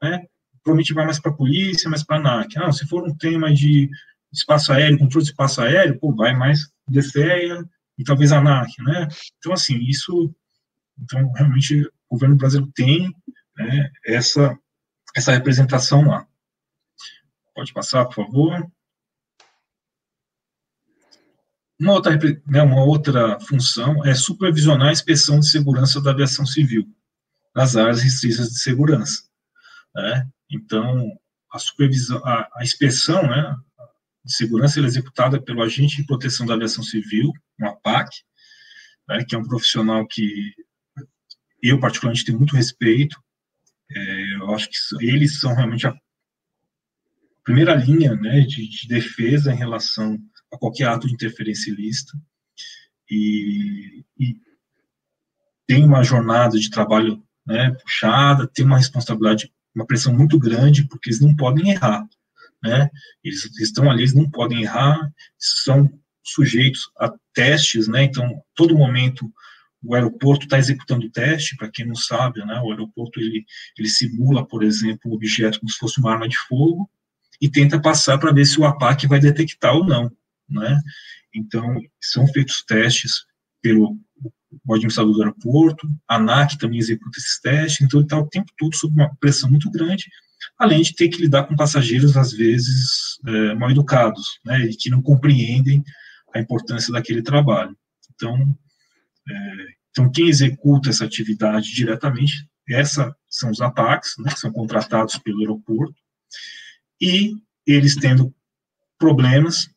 [0.00, 0.24] né,
[0.62, 2.58] provavelmente vai mais para a polícia, mais para a ANAC.
[2.58, 3.90] Ah, se for um tema de
[4.32, 7.64] espaço aéreo, controle de espaço aéreo, pô, vai mais DCEA
[7.98, 9.08] e talvez ANAC, né?
[9.38, 10.34] Então, assim, isso,
[10.98, 13.12] então, realmente, o governo brasileiro tem
[13.56, 14.56] né, essa,
[15.16, 16.26] essa representação lá.
[17.54, 18.70] Pode passar, por favor.
[21.80, 26.88] Uma outra, né, uma outra função é supervisionar a inspeção de segurança da aviação civil
[27.54, 29.22] nas áreas restritas de segurança.
[29.94, 30.28] Né?
[30.50, 31.12] Então,
[31.52, 33.54] a supervisão, a, a inspeção né,
[34.24, 38.10] de segurança é executada pelo agente de proteção da aviação civil, o APAC,
[39.08, 40.52] né, que é um profissional que
[41.62, 43.18] eu particularmente tenho muito respeito.
[43.90, 44.76] É, eu acho que
[45.06, 45.94] eles são realmente a
[47.42, 50.18] primeira linha né, de, de defesa em relação
[50.52, 52.12] a qualquer ato de interferência ilícita.
[53.10, 54.36] E, e
[55.66, 61.08] tem uma jornada de trabalho né, puxada, tem uma responsabilidade, uma pressão muito grande, porque
[61.08, 62.06] eles não podem errar.
[62.62, 62.90] Né?
[63.22, 65.90] Eles estão ali, eles não podem errar, são
[66.24, 68.02] sujeitos a testes, né?
[68.02, 69.32] Então, todo momento
[69.82, 72.60] o aeroporto está executando o teste, para quem não sabe, né?
[72.60, 73.44] O aeroporto ele,
[73.78, 76.90] ele simula, por exemplo, um objeto como se fosse uma arma de fogo
[77.40, 80.10] e tenta passar para ver se o APAC vai detectar ou não
[80.48, 80.80] né?
[81.34, 83.24] Então, são feitos testes
[83.62, 83.96] pelo
[84.66, 88.50] o administrador do aeroporto, a ANAC também executa esses testes, então ele está o tempo
[88.56, 90.04] todo sob uma pressão muito grande,
[90.58, 94.90] além de ter que lidar com passageiros, às vezes, é, mal educados, né, e que
[94.90, 95.82] não compreendem
[96.34, 97.76] a importância daquele trabalho.
[98.14, 98.58] Então,
[99.28, 105.18] é, então quem executa essa atividade diretamente, essa são os APACs, né, que são contratados
[105.18, 105.94] pelo aeroporto,
[107.00, 107.34] e
[107.66, 108.34] eles tendo
[108.98, 109.68] problemas,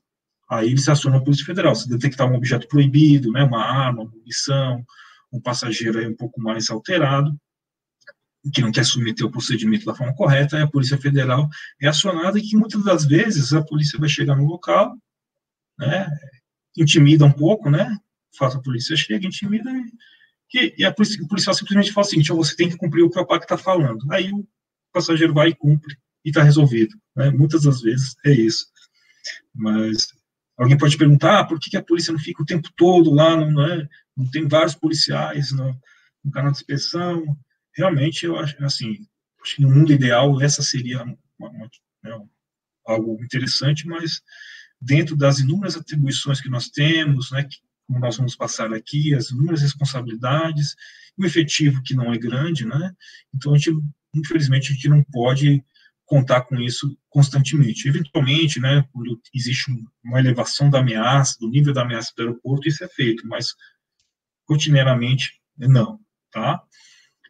[0.52, 1.74] aí eles acionam a Polícia Federal.
[1.74, 4.86] Se detectar um objeto proibido, né, uma arma, uma munição,
[5.32, 7.34] um passageiro aí um pouco mais alterado,
[8.54, 11.47] que não quer submeter o procedimento da forma correta, aí a Polícia Federal
[11.82, 14.97] é acionada e que muitas das vezes a polícia vai chegar no local
[15.80, 16.08] né,
[16.78, 17.95] intimida um pouco, né,
[18.38, 19.72] faz a polícia chega, intimida,
[20.54, 23.20] e, e a polícia, o policial simplesmente fala assim, você tem que cumprir o que
[23.20, 24.12] o PAC está falando.
[24.12, 24.45] Aí o
[24.91, 25.95] passageiro vai e cumpre,
[26.26, 26.93] e está resolvido.
[27.16, 27.30] Né?
[27.32, 28.66] Muitas das vezes é isso.
[29.54, 30.08] Mas
[30.62, 33.51] alguém pode perguntar, ah, por que, a polícia não fica o tempo todo lá, não,
[33.51, 35.76] não, é, não tem vários policiais no,
[36.24, 37.38] no canal de inspeção?
[37.76, 39.07] Realmente, eu acho, assim,
[39.41, 41.18] acho que no mundo ideal essa seria uma,
[41.49, 41.70] uma,
[42.03, 42.28] né,
[42.86, 44.22] algo interessante, mas
[44.80, 47.57] dentro das inúmeras atribuições que nós temos, né, que,
[47.88, 50.76] como nós vamos passar aqui, as inúmeras responsabilidades,
[51.18, 52.93] o efetivo que não é grande, né,
[53.34, 53.72] então a gente,
[54.16, 55.64] infelizmente, a gente não pode
[56.12, 57.88] contar com isso constantemente.
[57.88, 59.72] Eventualmente, né, quando existe
[60.03, 63.55] uma elevação da ameaça, do nível da ameaça do aeroporto, isso é feito, mas
[64.45, 66.62] rotineiramente não, tá?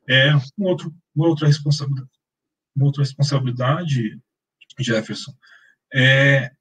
[0.10, 2.10] É um outro, uma outra responsabilidade,
[2.76, 4.20] uma outra responsabilidade,
[4.80, 5.32] Jefferson,
[5.94, 6.52] é,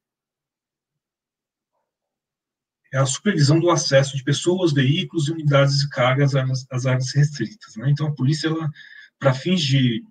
[2.93, 6.35] é a supervisão do acesso de pessoas, veículos e unidades de carga às,
[6.71, 7.77] às áreas restritas.
[7.77, 7.89] Né?
[7.89, 8.51] Então, a polícia,
[9.19, 10.05] para fins de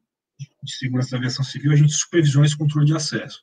[0.64, 3.41] de segurança da aviação civil, a gente supervisiona esse controle de acesso.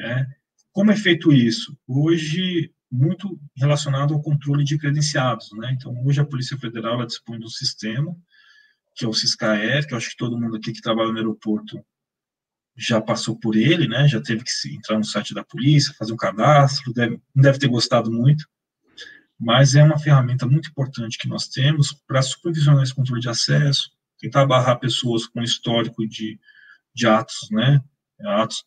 [0.00, 0.26] É.
[0.72, 1.76] Como é feito isso?
[1.86, 5.50] Hoje, muito relacionado ao controle de credenciados.
[5.52, 5.72] Né?
[5.72, 8.16] Então, hoje a Polícia Federal dispõe do sistema,
[8.96, 11.84] que é o Ciscaer, que eu acho que todo mundo aqui que trabalha no aeroporto
[12.76, 14.08] já passou por ele, né?
[14.08, 17.68] já teve que entrar no site da polícia, fazer um cadastro, deve, não deve ter
[17.68, 18.44] gostado muito,
[19.38, 23.90] mas é uma ferramenta muito importante que nós temos para supervisionar esse controle de acesso,
[24.20, 26.38] tentar barrar pessoas com histórico de,
[26.94, 27.80] de atos, né,
[28.20, 28.64] atos,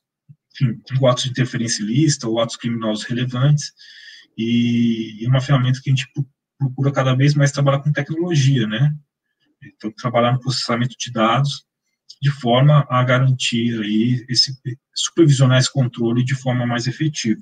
[0.54, 3.72] enfim, atos de interferência ilícita ou atos criminosos relevantes,
[4.38, 6.08] e, e uma ferramenta que a gente
[6.58, 8.94] procura cada vez mais trabalhar com tecnologia, né,
[9.64, 11.66] então trabalhar no processamento de dados
[12.22, 14.58] de forma a garantir aí esse
[14.96, 17.42] supervisionar esse controle de forma mais efetiva.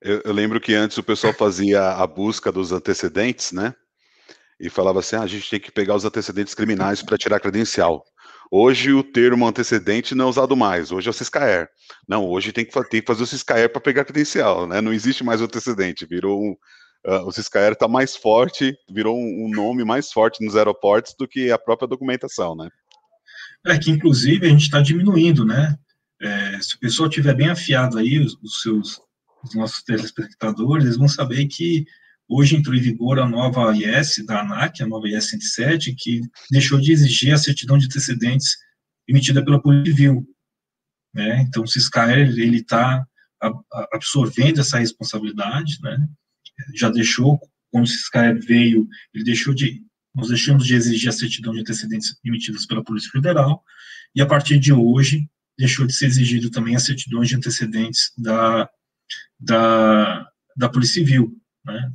[0.00, 3.74] Eu, eu lembro que antes o pessoal fazia a busca dos antecedentes, né?
[4.60, 8.04] E falava assim: ah, a gente tem que pegar os antecedentes criminais para tirar credencial.
[8.50, 11.68] Hoje o termo antecedente não é usado mais, hoje é o Ciscaer.
[12.08, 14.80] Não, hoje tem que, tem que fazer o Ciscaer para pegar credencial, né?
[14.80, 16.56] Não existe mais o antecedente, virou um,
[17.06, 21.28] uh, o Ciscaer está mais forte, virou um, um, nome mais forte nos aeroportos do
[21.28, 22.70] que a própria documentação, né?
[23.66, 25.76] É que inclusive a gente está diminuindo, né?
[26.20, 29.00] É, se o pessoal tiver bem afiado aí, os, os seus,
[29.44, 31.84] os nossos telespectadores, eles vão saber que
[32.28, 36.20] Hoje entrou em vigor a nova IS da ANAC, a nova IS 107, que
[36.50, 38.56] deixou de exigir a certidão de antecedentes
[39.08, 40.28] emitida pela Polícia Civil.
[41.14, 41.40] Né?
[41.40, 43.06] Então, o Ciscaer ele está
[43.92, 46.06] absorvendo essa responsabilidade, né?
[46.74, 49.82] já deixou, quando o Ciscaer veio, ele deixou de,
[50.14, 53.64] nós deixamos de exigir a certidão de antecedentes emitidas pela Polícia Federal,
[54.14, 55.26] e a partir de hoje,
[55.58, 58.68] deixou de ser exigido também as certidões de antecedentes da,
[59.40, 61.92] da, da Polícia Civil, né?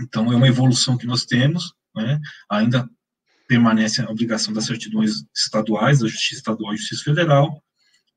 [0.00, 2.18] Então, é uma evolução que nós temos, né?
[2.50, 2.88] ainda
[3.46, 7.62] permanece a obrigação das certidões estaduais, da Justiça Estadual e Justiça Federal,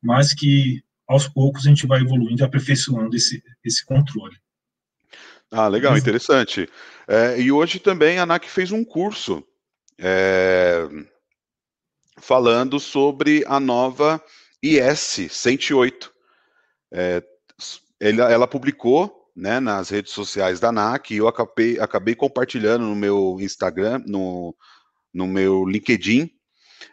[0.00, 4.36] mas que, aos poucos, a gente vai evoluindo e aperfeiçoando esse, esse controle.
[5.50, 6.68] Ah, legal, interessante.
[7.06, 9.44] É, e hoje também a ANAC fez um curso
[9.98, 10.88] é,
[12.18, 14.22] falando sobre a nova
[14.62, 16.12] IS 108.
[16.92, 17.22] É,
[18.00, 22.94] ela, ela publicou né, nas redes sociais da NAC, e eu acabei, acabei compartilhando no
[22.94, 24.54] meu Instagram, no,
[25.12, 26.30] no meu LinkedIn.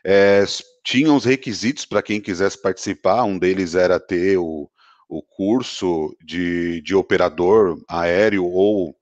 [0.04, 0.44] É,
[0.84, 4.70] tinha os requisitos para quem quisesse participar, um deles era ter o,
[5.08, 8.96] o curso de, de operador aéreo ou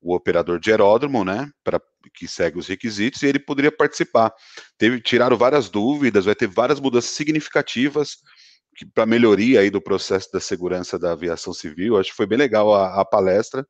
[0.00, 1.80] o operador de aeródromo, né, para
[2.14, 4.32] que segue os requisitos, e ele poderia participar.
[4.76, 8.18] Teve, tiraram várias dúvidas, vai ter várias mudanças significativas
[8.94, 11.98] para melhoria aí do processo da segurança da aviação civil.
[11.98, 13.66] Acho que foi bem legal a, a palestra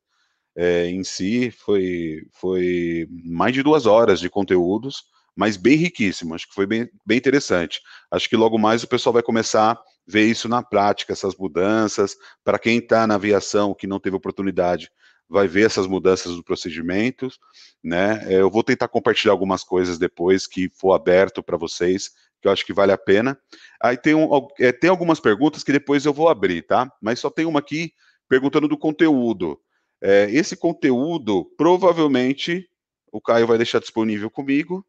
[0.56, 1.50] é, em si.
[1.50, 5.04] Foi, foi mais de duas horas de conteúdos,
[5.36, 6.34] mas bem riquíssimo.
[6.34, 7.80] Acho que foi bem, bem interessante.
[8.10, 12.16] Acho que logo mais o pessoal vai começar a ver isso na prática, essas mudanças.
[12.44, 14.90] Para quem está na aviação que não teve oportunidade,
[15.28, 17.38] vai ver essas mudanças dos procedimentos,
[17.82, 18.24] né?
[18.28, 22.10] Eu vou tentar compartilhar algumas coisas depois que for aberto para vocês
[22.44, 23.38] que eu acho que vale a pena.
[23.82, 24.28] Aí tem, um,
[24.60, 26.92] é, tem algumas perguntas que depois eu vou abrir, tá?
[27.00, 27.90] Mas só tem uma aqui
[28.28, 29.58] perguntando do conteúdo.
[30.02, 32.68] É, esse conteúdo, provavelmente,
[33.10, 34.84] o Caio vai deixar disponível comigo,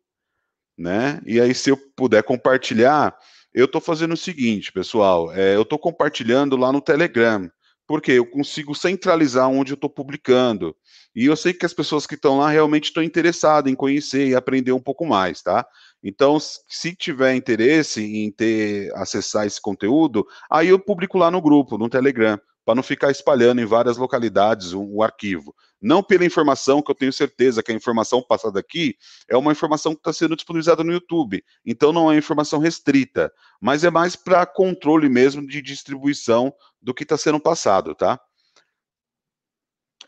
[0.77, 1.21] né?
[1.25, 3.17] E aí, se eu puder compartilhar,
[3.53, 7.49] eu estou fazendo o seguinte, pessoal, é, eu estou compartilhando lá no Telegram,
[7.87, 10.75] porque eu consigo centralizar onde eu estou publicando.
[11.15, 14.35] E eu sei que as pessoas que estão lá realmente estão interessadas em conhecer e
[14.35, 15.65] aprender um pouco mais, tá?
[16.07, 21.79] Então, se tiver interesse em ter acessar esse conteúdo, aí eu publico lá no grupo,
[21.79, 22.39] no Telegram.
[22.63, 25.55] para não ficar espalhando em várias localidades o, o, arquivo.
[25.81, 28.95] Não pela informação, que eu tenho certeza que a informação passada aqui
[29.29, 31.43] é uma informação que está sendo disponibilizada no YouTube.
[31.65, 33.31] Então não é informação restrita,
[33.61, 38.19] mas é mais para controle mesmo de distribuição do que está sendo passado, tá?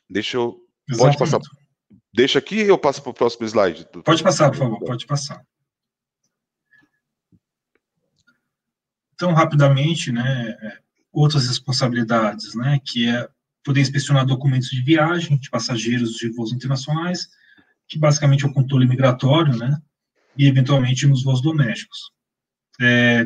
[0.10, 0.58] Deixa eu.
[0.90, 1.18] Exatamente.
[1.18, 1.42] Pode passar.
[2.14, 3.88] Deixa aqui e eu passo para o próximo slide.
[4.04, 5.44] Pode passar, por favor, pode passar.
[9.18, 10.56] Então, rapidamente, né,
[11.12, 13.28] outras responsabilidades, né, que é
[13.64, 17.28] poder inspecionar documentos de viagem de passageiros de voos internacionais,
[17.88, 19.76] que basicamente é o controle migratório, né,
[20.38, 22.12] e eventualmente nos voos domésticos.
[22.80, 23.26] É,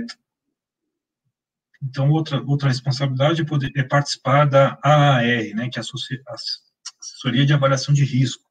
[1.84, 5.24] então, outra, outra responsabilidade é, poder, é participar da AAR,
[5.56, 6.36] né, que é a
[7.02, 8.50] Assessoria de Avaliação de Risco,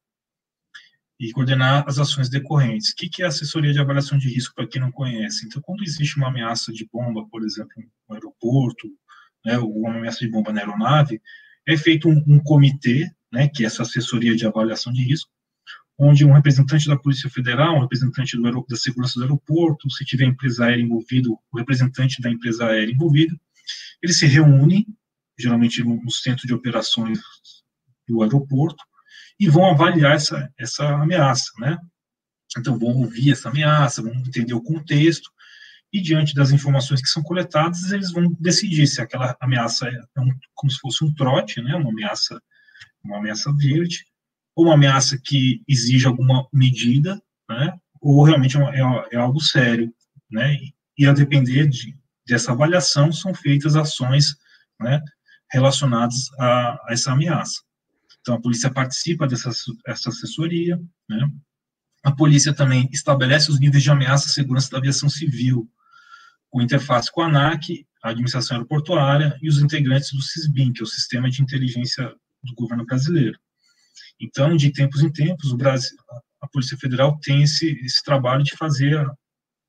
[1.21, 2.89] e coordenar as ações decorrentes.
[2.89, 5.45] O que é assessoria de avaliação de risco, para quem não conhece?
[5.45, 7.71] Então, quando existe uma ameaça de bomba, por exemplo,
[8.09, 8.87] no aeroporto,
[9.45, 11.21] né, ou uma ameaça de bomba na aeronave,
[11.67, 15.29] é feito um, um comitê, né, que é essa assessoria de avaliação de risco,
[15.95, 20.25] onde um representante da Polícia Federal, um representante do da segurança do aeroporto, se tiver
[20.25, 23.39] empresa aérea envolvido, o representante da empresa aérea envolvido,
[24.01, 24.87] eles se reúnem,
[25.37, 27.19] geralmente no, no centro de operações
[28.07, 28.83] do aeroporto,
[29.39, 31.77] e vão avaliar essa, essa ameaça, né?
[32.57, 35.29] Então, vão ouvir essa ameaça, vão entender o contexto,
[35.93, 40.33] e diante das informações que são coletadas, eles vão decidir se aquela ameaça é um,
[40.53, 41.75] como se fosse um trote, né?
[41.75, 42.41] Uma ameaça,
[43.03, 44.05] uma ameaça verde,
[44.55, 47.77] ou uma ameaça que exige alguma medida, né?
[47.99, 49.93] Ou realmente é, é, é algo sério,
[50.29, 50.57] né?
[50.97, 54.35] E a depender de, dessa avaliação, são feitas ações,
[54.79, 55.01] né?
[55.51, 57.61] Relacionadas a, a essa ameaça.
[58.21, 59.51] Então, a polícia participa dessa
[59.85, 61.29] essa assessoria, né?
[62.03, 65.69] A polícia também estabelece os níveis de ameaça à segurança da aviação civil,
[66.49, 70.83] com interface com a ANAC, a Administração Aeroportuária e os integrantes do CISBIN, que é
[70.83, 72.11] o Sistema de Inteligência
[72.43, 73.37] do Governo Brasileiro.
[74.19, 75.95] Então, de tempos em tempos, o Brasil,
[76.41, 79.05] a Polícia Federal tem esse, esse trabalho de fazer,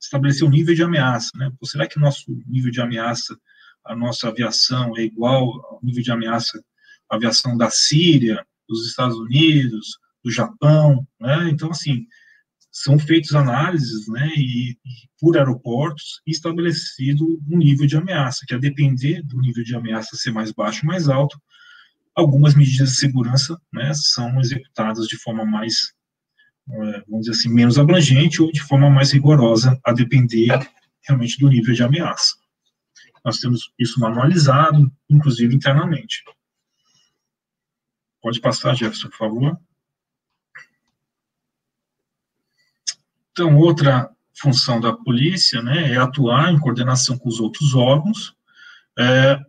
[0.00, 1.30] estabelecer o nível de ameaça.
[1.34, 1.50] Né?
[1.64, 3.36] Será que o nosso nível de ameaça,
[3.84, 6.62] a nossa aviação é igual ao nível de ameaça
[7.14, 11.48] aviação da Síria, dos Estados Unidos, do Japão, né?
[11.50, 12.06] Então, assim,
[12.72, 14.76] são feitas análises, né, e, e,
[15.20, 20.32] por aeroportos, estabelecido um nível de ameaça, que a depender do nível de ameaça ser
[20.32, 21.38] mais baixo ou mais alto,
[22.14, 25.92] algumas medidas de segurança, né, são executadas de forma mais,
[26.70, 30.58] é, vamos dizer assim, menos abrangente ou de forma mais rigorosa, a depender
[31.06, 32.34] realmente do nível de ameaça.
[33.22, 36.22] Nós temos isso manualizado, inclusive internamente.
[38.22, 39.60] Pode passar, Jefferson, por favor.
[43.32, 44.10] Então, outra
[44.40, 48.34] função da polícia né, é atuar em coordenação com os outros órgãos,
[48.98, 49.40] é,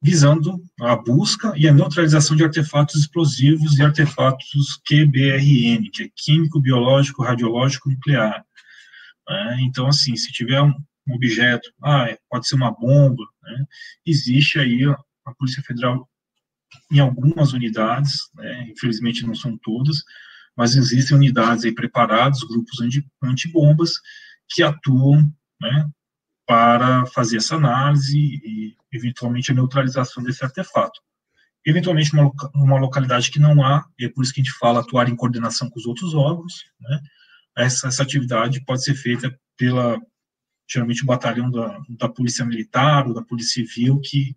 [0.00, 6.60] visando a busca e a neutralização de artefatos explosivos e artefatos QBRN, que é químico,
[6.60, 8.44] biológico, radiológico, nuclear.
[9.28, 10.74] É, então, assim, se tiver um,
[11.10, 13.66] objeto, ah, é, pode ser uma bomba, né,
[14.06, 14.84] existe aí
[15.26, 16.08] a Polícia Federal
[16.90, 19.98] em algumas unidades, né, infelizmente não são todas,
[20.56, 23.94] mas existem unidades aí preparadas, grupos anti, antibombas,
[24.48, 25.88] que atuam né,
[26.46, 31.00] para fazer essa análise e, eventualmente, a neutralização desse artefato.
[31.66, 34.80] Eventualmente, uma, uma localidade que não há, e é por isso que a gente fala
[34.80, 37.00] atuar em coordenação com os outros órgãos, né,
[37.56, 39.98] essa, essa atividade pode ser feita pela,
[40.70, 44.36] geralmente, o batalhão da, da Polícia Militar ou da Polícia Civil, que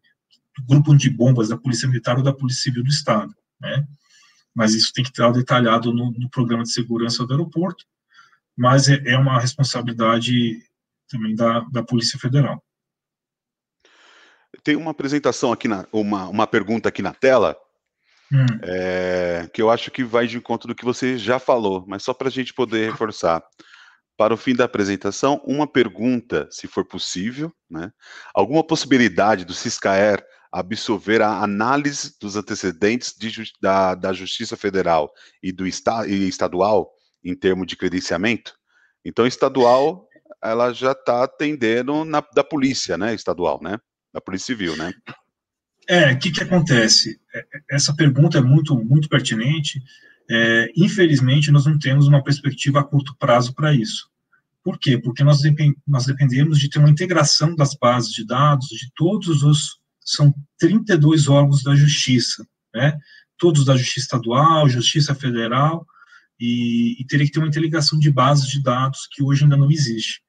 [0.66, 3.86] grupo de bombas da Polícia Militar ou da Polícia Civil do Estado, né?
[4.56, 7.86] Mas isso tem que estar detalhado no, no programa de segurança do aeroporto,
[8.58, 10.64] mas é, é uma responsabilidade
[11.08, 12.64] também da, da Polícia Federal.
[14.64, 17.56] Tem uma apresentação aqui, na, uma, uma pergunta aqui na tela,
[18.32, 18.46] hum.
[18.64, 22.14] é, que eu acho que vai de encontro do que você já falou, mas só
[22.14, 23.44] para a gente poder reforçar.
[24.18, 27.92] Para o fim da apresentação, uma pergunta, se for possível, né?
[28.34, 33.32] Alguma possibilidade do Ciscaer absorver a análise dos antecedentes de,
[33.62, 36.92] da, da Justiça Federal e do esta, e estadual
[37.24, 38.54] em termos de credenciamento.
[39.04, 40.08] Então, estadual,
[40.44, 43.78] ela já está atendendo na, da polícia, né, estadual, né,
[44.14, 44.94] da polícia civil, né.
[45.88, 47.20] É, o que que acontece?
[47.34, 49.82] É, essa pergunta é muito, muito pertinente.
[50.30, 54.10] É, infelizmente, nós não temos uma perspectiva a curto prazo para isso.
[54.62, 54.98] Por quê?
[54.98, 55.40] Porque nós,
[55.88, 61.28] nós dependemos de ter uma integração das bases de dados de todos os são 32
[61.28, 62.98] órgãos da justiça, né?
[63.38, 65.86] Todos da justiça estadual, justiça federal,
[66.40, 69.72] e, e teria que ter uma interligação de bases de dados que hoje ainda não
[69.72, 70.22] existe.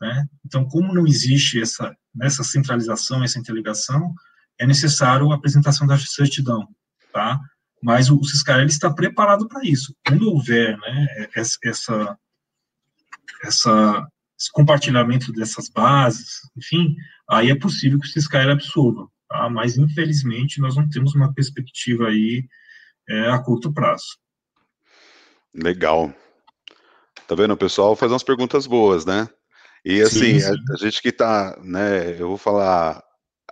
[0.00, 0.26] Né?
[0.44, 4.12] Então, como não existe essa, essa centralização, essa interligação,
[4.58, 6.66] é necessário a apresentação da certidão,
[7.12, 7.40] tá?
[7.82, 9.94] Mas o, o Ciscar está preparado para isso.
[10.06, 12.16] Quando houver, né, essa,
[13.42, 14.08] essa,
[14.38, 16.94] esse compartilhamento dessas bases, enfim,
[17.28, 19.48] aí é possível que o Ciscar absorva, tá?
[19.48, 22.44] Mas infelizmente nós não temos uma perspectiva aí
[23.08, 24.18] é, a curto prazo.
[25.54, 26.12] Legal.
[27.26, 27.52] Tá vendo?
[27.52, 29.28] O pessoal faz umas perguntas boas, né?
[29.84, 30.46] E assim, sim, sim.
[30.46, 33.02] A, a, gente que tá, né, eu vou falar,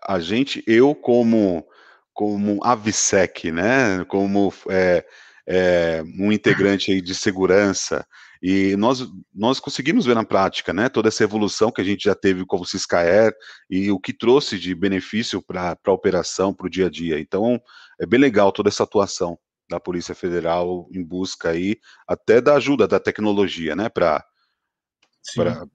[0.07, 1.66] a gente, eu como,
[2.12, 5.05] como AVSEC, né, como é,
[5.47, 8.07] é, um integrante aí de segurança,
[8.43, 12.14] e nós, nós conseguimos ver na prática, né, toda essa evolução que a gente já
[12.14, 13.34] teve como Ciscaer
[13.68, 17.20] e o que trouxe de benefício para a operação, para o dia a dia.
[17.20, 17.61] Então,
[18.01, 19.38] é bem legal toda essa atuação
[19.68, 21.76] da Polícia Federal em busca aí
[22.09, 24.24] até da ajuda da tecnologia, né, para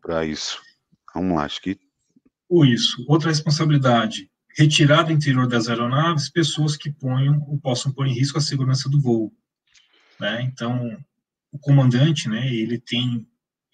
[0.01, 0.59] para isso.
[1.13, 1.80] Vamos lá, acho que.
[2.49, 3.05] O isso.
[3.07, 4.30] Outra responsabilidade.
[4.57, 8.89] Retirar do interior das aeronaves pessoas que ponham ou possam pôr em risco a segurança
[8.89, 9.32] do voo.
[10.20, 10.41] Né?
[10.43, 10.97] Então,
[11.56, 13.26] o comandante, né, ele tem,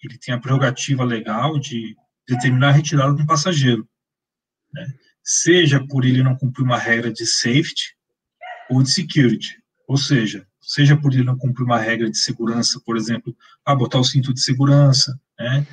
[0.02, 1.96] ele tem a prerrogativa legal de
[2.28, 3.88] determinar a retirada de um passageiro.
[4.72, 4.86] Né?
[5.24, 7.96] Seja por ele não cumprir uma regra de safety
[8.70, 9.60] ou de security.
[9.88, 13.98] Ou seja, seja por ele não cumprir uma regra de segurança, por exemplo, a botar
[13.98, 15.66] o cinto de segurança, né?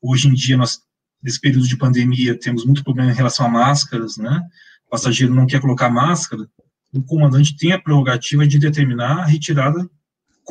[0.00, 0.80] Hoje em dia, nós,
[1.22, 4.42] nesse período de pandemia, temos muito problema em relação a máscaras, né?
[4.86, 6.44] O passageiro não quer colocar máscara,
[6.92, 9.88] o comandante tem a prerrogativa de determinar a retirada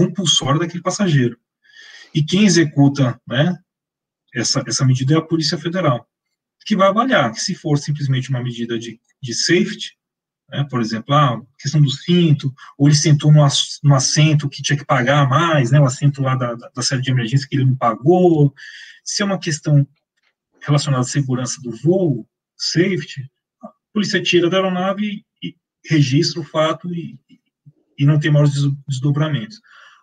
[0.05, 1.37] compulsória daquele passageiro.
[2.13, 3.57] E quem executa, né,
[4.33, 6.07] essa, essa medida é a Polícia Federal,
[6.65, 9.97] que vai avaliar que se for simplesmente uma medida de, de safety,
[10.49, 13.45] né, por exemplo, a ah, questão do cinto, ou ele sentou no,
[13.83, 17.09] no, assento que tinha que pagar mais, né, o assento lá da, da, série de
[17.09, 18.53] emergência que ele não pagou,
[19.03, 19.87] se é uma questão
[20.61, 22.27] relacionada à segurança do voo,
[22.57, 23.29] safety,
[23.63, 25.55] a polícia tira da aeronave e, e
[25.89, 27.17] registra o fato e,
[27.97, 28.53] e não tem maiores
[28.87, 29.59] desdobramentos.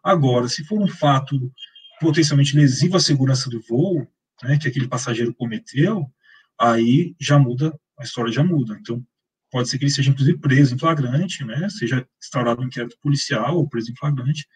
[0.08, 1.52] Agora, se for um fato
[2.00, 4.08] potencialmente lesivo à segurança do voo,
[4.42, 6.10] né, que aquele passageiro cometeu,
[6.58, 8.78] aí já muda, a história já muda.
[8.80, 9.04] Então,
[9.50, 13.58] pode ser que ele seja, inclusive, preso em flagrante, né, seja instaurado um inquérito policial
[13.58, 14.48] ou preso em flagrante,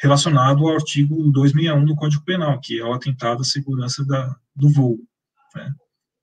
[0.00, 4.70] relacionado ao artigo 261 do Código Penal, que é o atentado à segurança da, do
[4.70, 5.00] voo.
[5.56, 5.74] Né.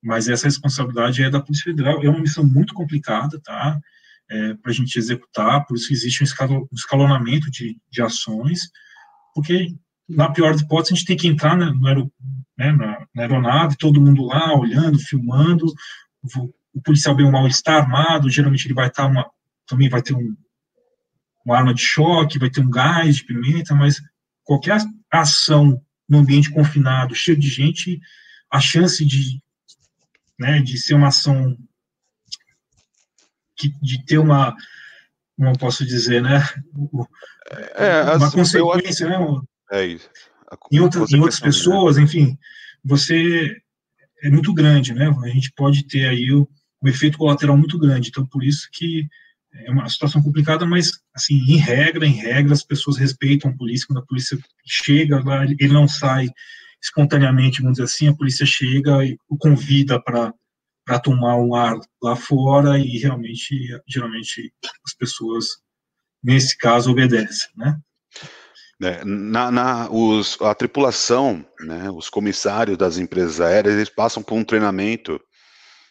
[0.02, 3.78] Mas essa responsabilidade é da Polícia Federal, é uma missão muito complicada, tá,
[4.30, 8.70] é, para a gente executar, por isso existe um escalonamento de, de ações,
[9.34, 9.76] porque
[10.08, 12.12] na pior das hipóteses, a gente tem que entrar no,
[12.58, 15.66] né, na, na, aeronave, todo mundo lá, olhando, filmando,
[16.74, 19.30] o policial bem ou mal está armado, geralmente ele vai estar uma,
[19.66, 20.36] também vai ter um,
[21.46, 24.02] uma arma de choque, vai ter um gás de pimenta, mas
[24.44, 24.80] qualquer
[25.12, 28.00] ação no ambiente confinado, cheio de gente,
[28.52, 29.42] a chance de,
[30.40, 31.58] né, de ser uma ação
[33.82, 34.56] de ter uma,
[35.38, 36.44] como posso dizer, né,
[37.76, 39.20] é, uma assim, consequência, acho...
[39.20, 39.42] né,
[39.72, 40.10] é isso.
[40.72, 42.04] em, outras, em outras pessoas, né?
[42.04, 42.38] enfim,
[42.84, 43.56] você
[44.24, 46.48] é muito grande, né, a gente pode ter aí o,
[46.84, 48.10] um efeito colateral muito grande.
[48.10, 49.08] Então, por isso que
[49.54, 53.88] é uma situação complicada, mas, assim, em regra, em regra, as pessoas respeitam a polícia.
[53.88, 56.28] Quando a polícia chega lá, ele não sai
[56.82, 60.34] espontaneamente, vamos dizer assim, a polícia chega e o convida para
[60.88, 63.54] para tomar um ar lá fora e realmente,
[63.86, 64.54] geralmente,
[64.86, 65.46] as pessoas,
[66.24, 67.78] nesse caso, obedecem, né?
[68.82, 74.36] É, na, na os, a tripulação, né, os comissários das empresas aéreas, eles passam por
[74.36, 75.20] um treinamento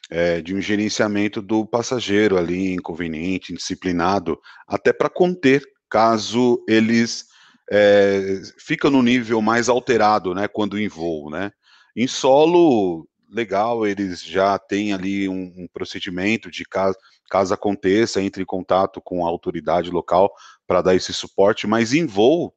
[0.09, 7.27] é, de um gerenciamento do passageiro ali, inconveniente, indisciplinado, até para conter caso eles
[7.71, 11.51] é, ficam no nível mais alterado, né, quando em voo, né.
[11.95, 16.97] Em solo, legal, eles já têm ali um, um procedimento de caso,
[17.29, 20.33] caso aconteça, entre em contato com a autoridade local
[20.67, 22.55] para dar esse suporte, mas em voo,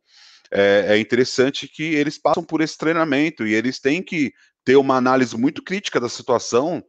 [0.52, 4.34] é, é, interessante que eles passam por esse treinamento e eles têm que
[4.64, 6.84] ter uma análise muito crítica da situação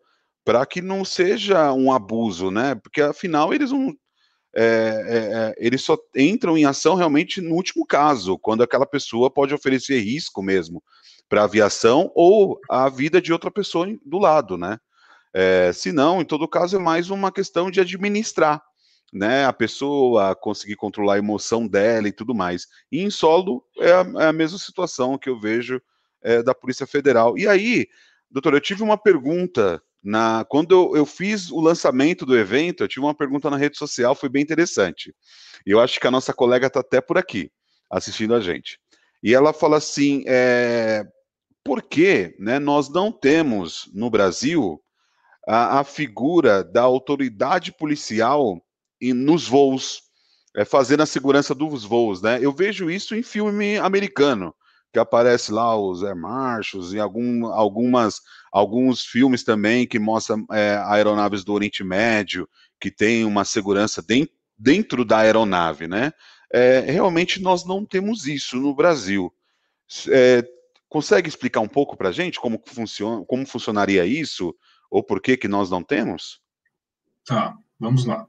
[0.44, 2.74] para que não seja um abuso, né?
[2.74, 3.94] Porque afinal eles não.
[4.52, 9.30] É, é, é, eles só entram em ação realmente no último caso, quando aquela pessoa
[9.30, 10.82] pode oferecer risco mesmo
[11.30, 14.78] para a aviação ou a vida de outra pessoa do lado, né?
[15.32, 18.60] É, se não, em todo caso, é mais uma questão de administrar,
[19.12, 19.44] né?
[19.46, 22.66] A pessoa conseguir controlar a emoção dela e tudo mais.
[22.90, 25.80] E em solo é a, é a mesma situação que eu vejo
[26.20, 27.38] é, da Polícia Federal.
[27.38, 27.86] E aí,
[28.28, 32.88] doutor, eu tive uma pergunta na, quando eu, eu, fiz o lançamento do evento, eu
[32.88, 35.14] tive uma pergunta na rede social, foi bem interessante.
[35.64, 37.52] E eu acho que a nossa colega está até por aqui,
[37.88, 38.80] assistindo a gente.
[39.22, 41.06] E ela fala assim: é,
[41.64, 44.82] por que né, nós não temos no Brasil
[45.46, 48.60] a, a figura da autoridade policial
[49.00, 50.02] em, nos voos,
[50.56, 52.38] é, fazendo a segurança dos voos, né?
[52.40, 54.54] Eu vejo isso em filme americano,
[54.92, 58.20] que aparece lá os Air Marshals e algum, algumas,
[58.52, 62.48] alguns filmes também que mostram é, aeronaves do Oriente Médio,
[62.80, 66.12] que tem uma segurança dentro, dentro da aeronave, né?
[66.52, 69.32] É, realmente nós não temos isso no Brasil.
[70.08, 70.44] É,
[70.90, 74.54] consegue explicar um pouco para a gente como funciona, como funcionaria isso,
[74.90, 76.40] ou por que que nós não temos?
[77.24, 78.26] Tá, vamos lá.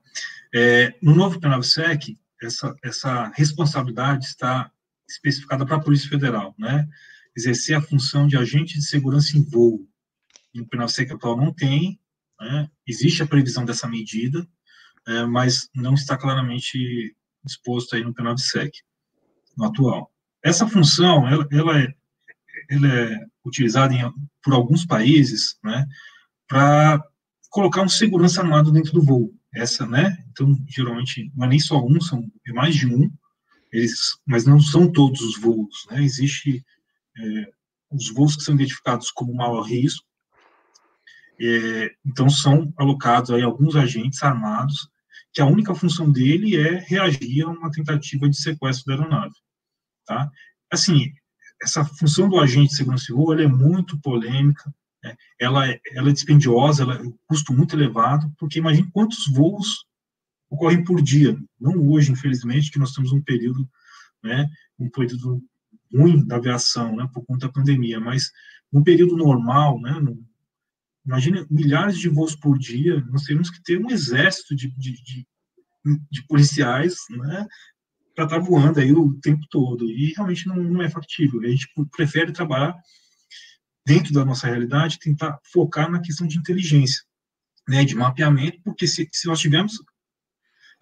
[0.54, 4.72] É, no novo PNAVSEC, essa, essa responsabilidade está
[5.10, 6.88] especificada para a Polícia Federal, né?
[7.36, 9.88] Exercer a função de agente de segurança em voo.
[10.54, 12.00] No PNAVSEC atual não tem,
[12.40, 12.70] né?
[12.86, 14.48] existe a previsão dessa medida,
[15.08, 18.72] é, mas não está claramente disposto aí no PNAVSEC,
[19.58, 20.12] no atual.
[20.44, 21.94] Essa função, ela, ela, é,
[22.72, 24.02] ela é utilizada em,
[24.41, 25.85] por alguns países, né,
[26.48, 27.03] para
[27.49, 29.34] colocar um segurança armado dentro do voo.
[29.53, 30.18] Essa, né?
[30.31, 33.11] Então, geralmente, não é nem só um, são é mais de um,
[33.69, 36.02] eles, mas não são todos os voos, né?
[36.02, 36.64] Existe
[37.18, 37.52] é,
[37.91, 40.06] os voos que são identificados como maior risco,
[41.41, 44.89] é, então são alocados aí alguns agentes armados
[45.34, 49.35] que a única função dele é reagir a uma tentativa de sequestro da aeronave,
[50.06, 50.31] tá?
[50.72, 51.11] Assim,
[51.62, 54.74] essa função do agente de segurança voo, é muito polêmica,
[55.04, 55.16] né?
[55.40, 59.86] ela, é, ela é dispendiosa, ela é um custo muito elevado, porque imagine quantos voos
[60.50, 63.68] ocorrem por dia, não hoje, infelizmente, que nós temos um período,
[64.22, 65.42] né, um período
[65.94, 68.30] ruim da aviação, né, por conta da pandemia, mas
[68.72, 70.22] no período normal, né, no,
[71.06, 75.28] imagine milhares de voos por dia, nós teríamos que ter um exército de, de, de,
[76.12, 77.48] de policiais, né,
[78.27, 81.48] para estar tá voando aí o tempo todo, e realmente não, não é factível, a
[81.48, 82.76] gente prefere trabalhar
[83.85, 87.03] dentro da nossa realidade, tentar focar na questão de inteligência,
[87.68, 89.73] né, de mapeamento, porque se, se nós tivermos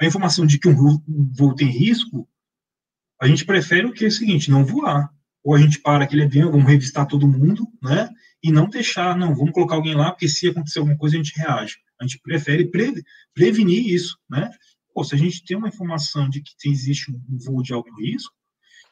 [0.02, 0.76] a informação de que um
[1.34, 2.28] voo tem risco,
[3.22, 5.10] a gente prefere o que é o seguinte, não voar.
[5.44, 8.10] Ou a gente para aquele avião, vamos revistar todo mundo, né?
[8.42, 11.38] E não deixar, não, vamos colocar alguém lá, porque se acontecer alguma coisa, a gente
[11.38, 11.78] reage.
[12.00, 13.04] A gente prefere pre,
[13.34, 14.50] prevenir isso, né?
[14.94, 18.34] Pô, se a gente tem uma informação de que existe um voo de alto risco,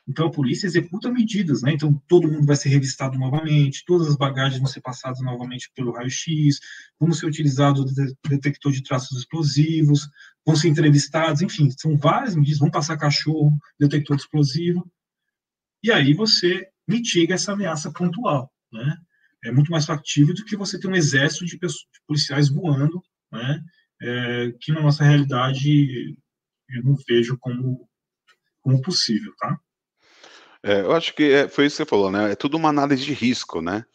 [0.07, 1.73] então a polícia executa medidas, né?
[1.73, 5.91] Então todo mundo vai ser revistado novamente, todas as bagagens vão ser passadas novamente pelo
[5.91, 6.59] raio-x,
[6.97, 10.07] vão ser utilizados o detector de traços explosivos,
[10.45, 14.89] vão ser entrevistados, enfim, são várias medidas, vão passar cachorro, detector de explosivo,
[15.83, 18.97] e aí você mitiga essa ameaça pontual, né?
[19.43, 23.01] É muito mais factível do que você ter um exército de, pessoas, de policiais voando,
[23.31, 23.61] né?
[24.01, 26.15] É, que na nossa realidade
[26.69, 27.89] eu não vejo como,
[28.61, 29.57] como possível, tá?
[30.63, 32.31] É, eu acho que é, foi isso que você falou, né?
[32.31, 33.85] É tudo uma análise de risco, né?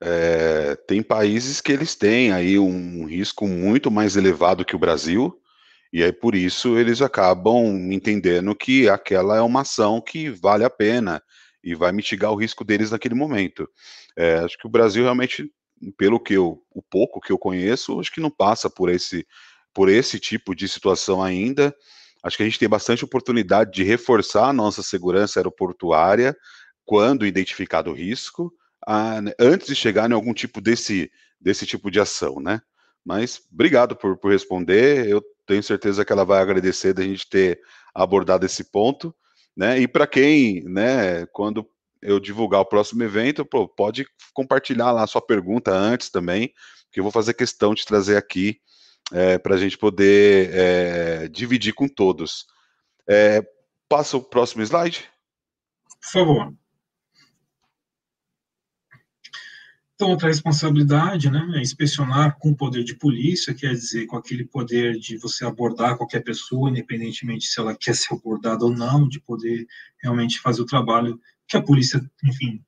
[0.00, 5.40] É, tem países que eles têm aí um risco muito mais elevado que o Brasil,
[5.92, 10.70] e aí por isso eles acabam entendendo que aquela é uma ação que vale a
[10.70, 11.22] pena
[11.62, 13.68] e vai mitigar o risco deles naquele momento.
[14.16, 15.50] É, acho que o Brasil realmente,
[15.96, 19.26] pelo que eu, o pouco que eu conheço, acho que não passa por esse,
[19.72, 21.74] por esse tipo de situação ainda.
[22.22, 26.36] Acho que a gente tem bastante oportunidade de reforçar a nossa segurança aeroportuária
[26.84, 28.52] quando identificado o risco,
[28.86, 31.10] a, antes de chegar em algum tipo desse,
[31.40, 32.60] desse tipo de ação, né?
[33.04, 35.06] Mas obrigado por, por responder.
[35.06, 37.60] Eu tenho certeza que ela vai agradecer da gente ter
[37.94, 39.14] abordado esse ponto,
[39.56, 39.78] né?
[39.78, 41.68] E para quem, né, quando
[42.04, 46.52] eu divulgar o próximo evento, pô, pode compartilhar lá a sua pergunta antes também,
[46.92, 48.60] que eu vou fazer questão de trazer aqui
[49.10, 52.44] é, para a gente poder é, dividir com todos.
[53.08, 53.42] É,
[53.88, 55.08] passa o próximo slide.
[56.02, 56.54] Por favor.
[59.94, 64.44] Então, outra responsabilidade né, é inspecionar com o poder de polícia, quer dizer, com aquele
[64.44, 69.20] poder de você abordar qualquer pessoa, independentemente se ela quer ser abordada ou não, de
[69.20, 69.64] poder
[70.02, 71.18] realmente fazer o trabalho
[71.48, 72.62] que a polícia, enfim,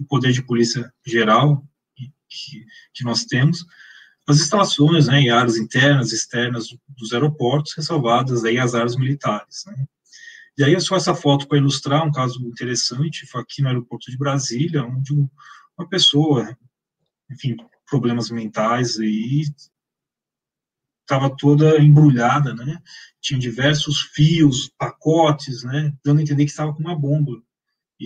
[0.00, 1.64] o poder de polícia geral
[1.94, 3.64] que, que nós temos,
[4.26, 9.64] as instalações né, em áreas internas e externas dos aeroportos, ressalvadas aí as áreas militares.
[9.66, 9.86] Né.
[10.56, 14.16] E aí só essa foto para ilustrar um caso interessante, foi aqui no aeroporto de
[14.16, 15.28] Brasília, onde um,
[15.76, 16.56] uma pessoa,
[17.30, 17.56] enfim,
[17.86, 19.44] problemas mentais aí,
[21.02, 22.80] estava toda embrulhada, né,
[23.20, 27.42] tinha diversos fios, pacotes, né, dando a entender que estava com uma bomba.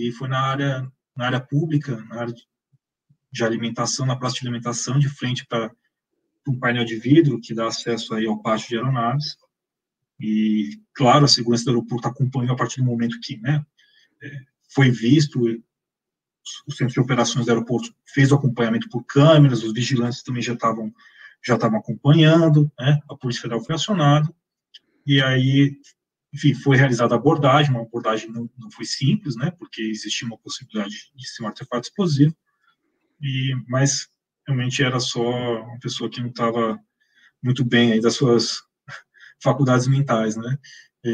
[0.07, 2.33] E foi na área, na área pública, na área
[3.31, 5.71] de alimentação, na praça de alimentação, de frente para
[6.47, 9.37] um painel de vidro que dá acesso aí ao pátio de aeronaves.
[10.19, 13.63] E, claro, a segurança do aeroporto acompanhou a partir do momento que né,
[14.21, 14.31] é,
[14.73, 15.39] foi visto,
[16.67, 20.53] o centro de operações do aeroporto fez o acompanhamento por câmeras, os vigilantes também já
[20.53, 20.93] estavam
[21.41, 22.99] já estavam acompanhando, né?
[23.09, 24.29] A Polícia Federal foi acionada,
[25.05, 25.75] e aí,
[26.33, 29.51] enfim, foi realizada a abordagem, uma abordagem não, não foi simples, né?
[29.51, 32.35] Porque existia uma possibilidade de ser um artefato explosivo,
[33.21, 34.07] e, mas
[34.47, 36.79] realmente era só uma pessoa que não estava
[37.41, 38.61] muito bem aí das suas
[39.41, 40.57] faculdades mentais, né?
[41.05, 41.11] É,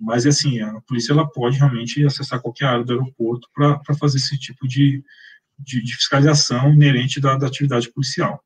[0.00, 4.36] mas assim, a polícia ela pode realmente acessar qualquer área do aeroporto para fazer esse
[4.38, 5.04] tipo de,
[5.58, 8.44] de, de fiscalização inerente da, da, atividade policial.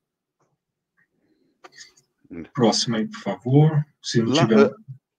[2.53, 3.85] Próximo aí, por favor.
[4.01, 4.71] Se não tiver...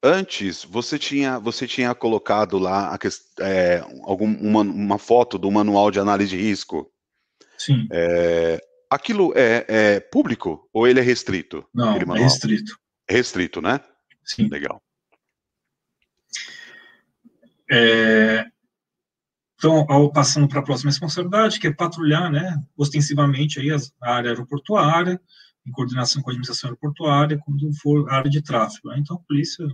[0.02, 2.98] Antes, você tinha, você tinha colocado lá a,
[3.44, 6.90] é, algum, uma, uma foto do manual de análise de risco.
[7.59, 7.86] Sim.
[7.93, 8.59] É,
[8.89, 11.66] aquilo é, é, público ou ele é restrito?
[11.74, 12.78] Não, é restrito.
[13.06, 13.81] É restrito, né?
[14.24, 14.48] Sim.
[14.48, 14.82] Legal.
[17.70, 18.47] É,
[19.60, 24.14] então, ao, passando para a próxima responsabilidade, que é patrulhar, né, ostensivamente aí as, a
[24.14, 25.20] área aeroportuária,
[25.66, 28.89] em coordenação com a administração aeroportuária, quando for área de tráfego.
[28.89, 28.99] Né?
[28.99, 29.66] Então, a polícia,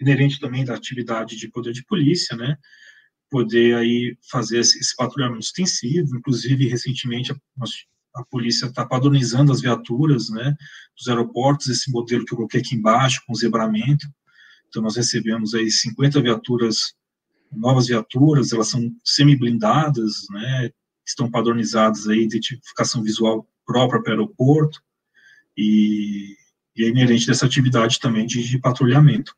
[0.00, 2.56] inerente também da atividade de poder de polícia, né,
[3.30, 7.36] poder aí fazer esse, esse patrulhamento extensivo, inclusive, recentemente, a,
[8.16, 10.54] a polícia está padronizando as viaturas, né,
[10.96, 14.06] dos aeroportos, esse modelo que eu coloquei aqui embaixo, com zebramento,
[14.72, 16.94] então, nós recebemos aí 50 viaturas,
[17.52, 20.70] novas viaturas, elas são semi-blindadas, né,
[21.06, 24.80] estão padronizadas aí, identificação visual própria para o aeroporto,
[25.56, 26.36] e,
[26.76, 29.34] e é inerente dessa atividade também de, de patrulhamento.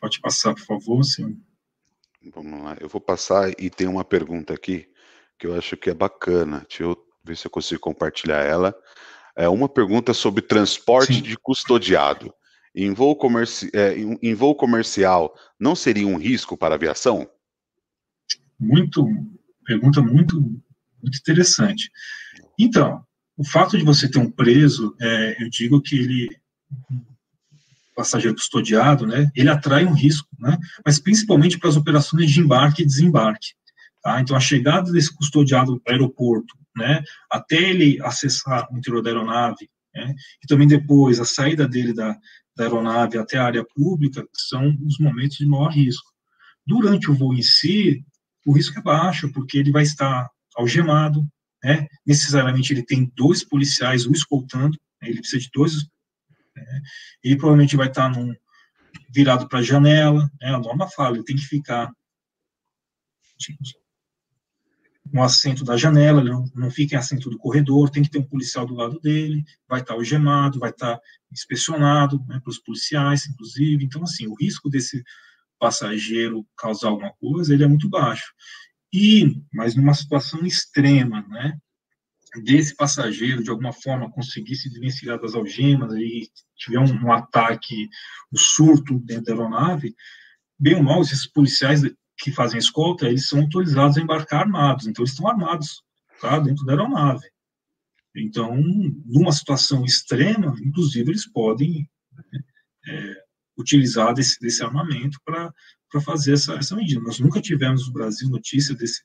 [0.00, 1.36] Pode passar, por favor, senhor.
[2.34, 4.88] Vamos lá, eu vou passar e tem uma pergunta aqui
[5.38, 6.64] que eu acho que é bacana.
[6.68, 8.74] Deixa eu ver se eu consigo compartilhar ela.
[9.36, 11.22] É uma pergunta sobre transporte Sim.
[11.22, 12.34] de custodiado.
[12.74, 17.28] Em voo, comerci é, em voo comercial, não seria um risco para a aviação?
[18.58, 19.04] Muito,
[19.64, 21.90] pergunta muito, muito interessante.
[22.58, 23.04] Então,
[23.38, 26.28] o fato de você ter um preso, é, eu digo que ele,
[27.94, 32.82] passageiro custodiado, né, ele atrai um risco, né, mas principalmente para as operações de embarque
[32.82, 33.50] e desembarque.
[34.02, 34.20] Tá?
[34.20, 37.00] Então, a chegada desse custodiado ao aeroporto, né,
[37.30, 40.12] até ele acessar o interior da aeronave, né,
[40.42, 42.16] e também depois a saída dele da,
[42.56, 46.10] da aeronave até a área pública são os momentos de maior risco.
[46.66, 48.04] Durante o voo em si,
[48.44, 51.24] o risco é baixo, porque ele vai estar algemado,
[51.62, 51.86] né?
[52.06, 55.08] necessariamente ele tem dois policiais o escoltando, né?
[55.08, 55.84] ele precisa de dois,
[56.56, 56.82] né?
[57.22, 58.34] ele provavelmente vai estar num,
[59.10, 60.54] virado para a janela, né?
[60.54, 61.90] a norma fala, ele tem que ficar
[65.12, 68.28] no assento da janela, não, não fica em assento do corredor, tem que ter um
[68.28, 71.00] policial do lado dele, vai estar algemado, vai estar
[71.32, 73.84] inspecionado né, pelos policiais, inclusive.
[73.84, 75.02] Então, assim, o risco desse
[75.58, 78.32] passageiro causar alguma coisa, ele é muito baixo.
[78.92, 81.58] E, mas numa situação extrema, né,
[82.42, 87.88] desse passageiro, de alguma forma, conseguir se desvencilhar das algemas e tiver um, um ataque,
[88.32, 89.94] um surto dentro da aeronave,
[90.58, 91.82] bem ou mal, esses policiais
[92.18, 95.82] que fazem escolta, eles são autorizados a embarcar armados, então eles estão armados,
[96.20, 97.26] tá, dentro da aeronave.
[98.16, 98.56] Então,
[99.06, 102.40] numa situação extrema, inclusive, eles podem né,
[102.88, 103.14] é,
[103.56, 105.52] utilizar desse, desse armamento para
[106.02, 107.00] fazer essa, essa medida.
[107.00, 109.02] Nós nunca tivemos no Brasil notícia desse,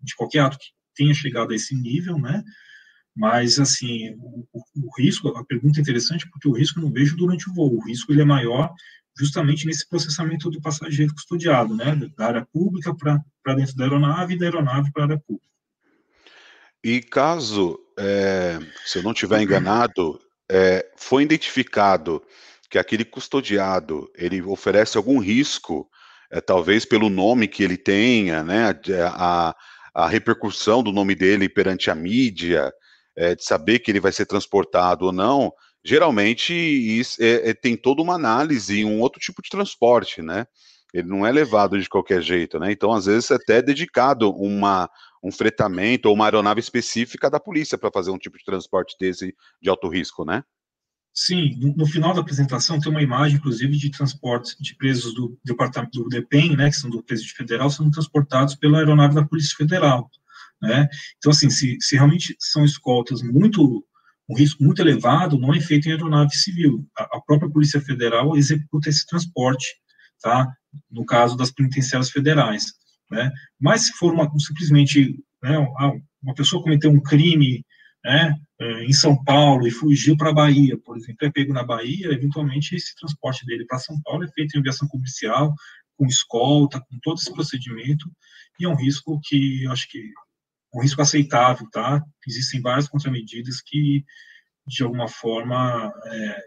[0.00, 2.42] de qualquer ato que tenha chegado a esse nível, né?
[3.14, 6.92] Mas, assim, o, o, o risco, a pergunta é interessante porque o risco eu não
[6.92, 8.72] vejo durante o voo, o risco ele é maior
[9.18, 14.38] justamente nesse processamento do passageiro custodiado, né, da área pública para dentro da aeronave e
[14.38, 15.46] da aeronave para a área pública.
[16.82, 20.18] E caso, é, se eu não estiver enganado,
[20.50, 22.22] é, foi identificado
[22.68, 25.88] que aquele custodiado ele oferece algum risco,
[26.32, 28.74] é, talvez pelo nome que ele tenha, né,
[29.14, 29.54] a,
[29.94, 32.72] a repercussão do nome dele perante a mídia,
[33.14, 35.52] é, de saber que ele vai ser transportado ou não,
[35.84, 40.46] geralmente isso é, é, tem toda uma análise um outro tipo de transporte, né?
[40.94, 42.70] Ele não é levado de qualquer jeito, né?
[42.70, 44.90] Então, às vezes, até é dedicado uma,
[45.22, 49.34] um fretamento ou uma aeronave específica da polícia para fazer um tipo de transporte desse
[49.60, 50.44] de alto risco, né?
[51.14, 55.38] Sim, no, no, final da apresentação tem uma imagem, inclusive, de transportes de presos do
[55.44, 59.54] departamento do DEPEN, né, que são do Presídio Federal, sendo transportados pela aeronave da Polícia
[59.56, 60.10] Federal,
[60.60, 60.88] né?
[61.18, 63.84] Então, assim, se, se realmente são escoltas muito
[64.28, 66.86] um risco muito elevado não é feito em aeronave civil.
[66.96, 69.66] A, a própria Polícia Federal executa esse transporte,
[70.22, 70.50] tá?
[70.90, 72.72] No caso das penitenciárias federais,
[73.10, 73.30] né?
[73.60, 75.58] Mas se for uma, simplesmente né,
[76.22, 77.64] uma pessoa cometeu um crime
[78.04, 81.62] né, é, em São Paulo e fugiu para a Bahia, por exemplo, é pego na
[81.62, 85.54] Bahia, eventualmente esse transporte dele para São Paulo é feito em aviação comercial,
[85.96, 88.10] com escolta, com todo esse procedimento,
[88.58, 90.12] e é um risco que acho que
[90.74, 92.02] um risco aceitável, tá?
[92.26, 94.04] Existem várias contramedidas que,
[94.66, 96.44] de alguma forma, é,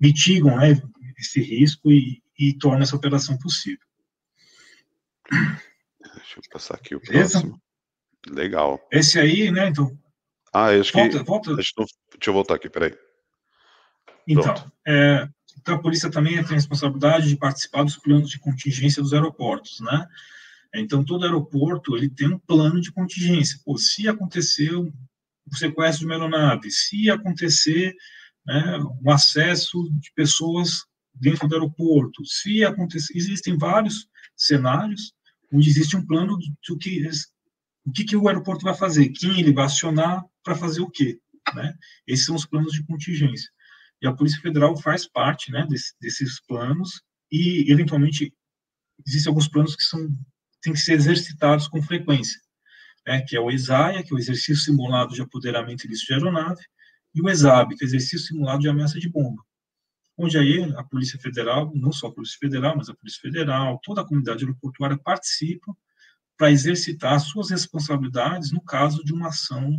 [0.00, 0.72] mitigam né,
[1.16, 3.86] esse risco e, e tornam essa operação possível.
[5.30, 7.60] Deixa eu passar aqui o próximo.
[8.28, 8.80] Legal.
[8.90, 9.96] Esse aí, né, então...
[10.52, 11.24] Ah, acho volta, que...
[11.24, 11.54] Volta.
[11.54, 11.72] Deixa
[12.26, 12.94] eu voltar aqui, peraí.
[14.26, 15.28] Então, é,
[15.58, 19.80] então, a polícia também tem a responsabilidade de participar dos planos de contingência dos aeroportos,
[19.80, 20.06] né?
[20.74, 23.58] Então, todo aeroporto ele tem um plano de contingência.
[23.64, 24.92] Pô, se acontecer o
[25.52, 27.94] sequestro de uma aeronave, se acontecer
[28.44, 30.84] né, um acesso de pessoas
[31.14, 35.14] dentro do aeroporto, se acontecer, existem vários cenários
[35.52, 36.36] onde existe um plano
[36.68, 36.90] do que
[37.86, 41.20] o que, que o aeroporto vai fazer, quem ele vai acionar para fazer o quê,
[41.54, 41.74] né?
[42.06, 43.48] Esses são os planos de contingência.
[44.02, 47.00] E a Polícia Federal faz parte, né, desse, desses planos
[47.30, 48.34] e eventualmente
[49.06, 50.06] existem alguns planos que são
[50.60, 52.40] têm que ser exercitados com frequência,
[53.06, 56.62] né, que é o ESAIA, que é o exercício simulado de apoderamento ilícito de aeronave,
[57.14, 59.42] e o ESAB, que é o exercício simulado de ameaça de bomba,
[60.18, 64.00] onde aí a Polícia Federal, não só a Polícia Federal, mas a Polícia Federal, toda
[64.00, 65.72] a comunidade aeroportuária participa
[66.36, 69.78] para exercitar suas responsabilidades no caso de uma ação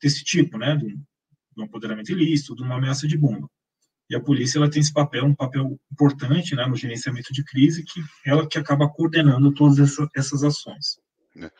[0.00, 1.02] desse tipo, né, de um,
[1.56, 3.48] de apoderamento ilícito, de uma ameaça de bomba.
[4.08, 7.84] E a polícia ela tem esse papel, um papel importante, né, no gerenciamento de crise,
[7.84, 10.98] que ela que acaba coordenando todas essa, essas ações.
[11.36, 11.50] É.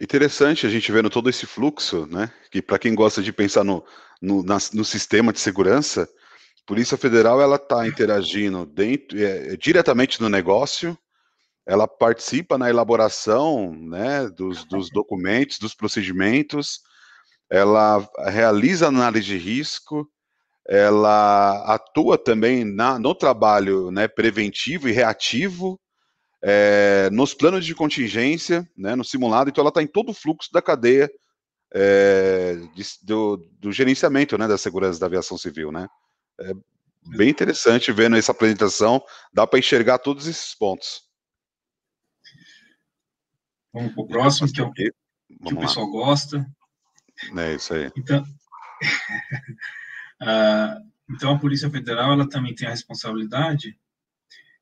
[0.00, 2.32] Interessante a gente vendo todo esse fluxo, né?
[2.50, 3.84] Que para quem gosta de pensar no,
[4.22, 6.08] no, na, no sistema de segurança,
[6.70, 10.96] Polícia Federal ela está interagindo dentro, é, diretamente no negócio,
[11.66, 16.80] ela participa na elaboração, né, dos, dos documentos, dos procedimentos,
[17.50, 20.08] ela realiza análise de risco,
[20.66, 25.80] ela atua também na, no trabalho né, preventivo e reativo,
[26.42, 30.48] é, nos planos de contingência, né, no simulado, então ela está em todo o fluxo
[30.52, 31.10] da cadeia
[31.72, 35.70] é, de, do, do, gerenciamento né, da segurança da aviação civil.
[35.70, 35.86] Né?
[36.40, 36.52] É
[37.16, 41.09] bem interessante vendo essa apresentação, dá para enxergar todos esses pontos.
[43.72, 44.92] Vamos para o próximo, que é o que,
[45.42, 46.46] o pessoal gosta.
[47.36, 47.90] É isso aí.
[47.96, 48.22] Então,
[50.22, 53.78] uh, então, a Polícia Federal ela também tem a responsabilidade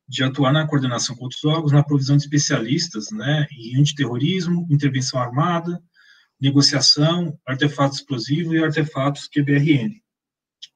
[0.08, 5.20] de atuar na coordenação com outros órgãos, na provisão de especialistas né, em antiterrorismo, intervenção
[5.20, 5.82] armada,
[6.40, 10.02] negociação, artefatos explosivos e artefatos QBRN.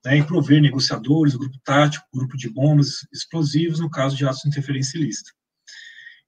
[0.04, 4.48] Né, e prover negociadores, grupo tático, grupo de bombas explosivos no caso de atos de
[4.48, 5.30] interferência ilícita.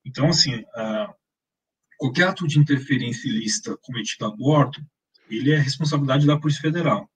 [0.05, 1.15] Então, assim, uh,
[2.05, 4.79] qualquer ato de interferência ilícita cometido a bordo,
[5.31, 7.09] ele é responsabilidade da Polícia Federal,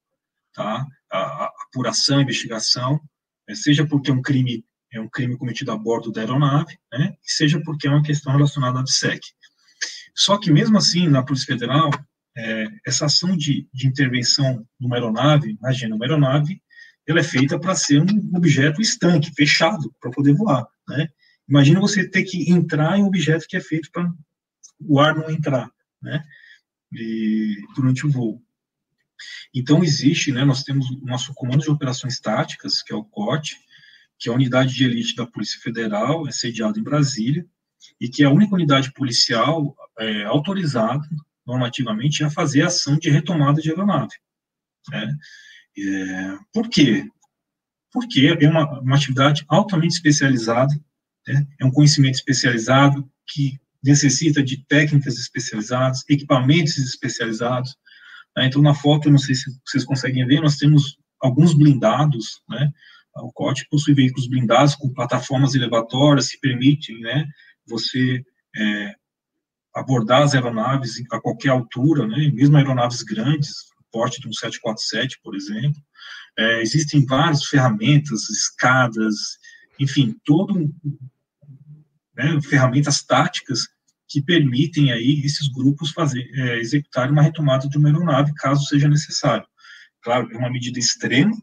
[0.54, 0.86] tá?
[1.12, 2.98] A, a apuração, a investigação,
[3.46, 7.14] é, seja porque é um crime é um crime cometido a bordo da aeronave, né?
[7.20, 9.20] Seja porque é uma questão relacionada à DSEC.
[10.14, 11.90] Só que mesmo assim, na Polícia Federal,
[12.34, 16.62] é, essa ação de, de intervenção numa aeronave, imagina uma aeronave,
[17.06, 21.08] ela é feita para ser um objeto estanque, fechado, para poder voar, né?
[21.46, 24.10] Imagina você ter que entrar em um objeto que é feito para
[24.80, 25.70] o ar não entrar,
[26.02, 26.24] né?
[26.92, 28.42] E, durante o voo.
[29.54, 33.56] Então, existe, né, nós temos o nosso Comando de Operações Táticas, que é o COT,
[34.18, 37.46] que é a unidade de elite da Polícia Federal, é sediado em Brasília,
[38.00, 41.06] e que é a única unidade policial é, autorizada
[41.46, 44.14] normativamente a fazer ação de retomada de aeronave.
[44.90, 45.16] Né?
[45.78, 47.08] É, por quê?
[47.92, 50.74] Porque é uma, uma atividade altamente especializada,
[51.26, 51.46] né?
[51.58, 57.76] é um conhecimento especializado que necessita de técnicas especializadas, equipamentos especializados.
[58.36, 58.46] Né?
[58.46, 62.70] Então, na foto, não sei se vocês conseguem ver, nós temos alguns blindados, né?
[63.16, 67.26] O COT possui veículos blindados com plataformas elevatórias que permitem, né,
[67.66, 68.24] você
[68.56, 68.94] é,
[69.74, 73.50] abordar as aeronaves a qualquer altura, né, mesmo aeronaves grandes,
[73.90, 75.80] porte de um 747, por exemplo.
[76.38, 79.16] É, existem várias ferramentas, escadas,
[79.80, 80.72] enfim, todo
[82.18, 83.68] né, ferramentas táticas
[84.08, 88.88] que permitem aí esses grupos fazer, é, executarem uma retomada de uma aeronave, caso seja
[88.88, 89.46] necessário.
[90.02, 91.36] Claro, é uma medida extrema,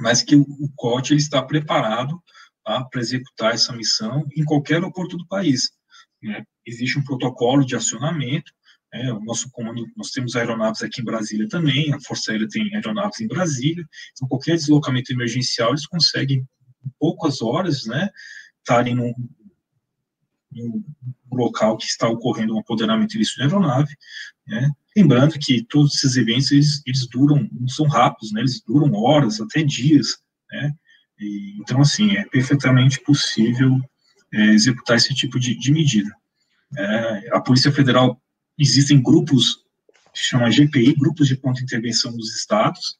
[0.00, 2.20] mas que o, o COT ele está preparado
[2.64, 5.70] tá, para executar essa missão em qualquer aeroporto do país.
[6.22, 6.44] Né?
[6.66, 8.52] Existe um protocolo de acionamento,
[8.92, 12.74] é, o nosso comando, nós temos aeronaves aqui em Brasília também, a Força Aérea tem
[12.74, 18.08] aeronaves em Brasília, então qualquer deslocamento emergencial eles conseguem em poucas horas, né,
[18.58, 19.12] estarem num,
[20.50, 20.84] no
[21.32, 23.94] local que está ocorrendo um apoderamento ilícito de aeronave,
[24.46, 24.70] né?
[24.96, 28.40] Lembrando que todos esses eventos, eles, eles duram, não são rápidos, né?
[28.40, 30.18] Eles duram horas, até dias,
[30.50, 30.74] né?
[31.20, 33.78] E, então, assim, é perfeitamente possível
[34.32, 36.10] é, executar esse tipo de, de medida.
[36.76, 38.20] É, a Polícia Federal
[38.58, 39.64] existem grupos,
[40.14, 42.98] chama GPI, grupos de ponto de intervenção dos estados,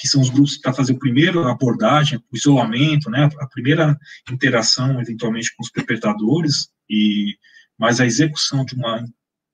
[0.00, 3.98] que são os grupos para fazer o primeiro abordagem, o isolamento, né, a primeira
[4.32, 7.36] interação eventualmente com os perpetradores e
[7.78, 9.04] mas a execução de uma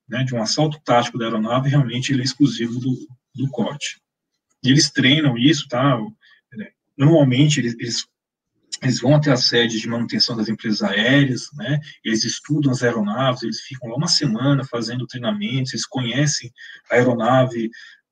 [0.09, 2.97] né, de um assalto tático da aeronave realmente ele é exclusivo do,
[3.35, 4.01] do COT.
[4.63, 5.99] E eles treinam isso, tá?
[6.97, 8.07] Normalmente eles, eles
[8.83, 11.81] eles vão até a sede de manutenção das empresas aéreas, né?
[12.05, 16.53] Eles estudam as aeronaves, eles ficam lá uma semana fazendo treinamentos, eles conhecem
[16.91, 17.71] a aeronave,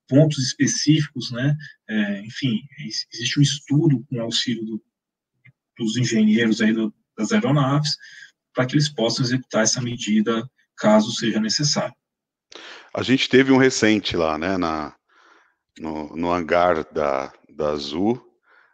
[0.08, 1.56] pontos específicos, né?
[1.88, 2.60] É, enfim,
[3.12, 4.82] existe um estudo com auxílio do,
[5.78, 7.96] dos engenheiros aí do, das aeronaves
[8.54, 11.94] para que eles possam executar essa medida caso seja necessário.
[12.94, 14.94] A gente teve um recente lá, né, na,
[15.78, 18.22] no, no hangar da, da Azul,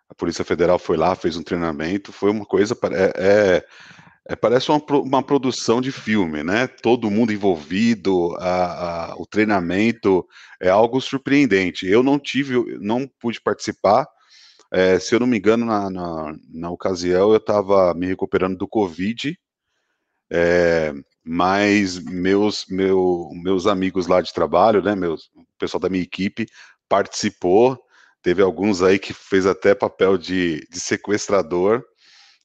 [0.09, 3.67] a Polícia Federal foi lá, fez um treinamento, foi uma coisa, é, é,
[4.31, 6.69] é parece uma, uma produção de filme, né?
[6.69, 10.25] Todo mundo envolvido, a, a, o treinamento
[10.61, 11.85] é algo surpreendente.
[11.85, 14.07] Eu não tive, não pude participar,
[14.73, 18.69] é, se eu não me engano, na, na, na ocasião eu estava me recuperando do
[18.69, 19.37] Covid,
[20.31, 20.95] é,
[21.25, 26.47] mas meus, meu, meus amigos lá de trabalho, né, meus, o pessoal da minha equipe
[26.89, 27.77] participou,
[28.23, 31.83] Teve alguns aí que fez até papel de, de sequestrador.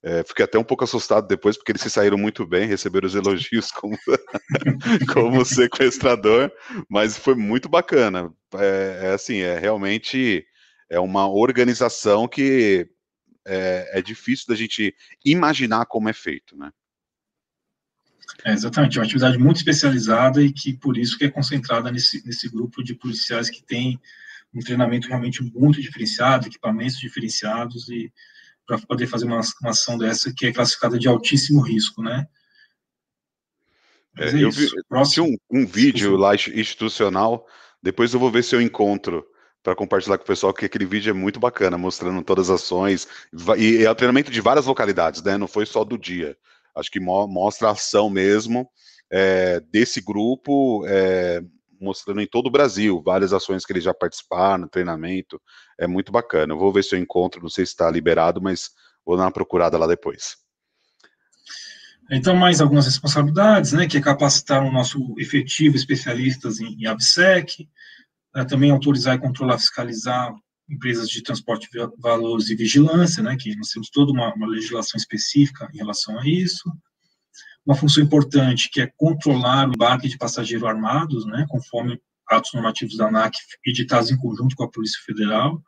[0.07, 3.15] É, fiquei até um pouco assustado depois, porque eles se saíram muito bem, receberam os
[3.15, 3.97] elogios como,
[5.11, 6.51] como sequestrador,
[6.87, 8.31] mas foi muito bacana.
[8.53, 10.45] É, é, assim, é realmente
[10.91, 12.87] é uma organização que
[13.47, 14.95] é, é, difícil da gente
[15.25, 16.71] imaginar como é feito, né?
[18.45, 22.23] É, exatamente, é uma atividade muito especializada e que por isso que é concentrada nesse,
[22.27, 23.99] nesse grupo de policiais que tem
[24.53, 28.13] um treinamento realmente muito diferenciado, equipamentos diferenciados e
[28.65, 32.27] para poder fazer uma, uma, ação dessa que é classificada de altíssimo risco, né?
[34.17, 34.67] É, é eu vi
[35.19, 37.45] um, um vídeo lá institucional,
[37.81, 39.25] depois eu vou ver se eu encontro
[39.61, 43.07] para compartilhar com o pessoal, que aquele vídeo é muito bacana, mostrando todas as ações,
[43.57, 45.37] e é o treinamento de várias localidades, né?
[45.37, 46.37] Não foi só do dia.
[46.75, 48.69] Acho que mo mostra a ação mesmo
[49.11, 51.41] é, desse grupo, é,
[51.79, 55.41] mostrando em todo o Brasil várias ações que eles já participaram, treinamento,
[55.79, 56.53] é muito bacana.
[56.53, 58.69] Eu vou ver se eu encontro, não sei se está liberado, mas
[59.05, 60.37] vou dar uma procurada lá depois.
[62.11, 67.67] Então, mais algumas responsabilidades, né, que é capacitar o nosso efetivo especialistas em, em ABSEC,
[68.35, 70.31] né, também autorizar e controlar, fiscalizar
[70.69, 74.97] empresas de transporte de valores e vigilância, né, que nós temos toda uma, uma legislação
[74.97, 76.71] específica em relação a isso,
[77.65, 82.97] uma função importante que é controlar o embarque de passageiros armados, né, conforme atos normativos
[82.97, 85.61] da ANAC editados em conjunto com a Polícia Federal.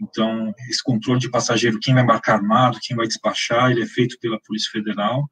[0.00, 4.18] Então, esse controle de passageiro, quem vai embarcar armado, quem vai despachar, ele é feito
[4.20, 5.28] pela Polícia Federal.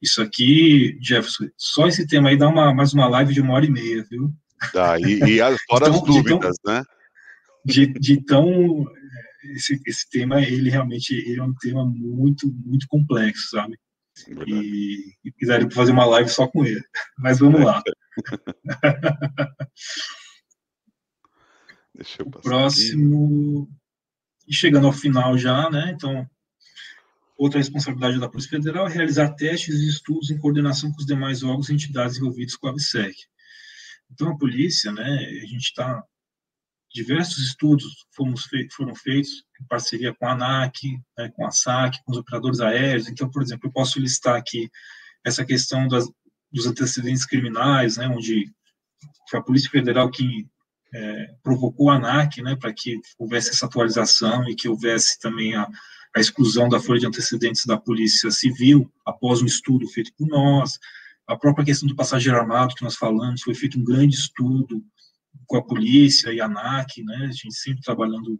[0.00, 3.66] Isso aqui, Jefferson, só esse tema aí dá uma, mais uma live de uma hora
[3.66, 4.32] e meia, viu?
[4.72, 6.82] Tá, e, e as, fora as dúvidas, tão, né?
[7.64, 8.84] De, de tão...
[9.54, 13.78] Esse, esse tema, ele realmente ele é um tema muito, muito complexo, sabe?
[14.46, 16.82] E, e quiserem fazer uma live só com ele.
[17.18, 17.82] Mas vamos lá.
[21.94, 22.38] Deixa eu passar.
[22.38, 23.62] O próximo.
[23.62, 23.72] Aqui.
[24.48, 25.92] E chegando ao final já, né?
[25.94, 26.26] Então,
[27.36, 31.42] outra responsabilidade da Polícia Federal é realizar testes e estudos em coordenação com os demais
[31.42, 33.14] órgãos e entidades envolvidos com a ABSEC.
[34.10, 35.04] Então, a polícia, né?
[35.42, 36.02] A gente está
[36.98, 38.06] diversos estudos
[38.50, 42.60] fe foram feitos em parceria com a ANAC, né, com a SAC, com os operadores
[42.60, 43.08] aéreos.
[43.08, 44.68] Então, por exemplo, eu posso listar aqui
[45.24, 46.08] essa questão das,
[46.50, 48.50] dos antecedentes criminais, né, onde
[49.30, 50.46] foi a Polícia Federal que
[50.92, 55.68] é, provocou a ANAC né, para que houvesse essa atualização e que houvesse também a,
[56.16, 60.78] a exclusão da folha de antecedentes da Polícia Civil após um estudo feito por nós.
[61.28, 64.82] A própria questão do passageiro armado que nós falamos, foi feito um grande estudo
[65.48, 68.38] com a polícia e a ANAC, né, a gente sempre trabalhando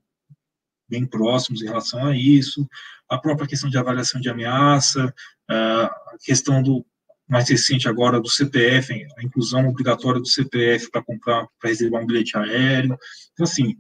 [0.89, 2.68] bem próximos em relação a isso,
[3.09, 5.12] a própria questão de avaliação de ameaça,
[5.48, 5.90] a
[6.22, 6.86] questão do
[7.28, 12.06] mais recente agora do CPF, a inclusão obrigatória do CPF para comprar, para reservar um
[12.06, 12.97] bilhete aéreo.
[13.32, 13.76] Então, assim,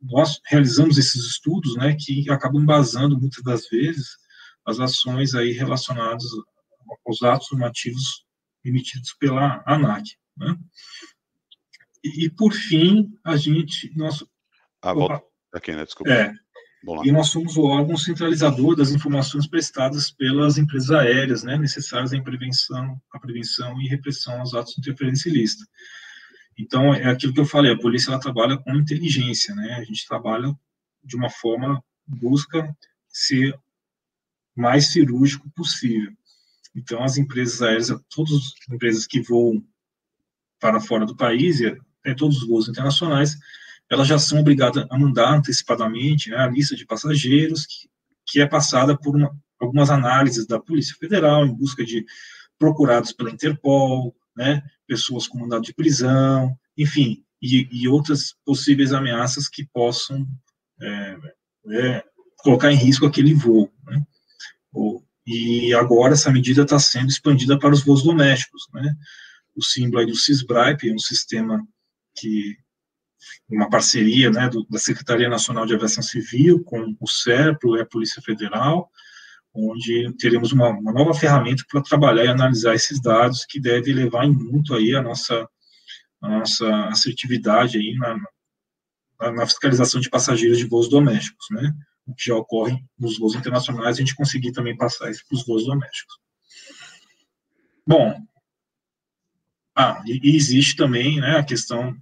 [0.00, 4.10] nós realizamos esses estudos, né, que acabam embasando muitas das vezes
[4.64, 6.24] as ações aí relacionadas
[7.04, 8.24] aos atos normativos
[8.64, 10.04] emitidos pela ANAC,
[10.36, 10.56] né.
[12.06, 13.92] E, por fim, a gente.
[13.96, 14.28] Nosso,
[14.82, 15.22] ah, volta
[15.52, 15.84] aqui, né?
[15.84, 16.12] Desculpa.
[16.12, 16.34] É.
[17.04, 22.22] E nós somos o órgão centralizador das informações prestadas pelas empresas aéreas, né, necessárias à
[22.22, 24.76] prevenção, à prevenção e repressão aos atos
[25.26, 25.66] ilícita.
[26.56, 29.74] Então, é aquilo que eu falei, a polícia ela trabalha com inteligência, né?
[29.74, 30.56] A gente trabalha
[31.02, 32.74] de uma forma busca
[33.08, 33.58] ser
[34.54, 36.12] mais cirúrgico possível.
[36.74, 39.62] Então, as empresas aéreas, todas as empresas que voam
[40.60, 41.60] para fora do país,
[42.06, 43.36] até todos os voos internacionais,
[43.90, 47.88] elas já são obrigadas a mandar antecipadamente né, a lista de passageiros, que,
[48.26, 52.04] que é passada por uma, algumas análises da Polícia Federal em busca de
[52.58, 59.48] procurados pela Interpol, né, pessoas com mandado de prisão, enfim, e, e outras possíveis ameaças
[59.48, 60.26] que possam
[60.80, 61.16] é,
[61.72, 62.04] é,
[62.38, 63.72] colocar em risco aquele voo.
[63.84, 64.02] Né?
[65.26, 68.68] E agora essa medida está sendo expandida para os voos domésticos.
[68.72, 68.94] Né?
[69.54, 71.66] O símbolo aí do CISBRAIP é um sistema
[72.16, 72.56] que
[73.48, 77.86] uma parceria né, do, da Secretaria Nacional de Aviação Civil com o SERPRO e a
[77.86, 78.90] Polícia Federal,
[79.54, 84.24] onde teremos uma, uma nova ferramenta para trabalhar e analisar esses dados, que deve levar
[84.24, 85.48] em muito aí a nossa,
[86.20, 88.16] a nossa assertividade aí na,
[89.20, 91.72] na, na fiscalização de passageiros de voos domésticos, né?
[92.06, 95.44] O que já ocorre nos voos internacionais, a gente conseguir também passar isso para os
[95.44, 96.16] voos domésticos.
[97.84, 98.20] Bom,
[99.74, 101.96] ah, e, e existe também né, a questão,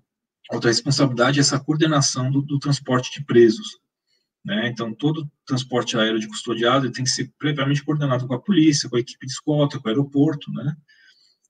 [0.50, 3.78] outra responsabilidade, essa coordenação do, do transporte de presos.
[4.44, 4.68] Né?
[4.68, 8.96] Então, todo transporte aéreo de custodiado tem que ser previamente coordenado com a polícia, com
[8.96, 10.76] a equipe de escolta, com o aeroporto, né?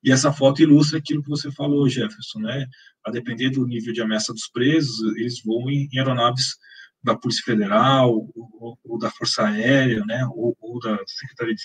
[0.05, 2.67] E essa foto ilustra aquilo que você falou, Jefferson, né?
[3.05, 6.57] A depender do nível de ameaça dos presos, eles voam em aeronaves
[7.03, 10.25] da Polícia Federal, ou, ou da Força Aérea, né?
[10.27, 11.63] Ou, ou, da Secretaria de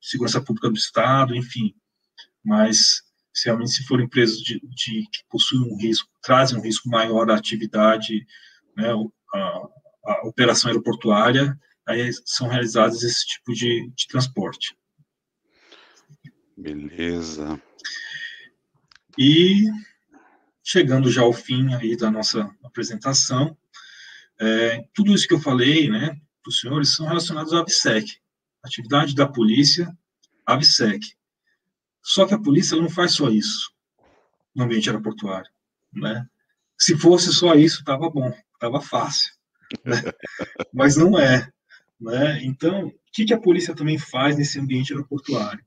[0.00, 1.74] Segurança Pública do Estado, enfim.
[2.44, 3.02] Mas,
[3.32, 7.30] se realmente se forem presos de, de, que possuem um risco, trazem um risco maior
[7.30, 8.26] à atividade,
[8.76, 8.88] né?
[9.34, 9.68] A,
[10.06, 14.76] a operação aeroportuária, aí são realizados esse tipo de, de transporte.
[16.56, 17.60] Beleza.
[19.18, 19.66] E
[20.64, 23.56] chegando já ao fim aí da nossa apresentação,
[24.40, 26.08] é, tudo isso que eu falei, né,
[26.42, 28.18] para os senhores, são relacionados à ABSEC,
[28.64, 29.92] atividade da polícia,
[30.46, 31.14] ABSEC.
[32.02, 33.72] Só que a polícia não faz só isso
[34.54, 35.50] no ambiente aeroportuário,
[35.92, 36.26] né?
[36.78, 39.40] Se fosse só isso, estava bom, estava fácil
[39.84, 40.02] né?
[40.72, 41.48] mas não é.
[42.00, 42.42] Né?
[42.44, 45.64] Então, o que, que a polícia também faz nesse ambiente aeroportuário?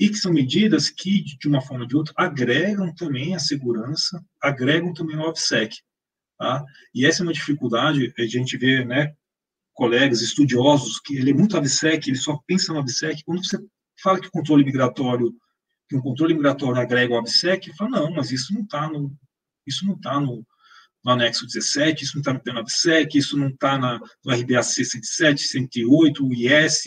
[0.00, 4.24] E que são medidas que, de uma forma ou de outra, agregam também a segurança,
[4.40, 5.76] agregam também o OFSEC.
[6.38, 6.64] Tá?
[6.94, 9.12] E essa é uma dificuldade, a gente vê né,
[9.74, 13.24] colegas estudiosos que ele é muito ABSEC, ele só pensa no ABSEC.
[13.24, 13.58] Quando você
[14.00, 15.34] fala que o controle migratório,
[15.88, 19.16] que um controle migratório agrega o ABSEC, fala, não, mas isso não está no,
[19.66, 20.46] isso não está no,
[21.04, 23.96] no anexo 17, isso não está no P9SEC, isso não está no
[24.26, 26.82] RBAC 107, 108, o IS,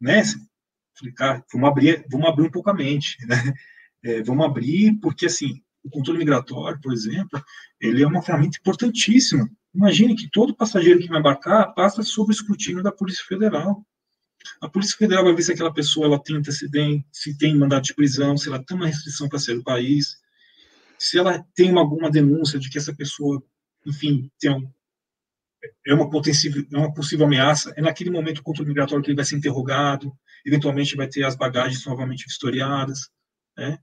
[0.00, 0.22] né?
[0.98, 3.36] Falei, cara, vamos abrir, vamos abrir um pouco a mente, né?
[4.02, 7.38] É, vamos abrir, porque, assim, o controle migratório, por exemplo,
[7.78, 9.46] ele é uma ferramenta importantíssima.
[9.74, 13.84] Imagine que todo passageiro que vai embarcar passa sob escrutínio da Polícia Federal.
[14.60, 17.94] A Polícia Federal vai ver se aquela pessoa ela tem antecedente, se tem mandado de
[17.94, 20.16] prisão, se ela tem uma restrição para sair do país,
[20.98, 23.42] se ela tem uma, alguma denúncia de que essa pessoa,
[23.86, 24.70] enfim, tem um,
[25.86, 29.16] é uma possível, é uma possível ameaça, é naquele momento o controle migratório que ele
[29.16, 30.12] vai ser interrogado,
[30.44, 33.10] eventualmente vai ter as bagagens novamente vistoriadas,
[33.56, 33.78] né?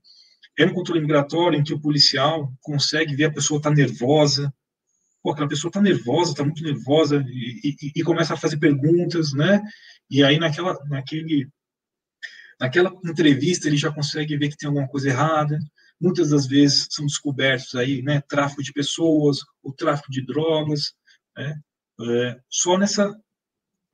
[0.58, 4.52] É no controle migratório em que o policial consegue ver a pessoa está nervosa,
[5.28, 9.32] pô, aquela pessoa está nervosa, está muito nervosa, e, e, e, começa a fazer perguntas,
[9.34, 9.60] né?
[10.10, 11.48] E aí naquela, naquele,
[12.58, 15.58] naquela entrevista ele já consegue ver que tem alguma coisa errada,
[16.00, 20.94] muitas das vezes são descobertos aí, né, tráfico de pessoas, o tráfico de drogas,
[21.36, 21.60] né,
[22.00, 23.14] é, só nessa,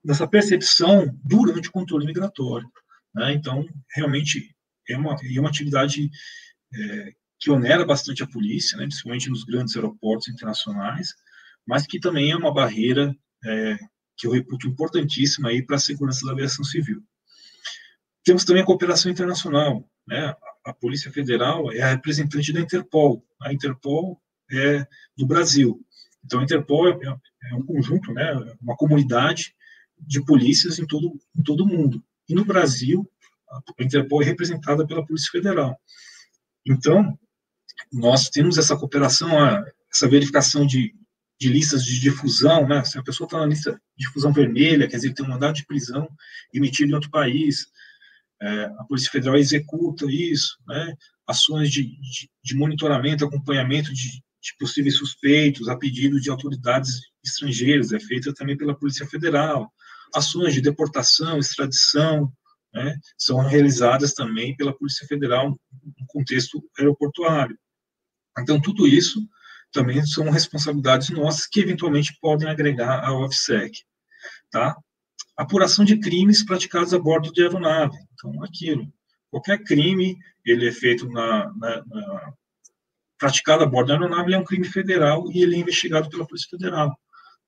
[0.04, 2.70] nessa percepção durante o controle migratório.
[3.12, 3.66] Né, então,
[3.96, 4.54] realmente,
[4.88, 6.10] é uma, é uma atividade
[6.72, 11.08] é, que onera bastante a polícia, né, principalmente nos grandes aeroportos internacionais,
[11.66, 13.14] mas que também é uma barreira
[13.44, 13.78] é,
[14.16, 17.02] que eu reputo importantíssima aí para a segurança da aviação civil.
[18.22, 20.34] Temos também a cooperação internacional, né?
[20.64, 23.24] a Polícia Federal é a representante da Interpol.
[23.40, 24.20] A Interpol
[24.50, 24.86] é
[25.16, 25.84] do Brasil.
[26.24, 26.94] Então, a Interpol é,
[27.50, 29.54] é um conjunto, né, uma comunidade
[29.98, 32.02] de polícias em todo, em todo o mundo.
[32.28, 33.08] E no Brasil,
[33.50, 35.78] a Interpol é representada pela Polícia Federal.
[36.66, 37.18] Então,
[37.92, 39.28] nós temos essa cooperação,
[39.92, 40.94] essa verificação de,
[41.40, 42.84] de listas de difusão, né?
[42.84, 45.66] Se a pessoa está na lista de difusão vermelha, quer dizer, tem um mandado de
[45.66, 46.08] prisão
[46.52, 47.66] emitido em outro país,
[48.40, 50.94] é, a Polícia Federal executa isso, né?
[51.26, 57.92] ações de, de, de monitoramento, acompanhamento de, de, possíveis suspeitos a pedido de autoridades estrangeiras,
[57.92, 59.72] é feita também pela Polícia Federal.
[60.14, 62.30] Ações de deportação, extradição,
[62.72, 62.96] né?
[63.16, 67.56] são realizadas também pela Polícia Federal no contexto aeroportuário.
[68.38, 69.26] Então, tudo isso
[69.74, 73.82] também são responsabilidades nossas que eventualmente podem agregar ao OFSEC,
[74.50, 74.76] tá?
[75.36, 77.98] Apuração de crimes praticados a bordo de aeronave.
[78.14, 78.90] Então, aquilo.
[79.28, 82.32] Qualquer crime, ele é feito na, na, na
[83.18, 86.48] praticado a bordo da aeronave é um crime federal e ele é investigado pela Polícia
[86.48, 86.96] Federal.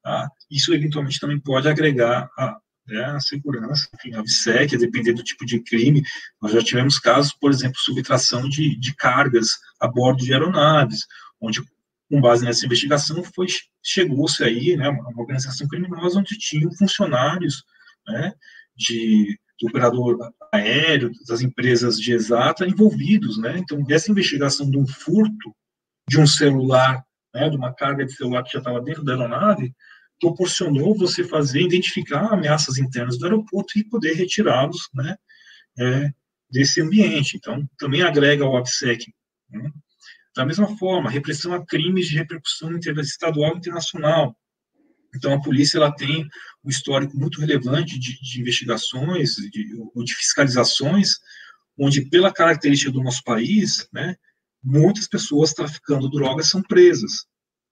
[0.02, 0.28] Tá?
[0.50, 2.58] Isso eventualmente também pode agregar a,
[2.88, 6.02] né, a segurança, enfim, a VSEC, dependendo do tipo de crime.
[6.42, 9.50] Nós já tivemos casos, por exemplo, subtração de, de cargas
[9.80, 11.06] a bordo de aeronaves,
[11.40, 11.62] onde,
[12.08, 13.46] com base nessa investigação, foi
[13.82, 17.64] chegou-se aí, né, uma organização criminosa onde tinham funcionários,
[18.06, 18.32] né,
[18.76, 20.18] de do operador
[20.52, 23.58] aéreo, das empresas de exata envolvidos, né?
[23.58, 25.54] Então, essa investigação de um furto
[26.08, 27.02] de um celular,
[27.34, 29.74] né, de uma carga de celular que já estava dentro da aeronave,
[30.20, 35.16] proporcionou você fazer, identificar ameaças internas do aeroporto e poder retirá-los, né,
[35.78, 36.10] é,
[36.50, 37.36] desse ambiente.
[37.36, 39.12] Então, também agrega ao ABSEC.
[39.50, 39.70] Né?
[40.36, 44.36] Da mesma forma, repressão a crimes de repercussão estadual e internacional.
[45.14, 46.28] Então, a polícia ela tem
[46.62, 49.64] um histórico muito relevante de, de investigações, de,
[50.04, 51.12] de fiscalizações,
[51.78, 54.14] onde, pela característica do nosso país, né,
[54.62, 57.24] muitas pessoas traficando drogas são presas.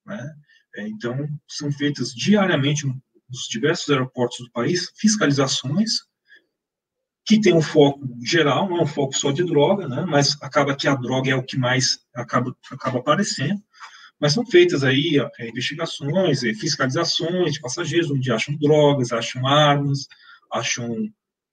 [0.07, 0.35] Né?
[0.77, 6.01] É, então, são feitas diariamente nos diversos aeroportos do país fiscalizações
[7.24, 10.76] que tem um foco geral, não é um foco só de droga, né, mas acaba
[10.76, 13.62] que a droga é o que mais acaba, acaba aparecendo,
[14.20, 20.06] mas são feitas aí é, investigações, é, fiscalizações de passageiros, onde acham drogas, acham armas,
[20.52, 20.94] acham,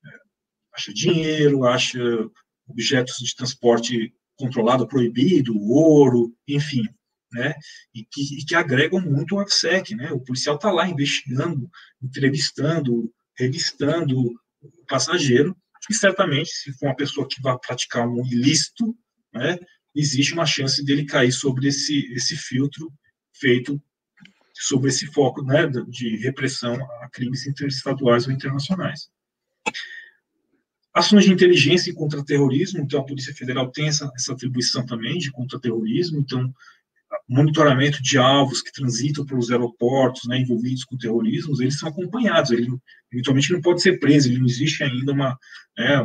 [0.06, 2.30] é, dinheiro, acham
[2.68, 6.84] objetos de transporte controlado, proibido, ouro, enfim,
[7.31, 7.53] né?
[7.93, 10.11] E que, e que agregam muito ao AFSEC, né?
[10.11, 11.69] O policial está lá investigando,
[12.02, 14.19] entrevistando, revistando
[14.61, 15.56] o passageiro,
[15.90, 18.95] e certamente, se for uma pessoa que vai praticar um ilícito,
[19.34, 19.58] né?
[19.95, 22.91] existe uma chance dele cair sobre esse, esse filtro
[23.34, 23.82] feito
[24.53, 29.10] sobre esse foco né, de repressão a crimes interestaduais ou internacionais.
[30.94, 35.32] Ações de inteligência e contra-terrorismo, então a Polícia Federal tem essa, essa atribuição também de
[35.32, 36.53] contra-terrorismo, então
[37.28, 42.68] monitoramento de alvos que transitam pelos aeroportos, né, envolvidos com terrorismo, eles são acompanhados, ele
[43.12, 45.38] eventualmente não pode ser preso, ele não existe ainda uma,
[45.78, 46.02] né,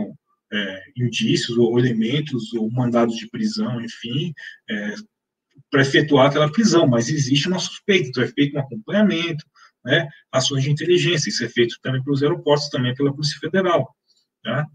[0.53, 4.33] é, indícios ou elementos ou mandados de prisão, enfim,
[4.71, 4.95] é,
[5.71, 9.45] para efetuar aquela prisão, mas existe uma suspeita, então é feito um acompanhamento,
[9.85, 13.95] né, ações de inteligência, isso é feito também pelos aeroportos, também pela Polícia Federal.
[14.43, 14.67] Tá?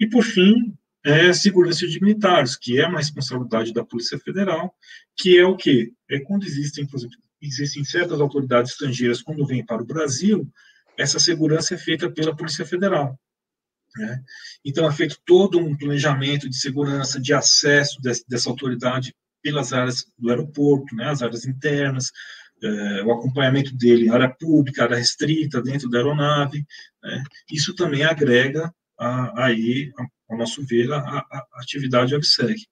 [0.00, 4.74] E, por fim, é segurança de militares, que é uma responsabilidade da Polícia Federal,
[5.16, 5.92] que é o quê?
[6.10, 10.50] É quando existem, por exemplo, existem certas autoridades estrangeiras quando vêm para o Brasil,
[10.96, 13.18] essa segurança é feita pela Polícia Federal.
[13.96, 14.22] Né?
[14.64, 20.30] Então, é feito todo um planejamento de segurança, de acesso dessa autoridade pelas áreas do
[20.30, 22.10] aeroporto, né, as áreas internas,
[22.62, 26.64] é, o acompanhamento dele, área pública, área restrita, dentro da aeronave.
[27.02, 27.22] Né?
[27.52, 29.92] Isso também agrega a, aí,
[30.28, 32.66] ao nosso ver, a, a, atividade OBSEC.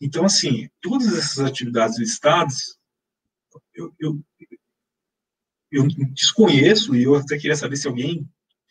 [0.00, 2.78] Então, assim, todas essas atividades listadas,
[3.74, 4.20] eu, eu,
[5.70, 8.28] eu desconheço, e eu até queria saber se alguém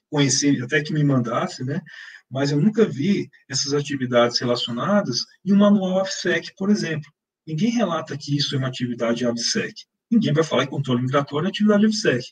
[0.10, 1.82] conhecer, até que me mandasse, né?
[2.30, 7.10] Mas eu nunca vi essas atividades relacionadas em um manual AFSEC, por exemplo.
[7.46, 9.74] Ninguém relata que isso é uma atividade AFSEC.
[10.12, 12.26] Ninguém vai falar em controle migratório é atividade AFSEC.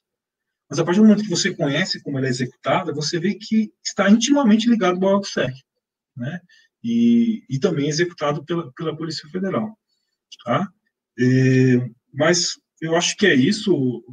[0.69, 3.71] Mas a partir do momento que você conhece como ela é executada, você vê que
[3.83, 5.53] está intimamente ligado ao AFSEC,
[6.15, 6.39] né?
[6.83, 9.77] E, e também executado pela, pela Polícia Federal.
[10.43, 10.67] Tá?
[11.17, 11.81] E,
[12.13, 14.03] mas eu acho que é isso,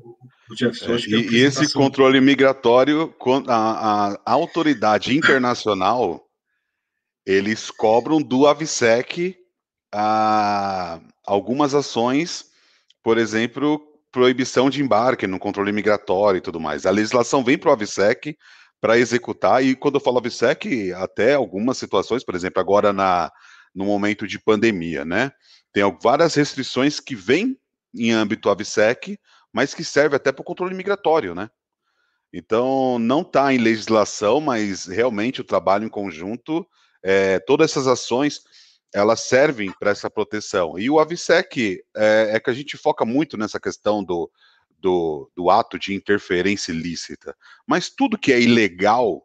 [0.56, 3.14] Jefferson, é, e, e esse controle migratório,
[3.48, 6.24] a, a, autoridade internacional,
[7.26, 9.36] eles cobram do AVSEC
[9.92, 12.46] a, algumas ações,
[13.02, 13.80] por exemplo,
[14.10, 16.86] proibição de embarque no controle migratório e tudo mais.
[16.86, 18.36] A legislação vem para o AVSEC
[18.82, 23.30] para executar, e quando eu falo AVSEC, até algumas situações, por exemplo, agora na,
[23.72, 25.30] no momento de pandemia, né?
[25.72, 27.56] Tem várias restrições que vêm
[27.94, 29.16] em âmbito AVSEC,
[29.52, 31.48] mas que serve até para o controle migratório, né?
[32.32, 36.66] Então, não está em legislação, mas realmente o trabalho em conjunto,
[37.04, 38.40] é, todas essas ações,
[38.92, 40.76] elas servem para essa proteção.
[40.76, 44.28] E o AVSEC é, é, que a gente foca muito nessa questão do,
[44.82, 47.34] do, do ato de interferência ilícita.
[47.66, 49.22] Mas tudo que é ilegal,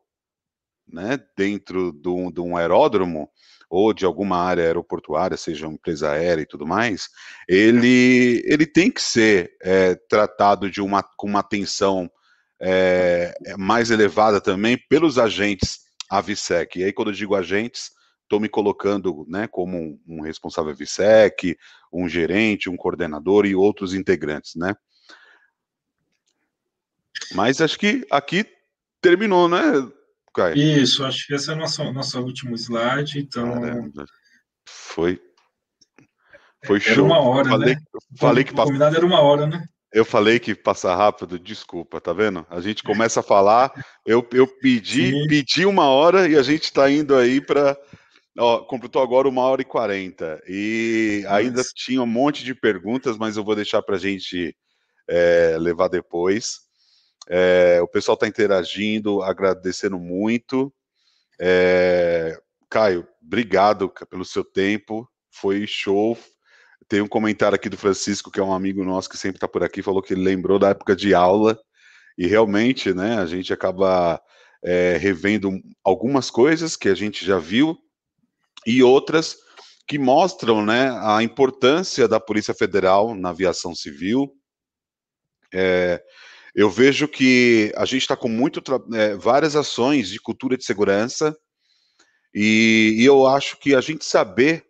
[0.88, 3.30] né, dentro de um, de um aeródromo,
[3.70, 7.10] ou de alguma área aeroportuária, seja uma empresa aérea e tudo mais,
[7.50, 12.10] ele, ele tem que ser é, tratado de uma, com uma atenção
[12.62, 15.80] é, mais elevada também pelos agentes
[16.10, 16.80] AVSEC.
[16.80, 17.92] E aí, quando eu digo agentes,
[18.24, 21.58] estou me colocando né, como um, um responsável AVSEC,
[21.92, 24.74] um gerente, um coordenador e outros integrantes, né?
[27.34, 28.46] Mas acho que aqui
[29.02, 29.62] terminou, né,
[30.34, 30.58] Caio?
[30.58, 33.92] Isso, acho que esse é o nosso, nosso último slide, então...
[34.68, 35.20] foi...
[36.66, 37.06] Foi era show.
[37.06, 37.82] uma hora, falei, né?
[38.18, 39.64] Falei que o combinado era uma hora, né?
[39.94, 42.46] Eu falei que passa rápido, desculpa, tá vendo?
[42.50, 43.72] A gente começa a falar,
[44.06, 45.28] eu, eu pedi, Sim.
[45.28, 47.78] pedi uma hora e a gente está indo aí para.
[48.68, 50.42] Completou agora uma hora e quarenta.
[50.48, 54.56] E ainda tinha um monte de perguntas, mas eu vou deixar para a gente
[55.10, 56.67] é, levar depois.
[57.30, 60.74] É, o pessoal está interagindo, agradecendo muito.
[61.40, 62.38] É,
[62.70, 66.18] Caio, obrigado pelo seu tempo, foi show.
[66.88, 69.64] Tem um comentário aqui do Francisco, que é um amigo nosso que sempre está por
[69.64, 71.60] aqui, falou que ele lembrou da época de aula,
[72.18, 74.22] e realmente, né, a gente acaba
[74.64, 75.52] é, revendo
[75.84, 77.78] algumas coisas que a gente já viu
[78.66, 79.38] e outras
[79.88, 84.34] que mostram, né, a importância da Polícia Federal na aviação civil.
[85.54, 86.02] É,
[86.58, 88.64] eu vejo que a gente está com muito
[88.96, 91.38] é, várias ações de cultura de segurança
[92.34, 94.66] e, e eu acho que a gente saber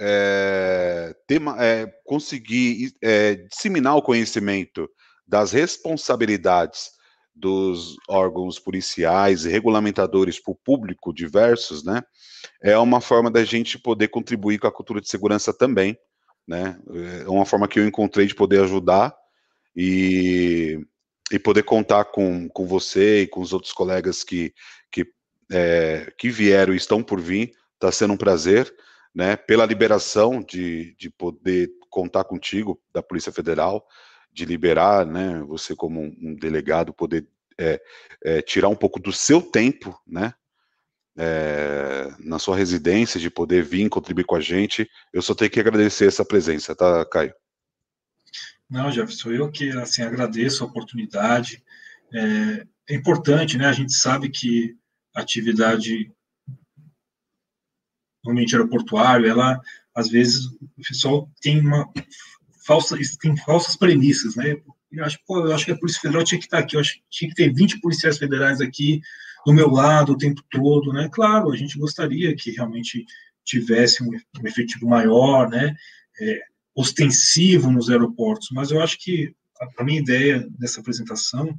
[0.00, 4.90] é, ter, é, conseguir é, disseminar o conhecimento
[5.24, 6.90] das responsabilidades
[7.32, 12.02] dos órgãos policiais e regulamentadores para o público diversos, né,
[12.60, 15.96] é uma forma da gente poder contribuir com a cultura de segurança também,
[16.46, 16.76] né,
[17.24, 19.14] é uma forma que eu encontrei de poder ajudar
[19.76, 20.84] e,
[21.32, 24.52] e poder contar com, com você e com os outros colegas que,
[24.90, 25.06] que,
[25.50, 28.72] é, que vieram e estão por vir, está sendo um prazer,
[29.14, 33.86] né, pela liberação de, de poder contar contigo, da Polícia Federal,
[34.32, 37.26] de liberar, né, você como um, delegado, poder
[37.58, 37.80] é,
[38.24, 40.34] é, tirar um pouco do seu tempo, né,
[41.16, 44.90] é, na sua residência, de poder vir contribuir com a gente.
[45.12, 47.32] Eu só tenho que agradecer essa presença, tá, Caio?
[48.74, 51.62] Não, Jefferson, eu que assim agradeço a oportunidade.
[52.12, 53.66] É, é importante, né?
[53.66, 54.76] A gente sabe que
[55.14, 56.10] a atividade
[58.26, 59.60] ambiente aeroportuário, ela,
[59.94, 61.88] às vezes, o pessoal tem uma
[62.66, 64.56] falsa, tem falsas premissas, né?
[64.90, 66.94] Eu acho, pô, eu acho que a Polícia Federal tinha que estar aqui, eu acho
[66.94, 69.00] que tinha que ter 20 policiais federais aqui
[69.46, 71.08] do meu lado o tempo todo, né?
[71.12, 73.06] Claro, a gente gostaria que realmente
[73.44, 75.76] tivesse um, um efetivo maior, né?
[76.20, 79.34] É, ostensivo nos aeroportos, mas eu acho que
[79.78, 81.56] a, minha ideia dessa apresentação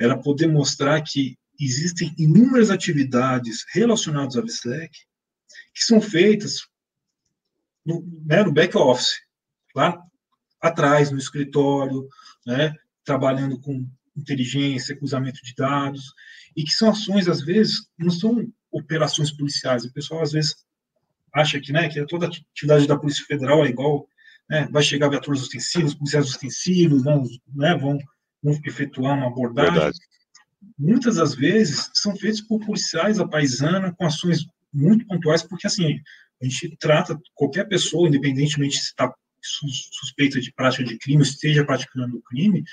[0.00, 4.90] era poder mostrar que existem inúmeras atividades relacionadas à VSEC
[5.74, 6.66] que são feitas
[7.84, 9.20] no, né, no back office,
[9.74, 10.00] lá
[10.60, 12.08] atrás, no escritório,
[12.46, 12.74] né,
[13.04, 13.86] trabalhando com
[14.16, 16.14] inteligência, cruzamento de dados,
[16.56, 19.84] e que são ações, às vezes, não são operações policiais.
[19.84, 20.54] O pessoal, às vezes,
[21.32, 24.06] acha que, né, que toda atividade da Polícia Federal é igual,
[24.48, 27.22] né, vai chegar viaturas ostensivas, policiais ostensivos, vão,
[27.54, 27.98] né, vão,
[28.42, 29.72] vão efetuar uma abordagem.
[29.72, 29.98] Verdade.
[30.78, 36.00] Muitas das vezes são feitos por policiais a paisana, com ações muito pontuais, porque assim,
[36.40, 39.12] a gente trata qualquer pessoa, independentemente se está
[39.42, 42.64] suspeita de prática de crime, ou esteja praticando o crime,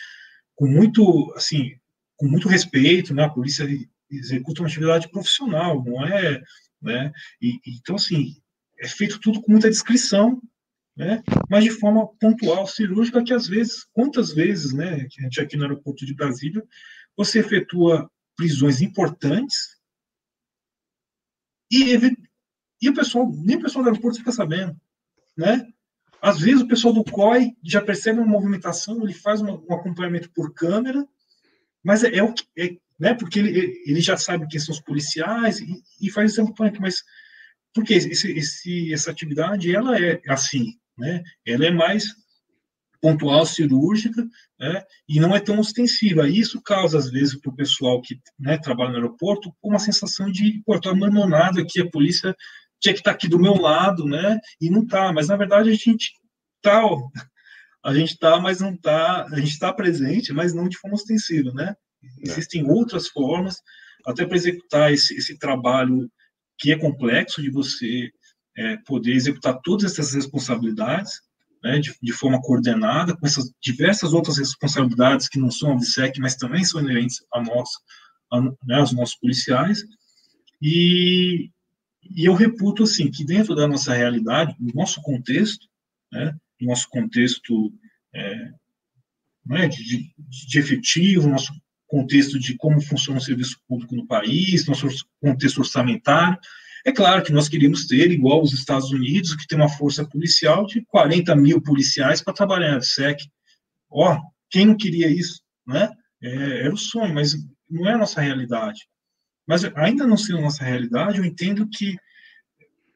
[0.56, 1.72] com muito, assim,
[2.16, 3.24] com muito respeito, né?
[3.24, 3.68] A polícia
[4.10, 6.42] executa uma atividade profissional, não é,
[6.82, 7.12] né?
[7.42, 8.36] E, então, assim,
[8.80, 10.42] é feito tudo com muita discrição,
[11.00, 11.24] né?
[11.50, 15.08] Mas de forma pontual, cirúrgica, que às vezes, quantas vezes, né?
[15.10, 16.62] Que a gente aqui no aeroporto de Brasília,
[17.16, 19.80] você efetua prisões importantes
[21.72, 21.98] e,
[22.82, 24.76] e o pessoal, nem o pessoal do aeroporto fica sabendo,
[25.38, 25.66] né?
[26.22, 30.30] Às vezes o pessoal do COI já percebe uma movimentação, ele faz um, um acompanhamento
[30.32, 31.08] por câmera,
[31.82, 33.14] mas é, é o que, é, né?
[33.14, 37.06] Porque ele, ele já sabe quem são os policiais e, e faz esse acompanhamento, mas
[37.74, 41.24] porque esse, esse, essa atividade ela é assim, né?
[41.46, 42.06] Ela é mais
[43.02, 44.28] pontual, cirúrgica,
[44.60, 46.28] né, e não é tão ostensiva.
[46.28, 50.62] Isso causa, às vezes, para o pessoal que né, trabalha no aeroporto, uma sensação de,
[50.66, 52.36] pô, estou abandonado aqui, a polícia
[52.80, 55.12] tinha que estar tá aqui do meu lado, né, e não está.
[55.14, 56.12] Mas, na verdade, a gente
[56.58, 56.82] está,
[57.84, 61.52] a gente está, mas não está, a gente está presente, mas não de forma ostensiva,
[61.54, 61.76] né.
[62.20, 63.58] Existem outras formas,
[64.06, 66.10] até para executar esse, esse trabalho
[66.58, 68.10] que é complexo de você
[68.60, 71.22] é, poder executar todas essas responsabilidades,
[71.64, 76.20] né, de, de, forma coordenada, com essas diversas outras responsabilidades que não são a VSEC,
[76.20, 77.70] mas também são inerentes a nós,
[78.32, 79.82] a, né, aos nossos policiais.
[80.62, 81.50] E,
[82.04, 85.66] e eu reputo, assim, que dentro da nossa realidade, no nosso contexto,
[86.12, 87.74] né, no nosso contexto
[88.14, 88.52] é,
[89.46, 91.54] né, de, de efetivo, nosso
[91.88, 94.88] contexto de como funciona o serviço público no país, nosso
[95.22, 96.38] contexto orçamentário,
[96.86, 100.66] é claro que nós queríamos ter, igual os Estados Unidos, que tem uma força policial
[100.66, 103.20] de 40 mil policiais para trabalhar na SEC.
[103.90, 105.92] Ó, oh, quem não queria isso, né?
[106.22, 107.34] É, era o sonho, mas
[107.70, 108.88] não é a nossa realidade.
[109.48, 111.98] Mas ainda não sendo nossa realidade, eu entendo que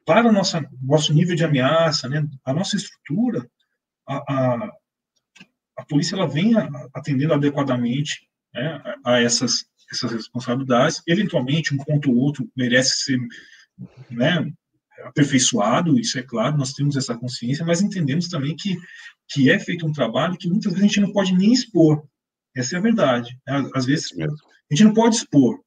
[0.05, 3.49] para o nosso, nosso nível de ameaça, né, a nossa estrutura,
[4.07, 4.71] a, a,
[5.77, 6.53] a polícia ela vem
[6.93, 11.01] atendendo adequadamente né, a essas, essas responsabilidades.
[11.07, 13.19] Eventualmente, um ponto ou outro merece ser
[14.09, 14.51] né,
[15.03, 18.77] aperfeiçoado, isso é claro, nós temos essa consciência, mas entendemos também que,
[19.29, 22.03] que é feito um trabalho que muitas vezes a gente não pode nem expor.
[22.55, 23.37] Essa é a verdade.
[23.47, 23.69] Né?
[23.73, 25.59] Às vezes a gente não pode expor,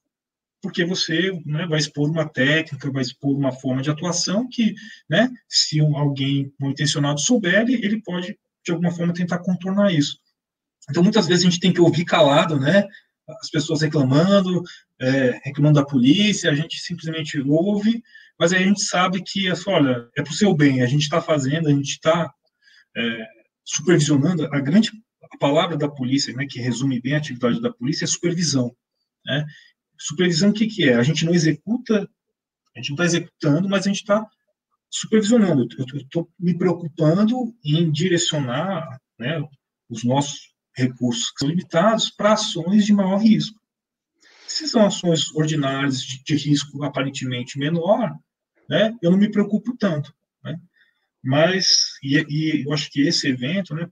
[0.63, 4.75] porque você né, vai expor uma técnica, vai expor uma forma de atuação que,
[5.09, 10.19] né, se alguém mal intencionado souber, ele pode, de alguma forma, tentar contornar isso.
[10.89, 12.87] Então, muitas vezes a gente tem que ouvir calado, né,
[13.41, 14.63] as pessoas reclamando,
[15.01, 18.03] é, reclamando da polícia, a gente simplesmente ouve,
[18.39, 21.69] mas a gente sabe que, olha, é para o seu bem, a gente está fazendo,
[21.69, 22.33] a gente está
[22.97, 23.27] é,
[23.65, 24.91] supervisionando, a grande
[25.39, 28.75] palavra da polícia, né, que resume bem a atividade da polícia, é supervisão.
[29.25, 29.45] Né?
[29.99, 30.95] Supervisão, o que, que é?
[30.95, 32.09] A gente não executa,
[32.75, 34.27] a gente não está executando, mas a gente está
[34.91, 35.67] supervisionando.
[35.79, 39.43] Eu estou me preocupando em direcionar né,
[39.89, 43.59] os nossos recursos que são limitados para ações de maior risco.
[44.47, 48.15] Se são ações ordinárias de, de risco aparentemente menor,
[48.69, 50.15] né, eu não me preocupo tanto.
[50.43, 50.59] Né?
[51.23, 53.89] Mas, e, e, eu acho que esse evento né,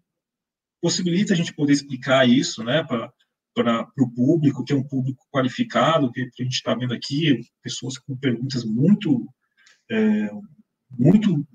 [0.81, 6.11] possibilita a gente poder explicar isso né, para o público, que é um público qualificado,
[6.13, 9.27] que a gente está vendo aqui, pessoas com perguntas muito,
[9.91, 10.31] é,
[10.91, 11.47] muito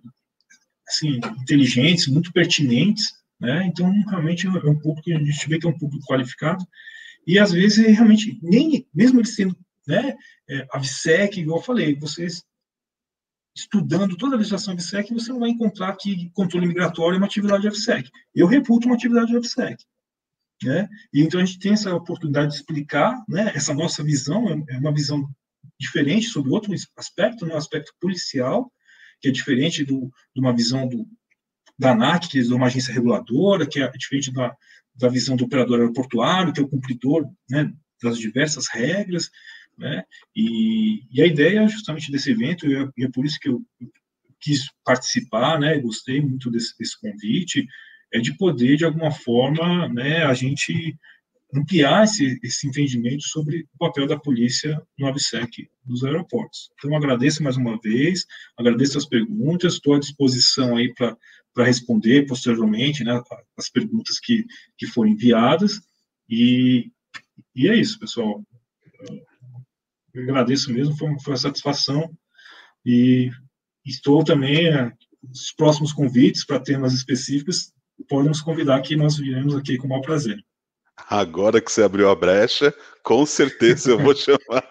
[0.88, 3.66] assim, inteligentes, muito pertinentes, né?
[3.68, 6.66] Então, realmente é um público que a gente vê que é um público qualificado,
[7.26, 9.56] e às vezes, realmente, nem, mesmo ele sendo
[9.88, 10.16] né,
[10.50, 10.82] é, a
[11.40, 12.44] igual eu falei, vocês
[13.56, 17.64] estudando toda a legislação VSEC, você não vai encontrar que controle migratório é uma atividade
[17.64, 18.10] de VSEC.
[18.34, 19.84] Eu reputo uma atividade de VSEC.
[20.64, 20.88] Né?
[21.14, 24.78] E então a gente tem essa oportunidade de explicar, né, essa nossa visão, é, é
[24.78, 25.28] uma visão
[25.80, 28.72] diferente sobre outro aspecto, né, aspecto policial,
[29.22, 31.06] que é diferente do, de uma visão do,
[31.78, 34.56] da ANAC, que é uma agência reguladora, que é diferente da,
[35.00, 37.72] da visão do operador aeroportuário, que é o cumpridor né,
[38.04, 39.30] das diversas regras,
[39.78, 40.04] né,
[40.36, 43.62] e, e, a ideia justamente desse evento, e é, é por isso que eu
[44.40, 47.66] quis participar, né, gostei muito desse, desse convite,
[48.14, 50.98] é de poder, de alguma forma, né, a gente
[51.54, 56.70] ampliar esse, esse entendimento sobre o papel da polícia no ABSEC dos aeroportos.
[56.78, 58.26] Então, agradeço mais uma vez,
[58.58, 61.18] agradeço as perguntas, estou à disposição aí para
[61.66, 63.20] responder posteriormente né,
[63.58, 64.46] as perguntas que,
[64.78, 65.82] que foram enviadas,
[66.30, 66.92] e,
[67.56, 68.44] e é isso, pessoal.
[70.14, 72.16] Eu agradeço mesmo, foi, foi uma satisfação,
[72.86, 73.32] e
[73.84, 74.92] estou também, eh,
[75.24, 77.74] os próximos convites para temas específicos,
[78.08, 80.44] podem nos convidar que nós viremos aqui com o maior prazer.
[81.08, 82.74] Agora que você abriu a brecha,
[83.04, 84.66] com certeza eu vou chamar.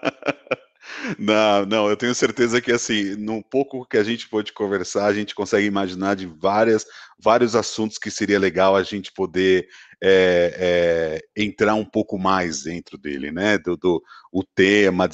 [1.19, 5.15] Não, não, eu tenho certeza que assim, no pouco que a gente pôde conversar, a
[5.15, 6.85] gente consegue imaginar de várias,
[7.19, 9.69] vários assuntos que seria legal a gente poder
[10.03, 13.59] é, é, entrar um pouco mais dentro dele, né?
[13.59, 14.03] Do, do
[14.33, 15.09] o tema.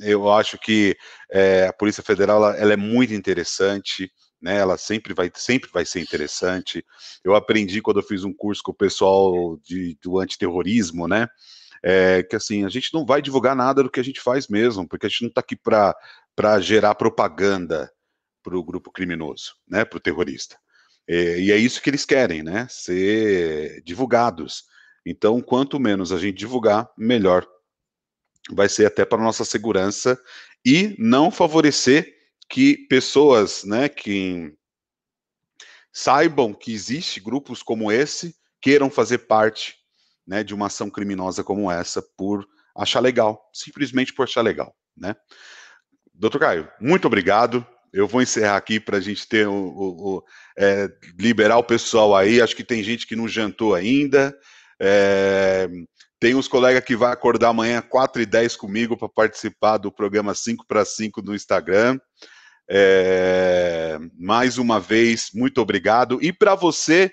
[0.00, 0.96] Eu acho que
[1.30, 4.10] é, a Polícia Federal ela, ela é muito interessante
[4.42, 4.56] né?
[4.56, 6.84] Ela sempre vai, sempre vai ser interessante.
[7.22, 11.28] Eu aprendi quando eu fiz um curso com o pessoal de, do antiterrorismo, né?
[11.82, 14.86] É, que assim, a gente não vai divulgar nada do que a gente faz mesmo,
[14.86, 17.90] porque a gente não está aqui para gerar propaganda
[18.42, 19.84] para o grupo criminoso, né?
[19.84, 20.56] Para o terrorista.
[21.08, 22.66] É, e é isso que eles querem, né?
[22.68, 24.64] Ser divulgados.
[25.06, 27.46] Então, quanto menos a gente divulgar, melhor.
[28.50, 30.20] Vai ser até para nossa segurança
[30.64, 32.21] e não favorecer
[32.52, 34.52] que pessoas, né, que
[35.90, 39.76] saibam que existe grupos como esse, queiram fazer parte,
[40.26, 42.46] né, de uma ação criminosa como essa por
[42.76, 45.16] achar legal, simplesmente por achar legal, né?
[46.12, 47.66] Doutor Caio, muito obrigado.
[47.90, 50.24] Eu vou encerrar aqui para a gente ter o, o, o
[50.58, 52.40] é, liberar o pessoal aí.
[52.40, 54.38] Acho que tem gente que não jantou ainda.
[54.78, 55.68] É,
[56.20, 60.34] tem uns colegas que vai acordar amanhã 4 e 10 comigo para participar do programa
[60.34, 61.98] 5 para 5 no Instagram.
[62.68, 66.18] É, mais uma vez, muito obrigado.
[66.22, 67.12] E para você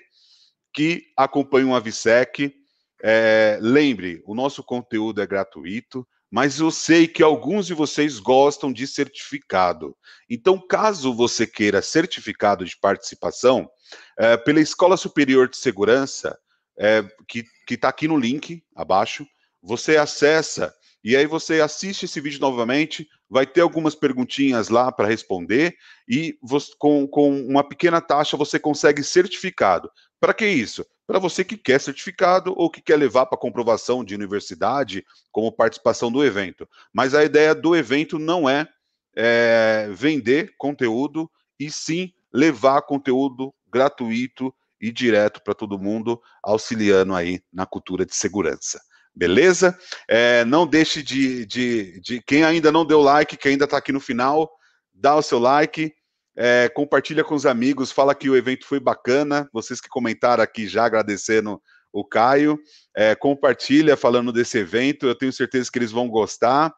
[0.72, 2.54] que acompanha o Avisec,
[3.02, 8.72] é, lembre, o nosso conteúdo é gratuito, mas eu sei que alguns de vocês gostam
[8.72, 9.96] de certificado.
[10.28, 13.68] Então, caso você queira certificado de participação,
[14.16, 16.38] é, pela Escola Superior de Segurança,
[16.78, 19.26] é, que está aqui no link abaixo,
[19.62, 20.72] você acessa
[21.02, 25.74] e aí você assiste esse vídeo novamente, vai ter algumas perguntinhas lá para responder
[26.08, 29.90] e você, com, com uma pequena taxa você consegue certificado.
[30.20, 30.84] Para que isso?
[31.06, 36.12] Para você que quer certificado ou que quer levar para comprovação de universidade como participação
[36.12, 36.68] do evento.
[36.92, 38.68] Mas a ideia do evento não é
[39.16, 47.42] é, vender conteúdo e sim levar conteúdo gratuito e direto para todo mundo, auxiliando aí
[47.52, 48.80] na cultura de segurança.
[49.14, 49.76] Beleza?
[50.08, 53.92] É, não deixe de, de, de, Quem ainda não deu like, que ainda está aqui
[53.92, 54.50] no final,
[54.92, 55.92] dá o seu like,
[56.36, 59.48] é, compartilha com os amigos, fala que o evento foi bacana.
[59.52, 61.60] Vocês que comentaram aqui já agradecendo
[61.92, 62.58] o Caio,
[62.96, 65.06] é, compartilha falando desse evento.
[65.06, 66.72] Eu tenho certeza que eles vão gostar.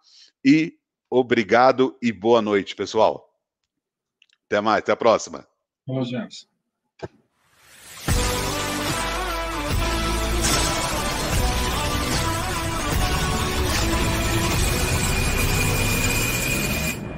[0.45, 0.75] E
[1.11, 3.29] obrigado e boa noite, pessoal.
[4.47, 5.47] Até mais, até a próxima.
[5.87, 6.52] Boa, James.